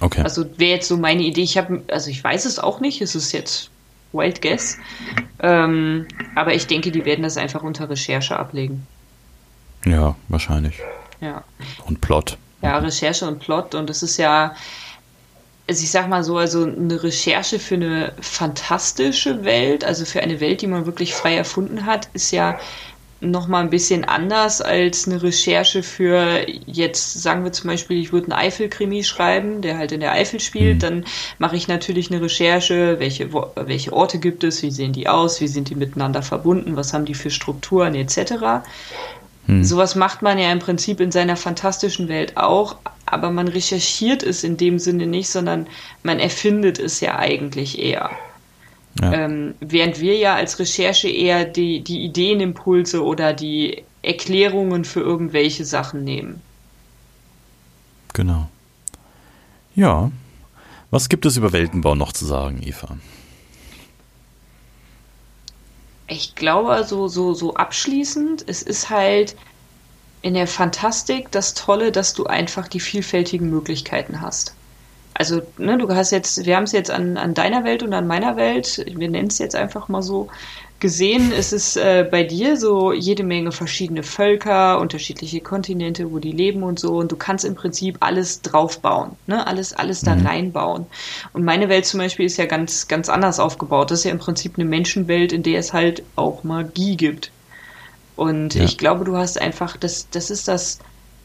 Okay. 0.00 0.22
Also 0.22 0.46
wäre 0.58 0.76
jetzt 0.76 0.88
so 0.88 0.96
meine 0.96 1.22
Idee. 1.22 1.42
Ich 1.42 1.58
habe, 1.58 1.82
also 1.88 2.10
ich 2.10 2.22
weiß 2.22 2.46
es 2.46 2.58
auch 2.58 2.80
nicht. 2.80 3.02
Es 3.02 3.14
ist 3.14 3.32
jetzt 3.32 3.70
Wild 4.12 4.40
Guess. 4.40 4.78
Ähm, 5.40 6.06
aber 6.34 6.54
ich 6.54 6.66
denke, 6.66 6.90
die 6.90 7.04
werden 7.04 7.22
das 7.22 7.36
einfach 7.36 7.62
unter 7.62 7.88
Recherche 7.90 8.38
ablegen. 8.38 8.86
Ja, 9.84 10.16
wahrscheinlich. 10.28 10.78
Ja. 11.20 11.44
Und 11.86 12.00
Plot. 12.00 12.38
Ja, 12.62 12.78
Recherche 12.78 13.26
und 13.26 13.40
Plot. 13.40 13.74
Und 13.74 13.90
es 13.90 14.02
ist 14.02 14.16
ja, 14.16 14.54
also 15.68 15.82
ich 15.82 15.90
sag 15.90 16.08
mal 16.08 16.22
so, 16.22 16.36
also 16.36 16.64
eine 16.64 17.02
Recherche 17.02 17.58
für 17.58 17.74
eine 17.74 18.12
fantastische 18.20 19.44
Welt, 19.44 19.84
also 19.84 20.04
für 20.04 20.22
eine 20.22 20.40
Welt, 20.40 20.62
die 20.62 20.68
man 20.68 20.86
wirklich 20.86 21.14
frei 21.14 21.36
erfunden 21.36 21.86
hat, 21.86 22.08
ist 22.12 22.30
ja 22.30 22.58
noch 23.20 23.48
mal 23.48 23.60
ein 23.60 23.70
bisschen 23.70 24.04
anders 24.04 24.60
als 24.60 25.06
eine 25.06 25.22
Recherche 25.22 25.82
für 25.82 26.46
jetzt 26.66 27.22
sagen 27.22 27.44
wir 27.44 27.52
zum 27.52 27.70
Beispiel, 27.70 27.98
ich 27.98 28.12
würde 28.12 28.30
einen 28.30 28.40
Eifel-Krimi 28.40 29.04
schreiben, 29.04 29.62
der 29.62 29.78
halt 29.78 29.92
in 29.92 30.00
der 30.00 30.12
Eifel 30.12 30.38
spielt, 30.38 30.76
mhm. 30.76 30.80
dann 30.80 31.04
mache 31.38 31.56
ich 31.56 31.66
natürlich 31.66 32.10
eine 32.10 32.20
Recherche, 32.20 32.98
welche 32.98 33.32
welche 33.32 33.92
Orte 33.92 34.18
gibt 34.18 34.44
es, 34.44 34.62
wie 34.62 34.70
sehen 34.70 34.92
die 34.92 35.08
aus, 35.08 35.40
wie 35.40 35.48
sind 35.48 35.70
die 35.70 35.74
miteinander 35.74 36.22
verbunden, 36.22 36.76
was 36.76 36.92
haben 36.92 37.06
die 37.06 37.14
für 37.14 37.30
Strukturen 37.30 37.94
etc. 37.94 38.66
Hm. 39.46 39.64
Sowas 39.64 39.94
macht 39.94 40.22
man 40.22 40.38
ja 40.38 40.50
im 40.52 40.58
Prinzip 40.58 41.00
in 41.00 41.12
seiner 41.12 41.36
fantastischen 41.36 42.08
Welt 42.08 42.36
auch, 42.36 42.76
aber 43.06 43.30
man 43.30 43.48
recherchiert 43.48 44.22
es 44.22 44.44
in 44.44 44.56
dem 44.56 44.78
Sinne 44.78 45.06
nicht, 45.06 45.28
sondern 45.28 45.66
man 46.02 46.18
erfindet 46.18 46.78
es 46.78 47.00
ja 47.00 47.16
eigentlich 47.16 47.78
eher. 47.78 48.10
Ja. 49.00 49.12
Ähm, 49.12 49.54
während 49.60 50.00
wir 50.00 50.16
ja 50.16 50.34
als 50.34 50.58
Recherche 50.58 51.08
eher 51.08 51.44
die, 51.44 51.80
die 51.80 52.04
Ideenimpulse 52.04 53.04
oder 53.04 53.32
die 53.32 53.84
Erklärungen 54.02 54.84
für 54.84 55.00
irgendwelche 55.00 55.64
Sachen 55.64 56.02
nehmen. 56.02 56.40
Genau. 58.14 58.48
Ja. 59.74 60.10
Was 60.90 61.08
gibt 61.08 61.26
es 61.26 61.36
über 61.36 61.52
Weltenbau 61.52 61.94
noch 61.94 62.12
zu 62.12 62.24
sagen, 62.24 62.62
Eva? 62.62 62.96
Ich 66.08 66.34
glaube, 66.34 66.84
so, 66.84 67.08
so, 67.08 67.34
so 67.34 67.54
abschließend, 67.54 68.44
es 68.46 68.62
ist 68.62 68.90
halt 68.90 69.36
in 70.22 70.34
der 70.34 70.46
Fantastik 70.46 71.30
das 71.30 71.54
Tolle, 71.54 71.92
dass 71.92 72.14
du 72.14 72.26
einfach 72.26 72.68
die 72.68 72.80
vielfältigen 72.80 73.50
Möglichkeiten 73.50 74.20
hast. 74.20 74.54
Also, 75.14 75.40
ne, 75.56 75.78
du 75.78 75.88
hast 75.94 76.10
jetzt, 76.10 76.44
wir 76.44 76.56
haben 76.56 76.64
es 76.64 76.72
jetzt 76.72 76.90
an, 76.90 77.16
an 77.16 77.32
deiner 77.34 77.64
Welt 77.64 77.82
und 77.82 77.92
an 77.94 78.06
meiner 78.06 78.36
Welt, 78.36 78.84
wir 78.86 79.08
nennen 79.08 79.28
es 79.28 79.38
jetzt 79.38 79.56
einfach 79.56 79.88
mal 79.88 80.02
so, 80.02 80.28
gesehen, 80.78 81.32
ist 81.32 81.52
es 81.52 81.76
äh, 81.76 82.06
bei 82.10 82.22
dir 82.22 82.56
so 82.56 82.92
jede 82.92 83.22
Menge 83.22 83.52
verschiedene 83.52 84.02
Völker, 84.02 84.78
unterschiedliche 84.78 85.40
Kontinente, 85.40 86.12
wo 86.12 86.18
die 86.18 86.32
leben 86.32 86.62
und 86.62 86.78
so. 86.78 86.96
Und 86.96 87.12
du 87.12 87.16
kannst 87.16 87.44
im 87.44 87.54
Prinzip 87.54 87.96
alles 88.00 88.42
draufbauen, 88.42 89.12
ne? 89.26 89.46
Alles, 89.46 89.72
alles 89.72 90.02
da 90.02 90.14
mhm. 90.14 90.26
reinbauen. 90.26 90.86
Und 91.32 91.44
meine 91.44 91.68
Welt 91.68 91.86
zum 91.86 91.98
Beispiel 91.98 92.26
ist 92.26 92.36
ja 92.36 92.46
ganz, 92.46 92.88
ganz 92.88 93.08
anders 93.08 93.40
aufgebaut. 93.40 93.90
Das 93.90 94.00
ist 94.00 94.04
ja 94.04 94.10
im 94.10 94.18
Prinzip 94.18 94.54
eine 94.56 94.66
Menschenwelt, 94.66 95.32
in 95.32 95.42
der 95.42 95.60
es 95.60 95.72
halt 95.72 96.02
auch 96.14 96.44
Magie 96.44 96.96
gibt. 96.96 97.30
Und 98.16 98.54
ja. 98.54 98.64
ich 98.64 98.78
glaube, 98.78 99.04
du 99.04 99.16
hast 99.16 99.40
einfach, 99.40 99.76
das, 99.76 100.08
das 100.10 100.30
ist 100.30 100.48
das 100.48 100.78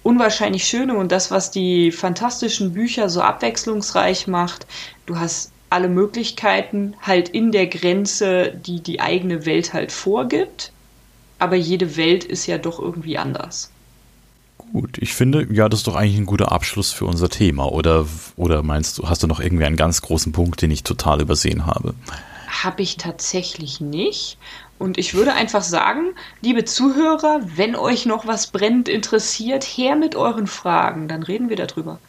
unwahrscheinlich 0.04 0.66
Schöne 0.66 0.98
und 0.98 1.12
das, 1.12 1.32
was 1.32 1.52
die 1.52 1.92
fantastischen 1.92 2.74
Bücher 2.74 3.10
so 3.10 3.22
abwechslungsreich 3.22 4.28
macht. 4.28 4.66
Du 5.06 5.20
hast 5.20 5.51
alle 5.72 5.90
Möglichkeiten 5.90 6.96
halt 7.02 7.30
in 7.30 7.52
der 7.52 7.68
Grenze, 7.68 8.54
die 8.54 8.82
die 8.82 9.00
eigene 9.00 9.46
Welt 9.46 9.74
halt 9.74 9.92
vorgibt. 9.92 10.72
Aber 11.40 11.56
jede 11.56 11.98
Welt 11.98 12.24
ist 12.24 12.46
ja 12.46 12.58
doch 12.58 12.80
irgendwie 12.80 13.18
anders. 13.18 13.72
Gut, 14.58 14.98
ich 15.00 15.14
finde, 15.14 15.48
ja, 15.52 15.68
das 15.70 15.82
ist 15.82 15.88
doch 15.88 15.96
eigentlich 15.96 16.18
ein 16.18 16.26
guter 16.26 16.52
Abschluss 16.52 16.92
für 16.92 17.06
unser 17.06 17.30
Thema. 17.30 17.72
Oder, 17.72 18.06
oder 18.36 18.64
meinst 18.64 18.98
du, 18.98 19.10
hast 19.10 19.24
du 19.24 19.28
noch 19.28 19.40
irgendwie 19.40 19.66
einen 19.66 19.76
ganz 19.76 20.02
großen 20.02 20.32
Punkt, 20.32 20.62
den 20.62 20.72
ich 20.72 20.84
total 20.84 21.22
übersehen 21.22 21.66
habe? 21.66 21.96
Habe 22.48 22.82
ich 22.82 22.98
tatsächlich 22.98 23.82
nicht. 23.82 24.38
Und 24.78 24.98
ich 24.98 25.14
würde 25.14 25.34
einfach 25.34 25.62
sagen, 25.62 26.14
liebe 26.42 26.66
Zuhörer, 26.66 27.42
wenn 27.56 27.76
euch 27.76 28.06
noch 28.06 28.28
was 28.28 28.48
brennend 28.48 28.90
interessiert, 28.90 29.64
her 29.64 29.96
mit 29.96 30.16
euren 30.16 30.48
Fragen, 30.48 31.08
dann 31.08 31.24
reden 31.24 31.50
wir 31.50 31.56
darüber. 31.56 32.00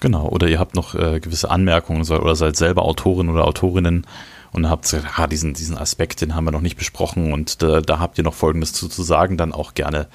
Genau, 0.00 0.28
oder 0.28 0.48
ihr 0.48 0.58
habt 0.58 0.74
noch 0.74 0.94
äh, 0.94 1.20
gewisse 1.20 1.50
Anmerkungen 1.50 2.08
oder 2.10 2.34
seid 2.34 2.56
selber 2.56 2.82
Autorin 2.82 3.28
oder 3.28 3.46
Autorinnen 3.46 4.06
und 4.52 4.68
habt 4.68 4.84
gesagt, 4.84 5.06
ah, 5.16 5.26
diesen, 5.26 5.54
diesen 5.54 5.76
Aspekt, 5.78 6.20
den 6.22 6.34
haben 6.34 6.44
wir 6.44 6.50
noch 6.50 6.62
nicht 6.62 6.76
besprochen 6.76 7.32
und 7.32 7.62
da, 7.62 7.80
da 7.80 7.98
habt 7.98 8.18
ihr 8.18 8.24
noch 8.24 8.34
Folgendes 8.34 8.72
zu, 8.72 8.88
zu 8.88 9.02
sagen, 9.02 9.36
dann 9.36 9.52
auch 9.52 9.74
gerne 9.74 10.08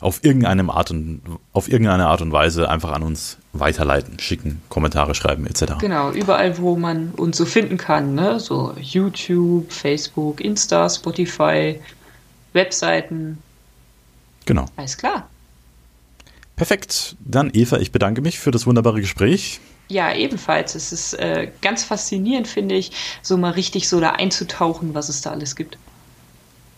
auf 0.00 0.22
irgendeine 0.22 0.70
Art 0.72 0.90
und 0.90 1.22
auf 1.52 1.68
irgendeine 1.68 2.06
Art 2.06 2.20
und 2.20 2.30
Weise 2.30 2.68
einfach 2.68 2.92
an 2.92 3.02
uns 3.02 3.38
weiterleiten, 3.52 4.18
schicken, 4.18 4.60
Kommentare 4.68 5.14
schreiben 5.14 5.46
etc. 5.46 5.78
Genau, 5.80 6.10
überall, 6.10 6.58
wo 6.58 6.76
man 6.76 7.10
uns 7.10 7.36
so 7.36 7.46
finden 7.46 7.76
kann, 7.76 8.14
ne? 8.14 8.38
So 8.38 8.74
YouTube, 8.78 9.72
Facebook, 9.72 10.40
Insta, 10.40 10.88
Spotify, 10.90 11.80
Webseiten. 12.52 13.38
Genau. 14.44 14.66
Alles 14.76 14.98
klar. 14.98 15.28
Perfekt. 16.56 17.16
Dann 17.20 17.50
Eva, 17.52 17.78
ich 17.78 17.92
bedanke 17.92 18.20
mich 18.20 18.38
für 18.38 18.50
das 18.50 18.66
wunderbare 18.66 19.00
Gespräch. 19.00 19.60
Ja, 19.88 20.14
ebenfalls. 20.14 20.74
Es 20.74 20.92
ist 20.92 21.14
äh, 21.14 21.50
ganz 21.60 21.84
faszinierend, 21.84 22.48
finde 22.48 22.74
ich, 22.74 22.92
so 23.22 23.36
mal 23.36 23.50
richtig 23.50 23.88
so 23.88 24.00
da 24.00 24.10
einzutauchen, 24.10 24.94
was 24.94 25.08
es 25.08 25.20
da 25.20 25.30
alles 25.30 25.56
gibt. 25.56 25.78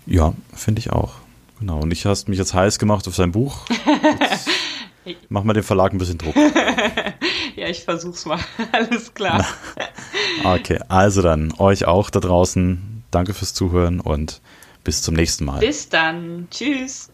Ja, 0.06 0.34
finde 0.54 0.80
ich 0.80 0.90
auch. 0.90 1.14
Genau. 1.60 1.80
Und 1.80 1.92
ich 1.92 2.04
hast 2.06 2.28
mich 2.28 2.38
jetzt 2.38 2.54
heiß 2.54 2.78
gemacht 2.78 3.06
auf 3.06 3.14
sein 3.14 3.32
Buch. 3.32 3.66
mach 5.28 5.44
mal 5.44 5.52
dem 5.52 5.62
Verlag 5.62 5.92
ein 5.92 5.98
bisschen 5.98 6.18
Druck. 6.18 6.36
ja, 7.56 7.68
ich 7.68 7.84
versuch's 7.84 8.26
mal. 8.26 8.38
Alles 8.72 9.14
klar. 9.14 9.46
okay, 10.44 10.80
also 10.88 11.22
dann 11.22 11.52
euch 11.58 11.86
auch 11.86 12.10
da 12.10 12.20
draußen. 12.20 13.04
Danke 13.10 13.34
fürs 13.34 13.54
Zuhören 13.54 14.00
und 14.00 14.40
bis 14.84 15.02
zum 15.02 15.14
nächsten 15.14 15.44
Mal. 15.44 15.60
Bis 15.60 15.88
dann. 15.88 16.48
Tschüss. 16.50 17.10